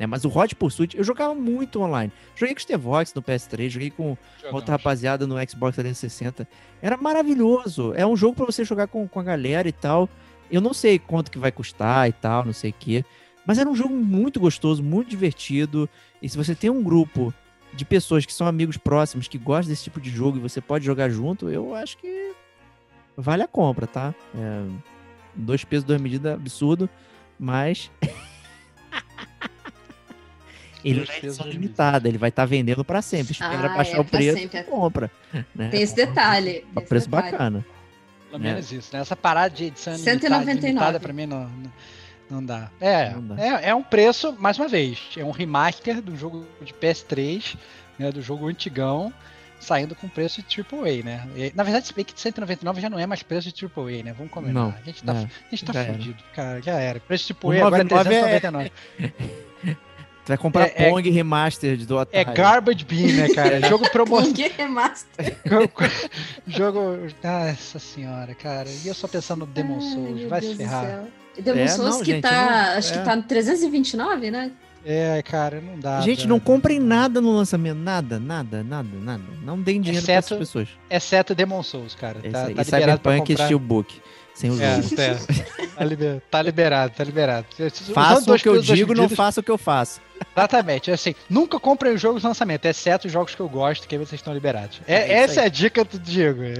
[0.00, 0.06] Né?
[0.06, 2.10] Mas o Hot Pursuit, eu jogava muito online.
[2.34, 4.16] Joguei com o Stevox no PS3, joguei com
[4.50, 6.48] outra rapaziada no Xbox 360.
[6.80, 7.92] Era maravilhoso.
[7.94, 10.08] É um jogo pra você jogar com, com a galera e tal.
[10.50, 13.04] Eu não sei quanto que vai custar e tal, não sei o quê.
[13.44, 15.86] Mas era um jogo muito gostoso, muito divertido.
[16.22, 17.32] E se você tem um grupo
[17.74, 20.82] de pessoas que são amigos próximos, que gostam desse tipo de jogo e você pode
[20.82, 22.32] jogar junto, eu acho que
[23.14, 24.14] vale a compra, tá?
[24.34, 24.64] É,
[25.34, 26.88] dois pesos, duas medidas, absurdo.
[27.38, 27.90] Mas.
[30.84, 33.32] Ele é edição limitada, ele vai estar vendendo pra sempre.
[33.32, 34.62] Espera Ah, baixar é o preço sempre.
[34.64, 35.10] compra.
[35.54, 35.68] né?
[35.68, 36.52] Tem esse detalhe.
[36.52, 37.30] tem A esse preço detalhe.
[37.32, 37.66] bacana.
[38.30, 39.00] Pelo menos isso, né?
[39.00, 40.66] Essa parada de edição limitada, 199.
[40.68, 41.72] limitada pra mim não, não,
[42.30, 42.70] não dá.
[42.80, 43.42] É, Não dá.
[43.42, 47.56] É, é um preço, mais uma vez, é um remaster do jogo de PS3,
[47.98, 49.12] né, do jogo antigão,
[49.58, 51.26] saindo com preço de AAA, né?
[51.36, 54.04] E, na verdade, se bem que de 199 já não é mais preço de AAA,
[54.04, 54.14] né?
[54.16, 54.52] Vamos combinar.
[54.54, 57.00] Não, a gente tá, é, a gente tá fudido, cara, já era.
[57.00, 58.70] Preço de AAA agora é 99 é-
[60.24, 60.24] 399.
[60.24, 62.36] Tu vai comprar É- é- Pong Remastered do É, Atari.
[62.36, 63.60] garbage bin, né, cara?
[63.68, 64.32] jogo promoção.
[64.32, 65.36] Pong Remaster.
[66.46, 66.90] jogo.
[67.22, 68.68] Nossa senhora, cara.
[68.84, 70.84] E eu só pensando no Demon Ai, Souls, vai Deus se ferrar.
[70.86, 71.08] céu.
[71.42, 72.30] Demon É, Souls não, que gente, tá.
[72.72, 72.98] não, acho é.
[72.98, 74.50] que tá no 329, né?
[74.84, 76.00] É, cara, não dá.
[76.00, 77.76] Gente, não comprem nada no lançamento.
[77.76, 79.22] Nada, nada, nada, nada.
[79.42, 80.68] Não deem dinheiro pra Exceto- essas pessoas.
[80.88, 82.18] Exceto Demon Souls, cara.
[82.22, 83.44] É Tá, tá e Cyberpunk comprar.
[83.44, 84.00] Steelbook.
[84.34, 84.64] Sem o jogo.
[84.64, 85.66] É, é.
[85.76, 87.46] Tá, liber- tá liberado, tá liberado.
[87.92, 90.00] Faça o que eu digo, não faça o que eu faço.
[90.36, 93.88] Exatamente, é assim, nunca comprem os jogos de lançamento, exceto os jogos que eu gosto,
[93.88, 94.80] que aí vocês estão liberados.
[94.86, 95.44] É, É essa aí.
[95.44, 96.40] é a dica do Diego.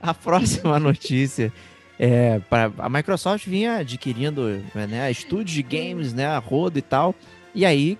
[0.00, 1.52] A próxima notícia
[1.98, 7.14] é pra, a Microsoft vinha adquirindo né, estúdios de games, né, a rodo e tal.
[7.54, 7.98] E aí,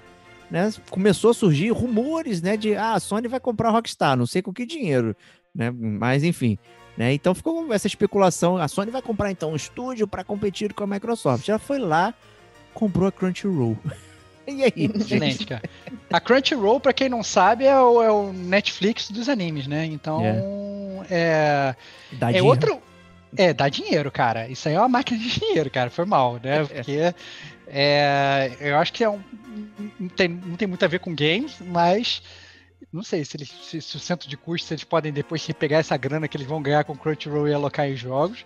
[0.51, 4.27] né, começou a surgir rumores, né, de ah, a Sony vai comprar a Rockstar, não
[4.27, 5.17] sei com que dinheiro,
[5.55, 5.71] né?
[5.71, 6.59] Mas enfim,
[6.97, 7.13] né?
[7.13, 10.87] Então ficou essa especulação, a Sony vai comprar então um estúdio para competir com a
[10.87, 11.49] Microsoft.
[11.49, 12.15] Ela foi lá,
[12.75, 13.77] comprou a Crunchyroll.
[14.45, 14.97] E aí, gente?
[14.99, 15.63] Excelente, cara.
[16.13, 19.85] A Crunchyroll, pra quem não sabe, é o, é o Netflix dos animes, né?
[19.85, 20.21] Então,
[21.09, 21.77] é,
[22.11, 22.47] Dá é dinheiro.
[22.47, 22.83] outro.
[23.37, 24.49] É, dá dinheiro, cara.
[24.49, 25.91] Isso aí é uma máquina de dinheiro, cara.
[25.91, 26.65] Foi mal, né?
[26.65, 27.15] Porque
[27.69, 29.21] é, eu acho que é um,
[29.99, 32.21] não, tem, não tem muito a ver com games, mas
[32.93, 35.97] não sei se, eles, se, se o centro de custos eles podem depois pegar essa
[35.97, 38.45] grana que eles vão ganhar com Crunchyroll e alocar em jogos.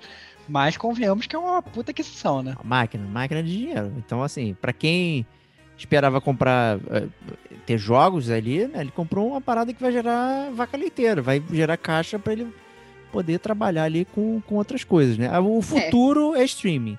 [0.49, 2.57] Mas convenhamos que é uma puta aquisição, né?
[2.63, 3.93] máquina, máquina de dinheiro.
[3.97, 5.27] Então, assim, pra quem
[5.77, 7.09] esperava comprar, eh,
[7.67, 11.77] ter jogos ali, né, ele comprou uma parada que vai gerar vaca leiteira, vai gerar
[11.77, 12.55] caixa pra ele
[13.11, 15.37] poder trabalhar ali com, com outras coisas, né?
[15.41, 16.97] O futuro é, streaming.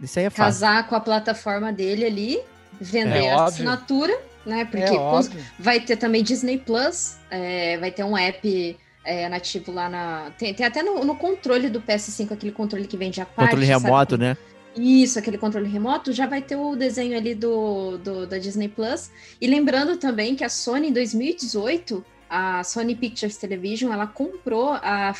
[0.00, 0.44] Isso aí é fácil.
[0.44, 2.40] Casar com a plataforma dele ali,
[2.80, 3.44] vender É a óbvio.
[3.48, 4.16] assinatura,
[4.46, 4.64] né?
[4.64, 5.44] Porque é cons- óbvio.
[5.58, 10.30] vai ter também Disney Plus, é, vai ter um app é, nativo lá na.
[10.38, 13.50] Tem, tem até no, no controle do PS5, aquele controle que vende a parte.
[13.50, 13.84] Controle sabe?
[13.84, 14.36] remoto, né?
[14.76, 19.10] Isso, aquele controle remoto, já vai ter o desenho ali do, do- da Disney Plus.
[19.40, 25.14] E lembrando também que a Sony, em 2018, a Sony Pictures Television, ela comprou a,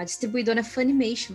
[0.00, 1.34] a distribuidora Funimation,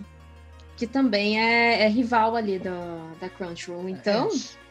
[0.76, 3.88] que também é, é rival ali da, da Crunchyroll.
[3.88, 4.63] Então, É,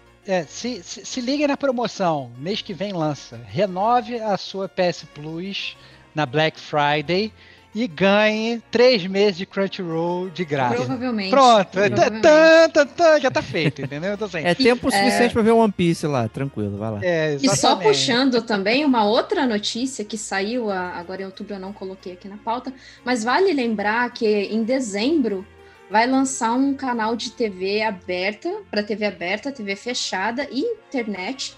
[0.48, 2.32] se, se, se liga na promoção.
[2.38, 3.40] Mês que vem lança.
[3.46, 5.76] Renove a sua PS Plus
[6.16, 7.32] na Black Friday
[7.76, 10.76] e ganhe três meses de Crunchyroll de graça.
[10.76, 11.32] provavelmente.
[11.32, 12.22] Pronto, é, tá- provavelmente.
[12.22, 14.14] tá- tá- tá, já tá feito, entendeu?
[14.14, 17.00] Então, assim, É tempo suficiente pra ver One Piece lá, tranquilo, vai lá.
[17.02, 21.74] é, E só puxando também uma outra notícia que saiu agora em outubro, eu não
[21.74, 22.72] coloquei aqui na pauta,
[23.04, 25.44] mas vale lembrar que em dezembro
[25.90, 31.56] vai lançar um canal de TV aberta, para TV aberta, TV fechada e internet,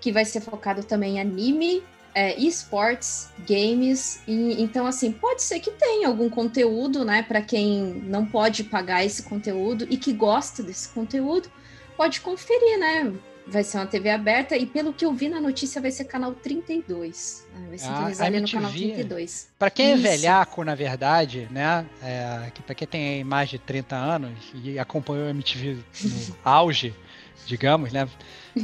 [0.00, 1.82] que vai ser focado também em anime,
[2.14, 4.20] é, esportes, games.
[4.26, 9.04] E, então, assim, pode ser que tenha algum conteúdo, né, para quem não pode pagar
[9.04, 11.50] esse conteúdo e que gosta desse conteúdo,
[11.96, 13.12] pode conferir, né?
[13.50, 16.34] Vai ser uma TV aberta e pelo que eu vi na notícia vai ser canal
[16.34, 17.46] 32.
[17.54, 17.66] né?
[17.68, 19.48] Vai Ah, sintonizar a ali no canal 32.
[19.58, 20.02] Pra quem é Isso.
[20.02, 21.86] velhaco, na verdade, né?
[22.02, 26.94] É, pra quem tem mais de 30 anos e acompanhou a MTV no auge,
[27.46, 28.06] digamos, né?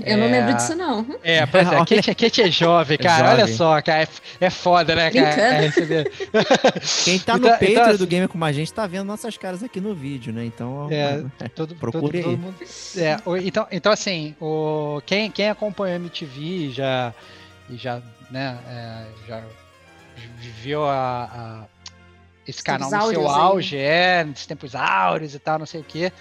[0.04, 0.30] Eu não É.
[0.30, 1.06] lembro disso, não.
[1.22, 3.28] É, pois é, a Kate, Kate é jovem, É cara.
[3.30, 3.54] Olha jovem.
[3.56, 4.02] só, cara.
[4.02, 4.08] É,
[4.46, 5.64] é foda, né, cara?
[5.64, 5.70] É
[7.04, 9.36] Quem tá no Então- Patreon então, assim- do Game com a gente tá vendo nossas
[9.36, 10.44] caras aqui no vídeo, né?
[10.44, 11.22] Então, É,
[11.54, 12.22] Todo, Procure todo, aí.
[12.22, 12.56] todo mundo-
[12.96, 17.12] é, o- então, então, assim, o, quem, quem acompanha a MTV já,
[17.70, 18.00] e já,
[18.30, 19.42] né, é, já
[20.38, 21.64] viveu a, a-
[22.46, 23.40] esse canal no seu áureos aí.
[23.40, 26.12] auge, é, nos tempos áureos e tal, não sei o quê.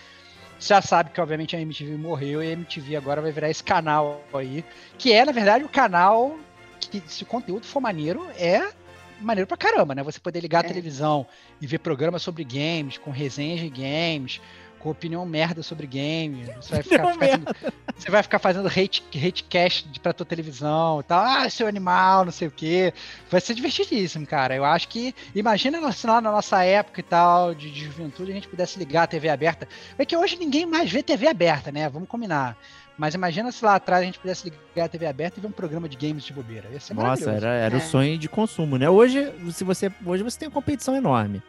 [0.59, 4.23] Já sabe que, obviamente, a MTV morreu e a MTV agora vai virar esse canal
[4.33, 4.63] aí,
[4.97, 6.37] que é, na verdade, o canal
[6.79, 8.71] que, se o conteúdo for maneiro, é
[9.19, 10.03] maneiro pra caramba, né?
[10.03, 10.69] Você poder ligar a É.
[10.69, 11.25] televisão
[11.61, 14.39] e ver programas sobre games, com resenhas de games,
[14.83, 16.43] com opinião merda sobre game.
[16.59, 17.55] Você vai ficar, fazendo,
[17.95, 21.23] você vai ficar fazendo hate, hate cast pra tua televisão e tal.
[21.23, 22.93] Ah, seu animal, não sei o quê.
[23.31, 24.53] Vai ser divertidíssimo, cara.
[24.53, 25.15] Eu acho que.
[25.33, 29.03] Imagina nós lá na nossa época e tal, de, de juventude, a gente pudesse ligar
[29.03, 29.67] a TV aberta.
[29.97, 31.87] É que hoje ninguém mais vê TV aberta, né?
[31.87, 32.57] Vamos combinar.
[32.97, 35.51] Mas imagina se lá atrás a gente pudesse ligar a TV aberta e ver um
[35.51, 36.67] programa de games de bobeira.
[36.71, 37.77] Ia ser Nossa, era, era É.
[37.77, 38.89] o sonho de consumo, né?
[38.89, 41.41] Hoje, se você, hoje você tem uma competição enorme.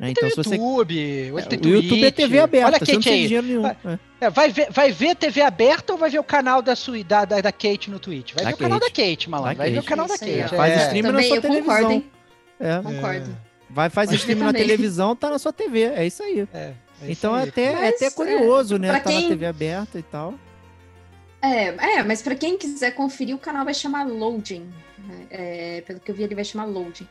[0.00, 0.10] Né?
[0.12, 0.54] Então, Tem você.
[0.56, 2.10] YouTube, hoje tem o YouTube é.
[2.10, 3.62] TV aberta, Olha a você não Kate tem dinheiro nenhum.
[3.62, 3.98] Vai- É.
[4.26, 7.24] É, vai, ver, vai ver TV aberta ou vai ver o canal da, sua, da,
[7.26, 8.32] da, da Kate no Twitch?
[8.34, 9.10] Vai Da ver o canal da Kate.
[9.16, 9.56] Kate, malandro.
[9.58, 9.88] Vai ver o Kate.
[9.88, 10.54] canal da Isso Kate.
[10.54, 10.56] ó.
[10.56, 10.82] Faz é.
[10.86, 11.90] stream na Também sua eu concordo, televisão.
[11.92, 12.10] hein?
[12.58, 12.82] É.
[12.82, 13.36] Concordo.
[13.68, 15.82] Vai fazer Pode stream ver na televisão, tá na sua TV.
[15.84, 16.48] É isso aí.
[16.52, 16.72] É, é
[17.02, 17.48] isso então é aí.
[17.50, 18.88] até, é Mas, até é, curioso, né?
[18.90, 20.34] pra Tá na TV aberta e tal.
[21.42, 24.68] É, é, mas para quem quiser conferir, o canal vai chamar Loading.
[24.98, 25.26] né?
[25.30, 27.06] É, pelo que eu vi, ele vai chamar Loading.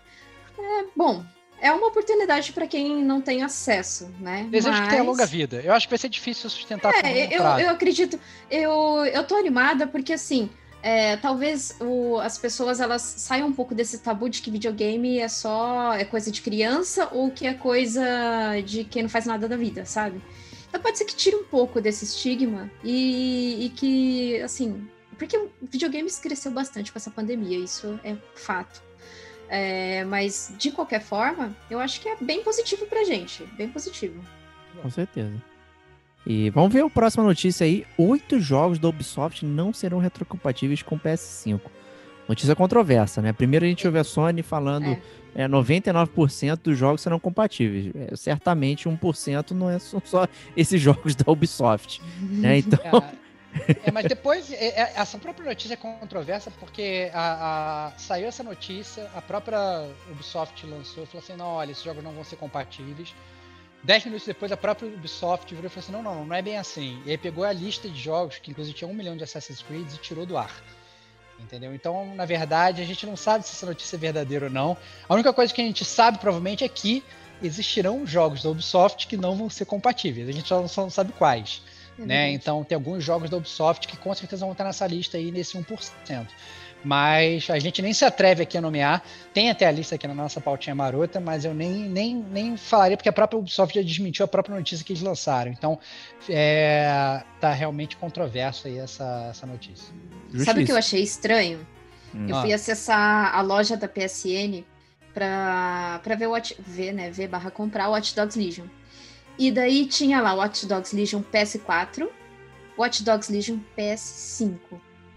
[0.58, 1.24] É, bom,
[1.62, 4.48] é uma oportunidade para quem não tem acesso, né?
[4.50, 5.62] Desejo que tenha Mas- longa vida.
[5.64, 7.62] Eu acho que vai ser difícil sustentar É, eu, prazo.
[7.62, 8.20] eu acredito,
[8.50, 8.72] eu,
[9.06, 10.50] eu tô animada porque assim,
[10.82, 15.28] é, talvez o- as pessoas elas saiam um pouco desse tabu de que videogame é
[15.28, 18.02] só é coisa de criança ou que é coisa
[18.66, 20.22] de quem não faz nada da vida, sabe?
[20.70, 24.88] Então pode ser que tire um pouco desse estigma e, e que, assim,
[25.18, 28.82] porque videogames cresceu bastante com essa pandemia, isso é fato.
[29.50, 33.44] É, mas, de qualquer forma, eu acho que é bem positivo pra gente.
[33.58, 34.22] Bem positivo.
[34.82, 35.34] Com certeza.
[36.26, 37.86] E vamos ver a próxima notícia aí.
[37.98, 41.60] Oito jogos da Ubisoft não serão retrocompatíveis com PS5.
[42.28, 43.34] Notícia controversa, né?
[43.34, 45.02] Primeiro a gente ouve a Sony falando É.
[45.34, 45.48] é.
[45.48, 47.92] 99% dos jogos serão compatíveis.
[47.96, 52.00] É, certamente 1% não é só, só esses jogos da Ubisoft.
[52.22, 52.60] Né?
[52.70, 53.04] Então,
[53.84, 58.44] É, mas depois, é, é, essa própria notícia é controversa porque a, a- saiu essa
[58.44, 59.60] notícia, a própria
[60.12, 63.14] Ubisoft lançou falou assim: não, olha, esses jogos não vão ser compatíveis.
[63.84, 66.58] Dez minutos depois, a própria Ubisoft virou e falou assim: não, não, não é bem
[66.58, 67.02] assim.
[67.06, 69.92] E aí pegou a lista de jogos, que inclusive tinha um milhão de Assassin's Creed,
[69.94, 70.54] e tirou do ar.
[71.40, 71.74] Entendeu?
[71.74, 74.78] Então, na verdade, a gente não sabe se essa notícia é verdadeira ou não.
[75.08, 77.04] A única coisa que a gente sabe, provavelmente, é que
[77.42, 80.28] existirão jogos da Ubisoft que não vão ser compatíveis.
[80.28, 81.62] A gente só não sabe quais
[82.00, 82.32] É né?
[82.32, 85.58] Então tem alguns jogos da Ubisoft que com certeza vão estar nessa lista aí, nesse
[85.58, 86.28] 1%.
[86.82, 89.04] Mas a gente nem se atreve aqui a nomear.
[89.34, 92.96] Tem até a lista aqui na nossa pautinha marota, mas eu nem, nem, nem falaria,
[92.96, 95.52] porque a própria Ubisoft já desmentiu a própria notícia que eles lançaram.
[95.52, 95.78] Então,
[96.30, 99.94] é, tá realmente controverso aí essa, essa notícia.
[100.46, 100.78] Sabe o que eu justiça.
[100.80, 101.68] achei estranho?
[102.16, 102.28] Hum.
[102.30, 102.42] Eu Ah.
[102.42, 104.64] fui acessar a loja da PSN
[105.14, 108.66] pra, pra ver, o Watch, ver, né, ver barra comprar o Watch Dogs Legion.
[109.40, 112.08] E daí tinha lá o Watch Dogs Legion PS4,
[112.78, 114.52] Watch Dogs Legion PS5.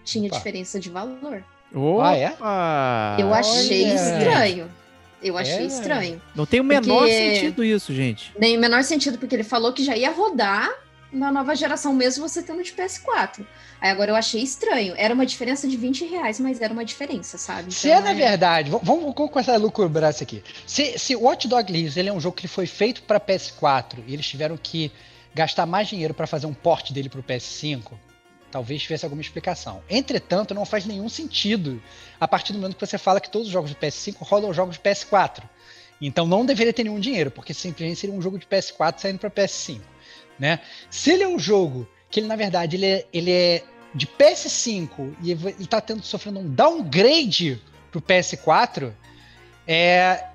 [0.03, 0.37] Tinha Opa.
[0.37, 1.43] diferença de valor.
[2.01, 2.29] Ah, é?
[2.31, 3.17] Opa!
[3.19, 3.95] eu achei olha.
[3.95, 4.71] estranho.
[5.21, 5.65] Eu achei É.
[5.65, 6.21] estranho.
[6.35, 8.33] Não tem o menor Porque- sentido isso, gente.
[8.37, 10.69] Nem o menor sentido, porque ele falou que já ia rodar
[11.13, 13.45] na nova geração, mesmo você tendo de PS4.
[13.79, 14.93] Aí agora eu achei estranho.
[14.97, 17.71] Era uma diferença de 20 reais, mas era uma diferença, sabe?
[17.73, 20.43] Se Então, é na verdade, v- vamos, vamos começar a lucubrar isso aqui.
[20.65, 23.99] Se, se o Watch Dogs Legion ele é um jogo que foi feito para PS4
[24.07, 24.91] e eles tiveram que
[25.35, 27.91] gastar mais dinheiro para fazer um port dele para o PS5,
[28.51, 29.81] talvez tivesse alguma explicação.
[29.89, 31.81] Entretanto, não faz nenhum sentido
[32.19, 34.55] a partir do momento que você fala que todos os jogos do PS5 rodam os
[34.55, 35.43] jogos de PS4.
[36.01, 39.29] Então não deveria ter nenhum dinheiro, porque simplesmente seria um jogo de PS4 saindo para
[39.29, 39.79] PS5,
[40.39, 40.59] né?
[40.89, 45.15] Se ele é um jogo que ele na verdade ele é, ele é de PS5
[45.21, 47.61] e ele está tendo sofrendo um downgrade
[47.91, 48.91] pro PS4,
[49.67, 50.25] é,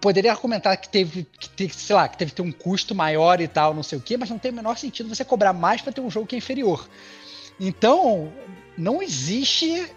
[0.00, 3.48] poderia argumentar que teve que ter, sei lá, que teve ter um custo maior e
[3.48, 5.92] tal, não sei o quê, mas não tem o menor sentido você cobrar mais para
[5.92, 6.88] ter um jogo que é inferior.
[7.58, 8.32] Então,
[8.76, 9.90] não existe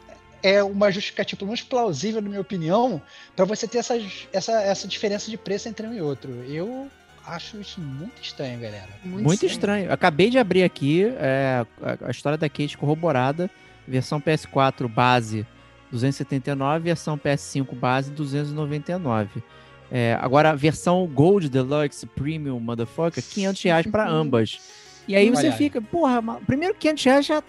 [0.43, 3.01] é uma justificativa, pelo menos plausível, na minha opinião,
[3.35, 3.93] para você ter essa,
[4.33, 6.31] essa, essa diferença de preço entre um e outro.
[6.45, 6.89] Eu
[7.25, 8.89] acho isso muito estranho, galera.
[9.03, 9.91] Muito, estranho.
[9.91, 13.49] Acabei de abrir aqui é, a, a história da Kate corroborada.
[13.87, 15.45] Versão PS4 base
[15.91, 19.43] 279, versão PS5 base 299.
[19.91, 24.59] É, agora, a versão Gold Deluxe Premium Motherfucker, 500 reais para ambas.
[25.07, 27.43] E aí você Olha fica, porra, primeiro 500 reais já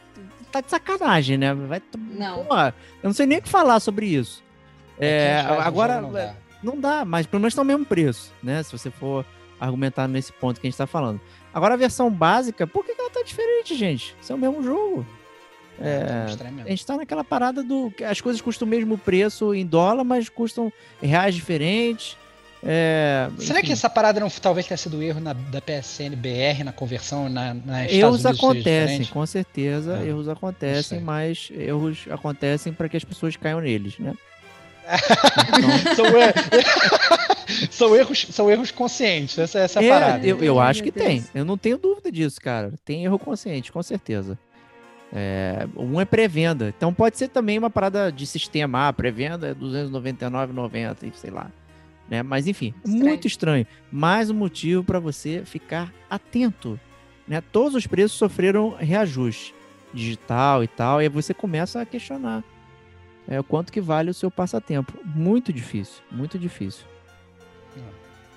[0.51, 1.55] tá de sacanagem, né?
[1.55, 2.45] Vai, Não.
[2.45, 4.43] Porra, eu não sei nem o que falar sobre isso.
[4.99, 6.35] É, 500 reais no agora, não dá.
[6.63, 8.63] não dá, mas pelo menos tá o mesmo preço, né?
[8.65, 9.25] Se você for
[9.65, 11.21] argumentar nesse ponto que a gente tá falando.
[11.55, 14.15] Agora a versão básica, por que, que ela tá diferente, gente?
[14.21, 15.07] Isso é o mesmo jogo.
[15.81, 16.67] É, Estranho mesmo.
[16.69, 17.93] a gente tá naquela parada do.
[18.09, 20.73] As coisas custam o mesmo preço em dólar, mas custam
[21.03, 22.17] reais diferentes.
[22.65, 26.73] É, Será que essa parada não talvez tenha sido erro na, da PSN BR na
[26.73, 32.89] conversão na, na Erros Unidos acontecem, com certeza, É, erros acontecem, mas erros acontecem para
[32.89, 34.13] que as pessoas caiam neles, né?
[35.97, 36.35] são, er-
[37.71, 40.27] são erros, são erros conscientes, essa, essa é a É, parada.
[40.27, 41.25] eu, eu acho que tem.
[41.35, 42.73] Eu não tenho dúvida disso, cara.
[42.85, 44.39] Tem erro consciente, com certeza.
[45.13, 46.73] É, um é pré-venda.
[46.77, 48.89] Então pode ser também uma parada de sistema.
[48.89, 51.51] Ah, pré-venda é 299,90 e sei lá.
[52.09, 52.23] Né?
[52.23, 53.05] Mas enfim, Estranho.
[53.05, 53.67] muito estranho.
[53.91, 56.81] Mais um motivo para você ficar atento.
[57.29, 57.43] Né?
[57.53, 59.55] Todos os preços sofreram reajuste
[59.93, 61.01] digital e tal.
[61.01, 62.43] E aí você começa a questionar
[63.29, 64.95] é, o quanto que vale o seu passatempo.
[65.05, 66.85] Muito difícil, muito difícil.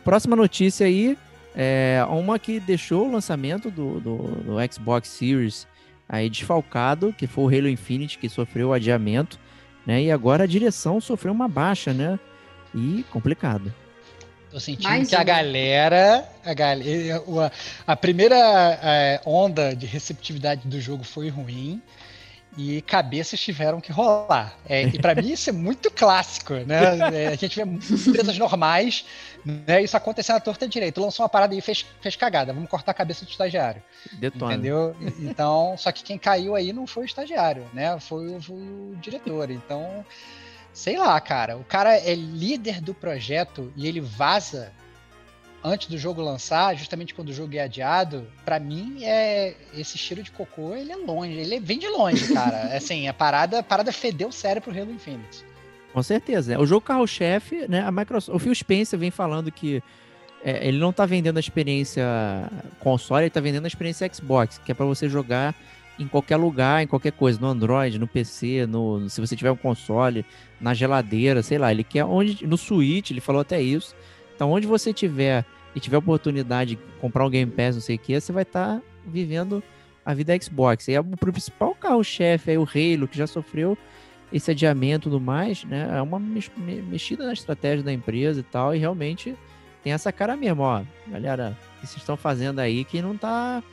[0.06, 1.18] Próxima notícia aí
[1.56, 5.68] é uma que deixou o lançamento do, do, do Xbox Series
[6.08, 9.40] aí desfalcado, que foi o Halo Infinite, que sofreu adiamento,
[9.84, 10.04] né?
[10.04, 12.20] E agora a direção sofreu uma baixa, né?
[12.72, 13.74] E complicado.
[14.52, 15.24] Tô sentindo Mais que a uma.
[15.24, 17.24] galera, a, galera
[17.88, 18.36] a, a primeira
[18.84, 21.82] é, onda de receptividade do jogo foi ruim
[22.58, 24.58] e cabeças tiveram que rolar.
[24.68, 26.98] É, e para mim isso é muito clássico, né?
[27.14, 29.06] É, a gente vê empresas normais,
[29.44, 29.82] né?
[29.82, 31.02] Isso acontecendo à torta direita.
[31.02, 32.54] Lançou uma parada e fez, fez cagada.
[32.54, 33.84] Vamos cortar a cabeça do estagiário.
[34.14, 34.54] Detona.
[34.54, 34.96] Entendeu?
[35.20, 38.00] Então, só que quem caiu aí não foi o estagiário, né?
[38.00, 39.52] Foi, foi o diretor.
[39.52, 40.06] Então,
[40.72, 41.58] sei lá, cara.
[41.58, 44.72] O cara é líder do projeto e ele vaza
[45.66, 50.22] antes do jogo lançar, justamente quando o jogo é adiado, pra mim é esse cheiro
[50.22, 52.76] de cocô, ele é longe, ele vem de longe, cara.
[52.78, 55.44] assim, a parada, a parada fedeu sério pro Halo Infinite.
[55.92, 56.52] Com certeza.
[56.52, 56.60] né?
[56.60, 57.82] O jogo carro-chefe, né?
[57.82, 59.82] A Microsoft, o Phil Spencer vem falando que
[60.44, 62.06] é, ele não tá vendendo a experiência
[62.80, 65.56] console, ele tá vendendo a experiência Xbox, que é pra você jogar
[65.98, 69.56] em qualquer lugar, em qualquer coisa, no Android, no PC, no, se você tiver um
[69.56, 70.26] console,
[70.60, 73.96] na geladeira, sei lá, ele quer onde, no Switch, ele falou até isso.
[74.36, 78.00] Então, onde você tiver e tiver oportunidade de comprar um Game Pass, não sei o
[78.00, 79.64] que, você vai estar vivendo
[80.06, 80.88] a vida Xbox.
[80.88, 83.78] E é o principal carro-chefe aí, o Halo, que já sofreu
[84.32, 85.90] esse adiamento e tudo mais, né?
[85.98, 89.36] É uma mex- me- mexida na estratégia da empresa e tal, e realmente
[89.84, 90.82] tem essa cara mesmo, ó.
[91.08, 93.64] Galera, o que vocês estão fazendo aí que não tá,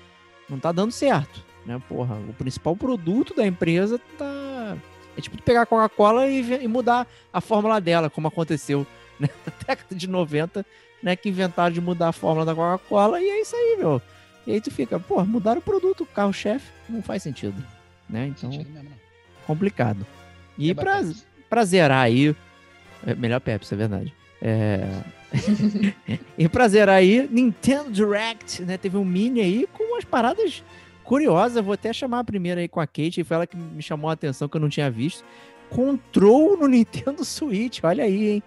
[0.49, 1.81] não tá dando certo, né?
[1.89, 4.77] Porra, o principal produto da empresa tá...
[5.17, 8.87] É tipo pegar a Coca-Cola e, e mudar a fórmula dela, como aconteceu
[9.23, 9.29] né?
[9.47, 10.65] na década de 90,
[11.03, 11.17] né?
[11.17, 14.01] Que inventaram de mudar a fórmula da Coca-Cola e é isso aí, meu.
[14.47, 17.65] E aí tu fica, pô, mudaram o produto, carro-chefe, não faz sentido,
[18.09, 18.27] né?
[18.27, 18.85] Então, não.
[19.47, 20.05] complicado.
[20.59, 21.03] E Eba pra,
[21.49, 22.35] pra zerar aí.
[23.07, 24.15] é, melhor Pepsi, é verdade.
[24.41, 25.03] É...
[26.37, 28.77] e pra zerar aí, Nintendo Direct, né?
[28.77, 30.63] Teve um mini aí com umas paradas
[31.05, 31.65] curiosas.
[31.65, 34.15] Vou até chamar a primeira aí com a Kate, foi ela que me chamou a
[34.15, 35.25] atenção que eu não tinha visto.
[35.71, 38.43] Control no Nintendo Switch, olha aí, hein?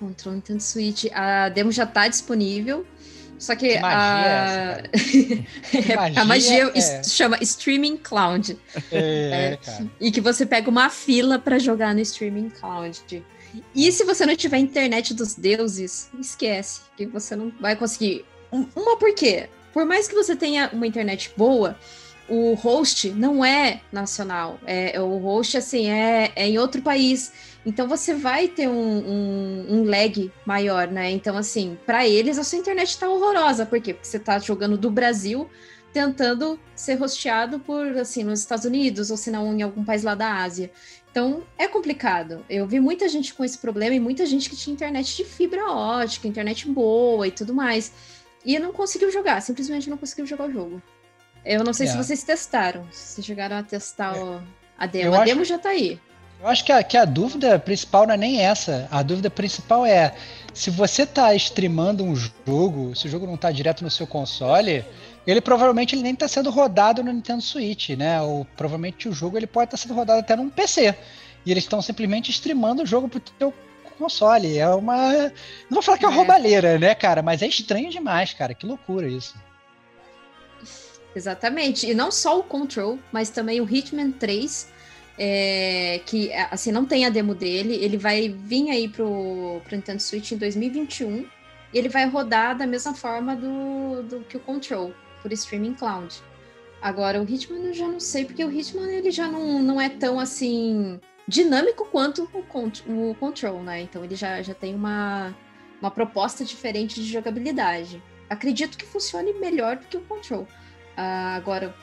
[0.00, 1.04] Control Nintendo Switch.
[1.12, 2.84] A demo já tá disponível.
[3.38, 4.82] Só que, Que magia é a...
[4.88, 7.02] Que a magia magia é?
[7.02, 8.58] se chama Streaming Cloud.
[8.92, 9.86] É, cara.
[10.00, 13.24] E que você pega uma fila para jogar no Streaming Cloud.
[13.74, 18.24] E se você não tiver internet dos deuses, esquece que você não vai conseguir.
[18.52, 19.48] Um- Uma por quê?
[19.72, 21.78] Por mais que você tenha uma internet boa,
[22.28, 24.58] o host não é nacional.
[24.66, 27.32] É, o host, assim, é, é em outro país.
[27.64, 31.10] Então você vai ter um, um, um lag maior, né?
[31.10, 33.66] Então, assim, para eles a sua internet tá horrorosa.
[33.66, 33.92] Por quê?
[33.92, 35.48] Porque você tá jogando do Brasil
[35.92, 40.14] tentando ser hosteado por, assim, nos Estados Unidos ou se não em algum país lá
[40.14, 40.70] da Ásia.
[41.10, 42.44] Então, é complicado.
[42.48, 45.66] Eu vi muita gente com esse problema e muita gente que tinha internet de fibra
[45.70, 47.92] ótica, internet boa e tudo mais.
[48.44, 50.80] E não conseguiu jogar, simplesmente não conseguiu jogar o jogo.
[51.44, 51.90] Eu não sei É.
[51.90, 54.40] se vocês testaram, se chegaram a testar o-
[54.78, 55.06] a demo.
[55.06, 55.98] Eu A acho- demo já tá aí.
[56.40, 58.88] Eu acho que a, que a dúvida principal não é nem essa.
[58.90, 60.14] A dúvida principal é
[60.54, 64.84] se você tá streamando um jogo, se o jogo não tá direto no seu console,
[65.26, 68.22] ele provavelmente ele nem tá sendo rodado no Nintendo Switch, né?
[68.22, 70.94] Ou provavelmente o jogo ele pode estar sendo rodado até num PC.
[71.44, 73.52] E eles estão simplesmente streamando o jogo pro teu
[73.98, 74.56] console.
[74.56, 75.12] É uma.
[75.68, 76.18] Não vou falar que é uma É.
[76.18, 77.22] roubalheira, né, cara?
[77.22, 78.54] Mas é estranho demais, cara.
[78.54, 79.34] Que loucura isso.
[81.14, 81.86] Exatamente.
[81.86, 84.68] E não só o Control, mas também o Hitman 3,
[85.22, 87.74] é, que assim não tem a demo dele.
[87.74, 91.26] Ele vai vir aí pro, pro Nintendo Switch em 2021
[91.74, 96.22] e ele vai rodar da mesma forma do, do que o Control, por streaming cloud.
[96.80, 99.90] Agora o Hitman eu já não sei, porque o Hitman ele já não, não é
[99.90, 100.98] tão assim
[101.28, 103.82] dinâmico quanto o, o Control, né?
[103.82, 105.36] Então ele já, já tem uma,
[105.82, 108.02] uma proposta diferente de jogabilidade.
[108.30, 110.48] Acredito que funcione melhor do que o Control.
[110.96, 111.74] Ah, agora,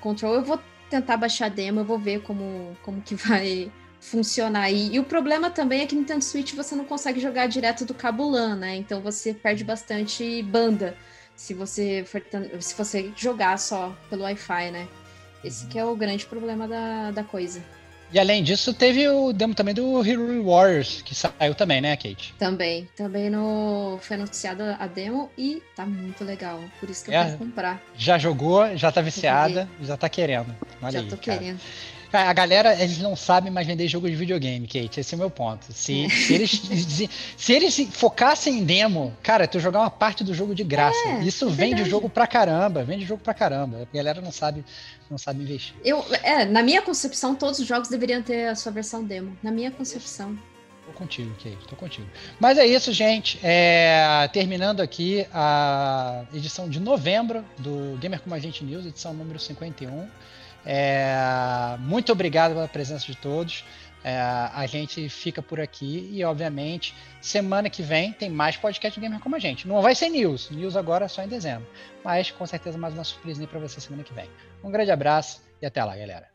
[0.00, 0.58] Control, eu vou
[0.88, 3.70] tentar baixar a demo, eu vou ver como, como que vai
[4.00, 4.70] funcionar.
[4.70, 7.84] E, e o problema também é que no Nintendo Switch você não consegue jogar direto
[7.84, 8.76] do cabo LAN, né?
[8.76, 10.96] Então você perde bastante banda
[11.34, 12.22] se você, for
[12.60, 14.88] se você jogar só pelo Wi-Fi, né?
[15.44, 17.62] Esse que é o grande problema da, da coisa.
[18.10, 22.34] E além disso, teve o demo também do Hero Warriors, que saiu também, né, Kate?
[22.38, 26.58] Também, também no, foi anunciada a demo e tá muito legal.
[26.80, 27.24] Por isso que eu É.
[27.26, 27.82] quero comprar.
[27.96, 30.54] Já jogou, já tá viciada, já tá querendo.
[30.80, 31.38] Olha Já aí, tô cara.
[31.38, 31.60] querendo.
[32.12, 35.00] A galera, eles não sabem mais vender jogo de videogame, Kate.
[35.00, 35.66] Esse é o meu ponto.
[35.72, 36.62] Se, se eles,
[37.36, 40.96] se, eles se focassem em demo, cara, tu jogar uma parte do jogo de graça.
[41.06, 41.90] É, Isso é vende verdade.
[41.90, 43.86] jogo pra caramba, vende jogo pra caramba.
[43.92, 44.64] A galera não sabe,
[45.10, 45.74] não sabe investir.
[45.84, 49.36] Eu, é, na minha concepção, todos os jogos deveriam ter a sua versão demo.
[49.42, 50.38] Na minha concepção.
[50.86, 52.06] Tô contigo, Kate, tô contigo.
[52.40, 53.38] Mas é isso, gente.
[53.42, 59.38] É, terminando aqui a edição de novembro do Gamer Como a Gente News, edição número
[59.38, 60.08] 51.
[60.64, 63.64] É, muito obrigado pela presença de todos.
[64.04, 69.18] É, a gente fica por aqui e, obviamente, semana que vem tem mais podcast Gamer
[69.18, 69.66] Como a Gente.
[69.66, 71.66] Não vai ser news, news agora é só em dezembro.
[72.04, 74.28] Mas com certeza mais uma surpresinha para você semana que vem.
[74.62, 76.28] Um grande abraço e até lá, galera.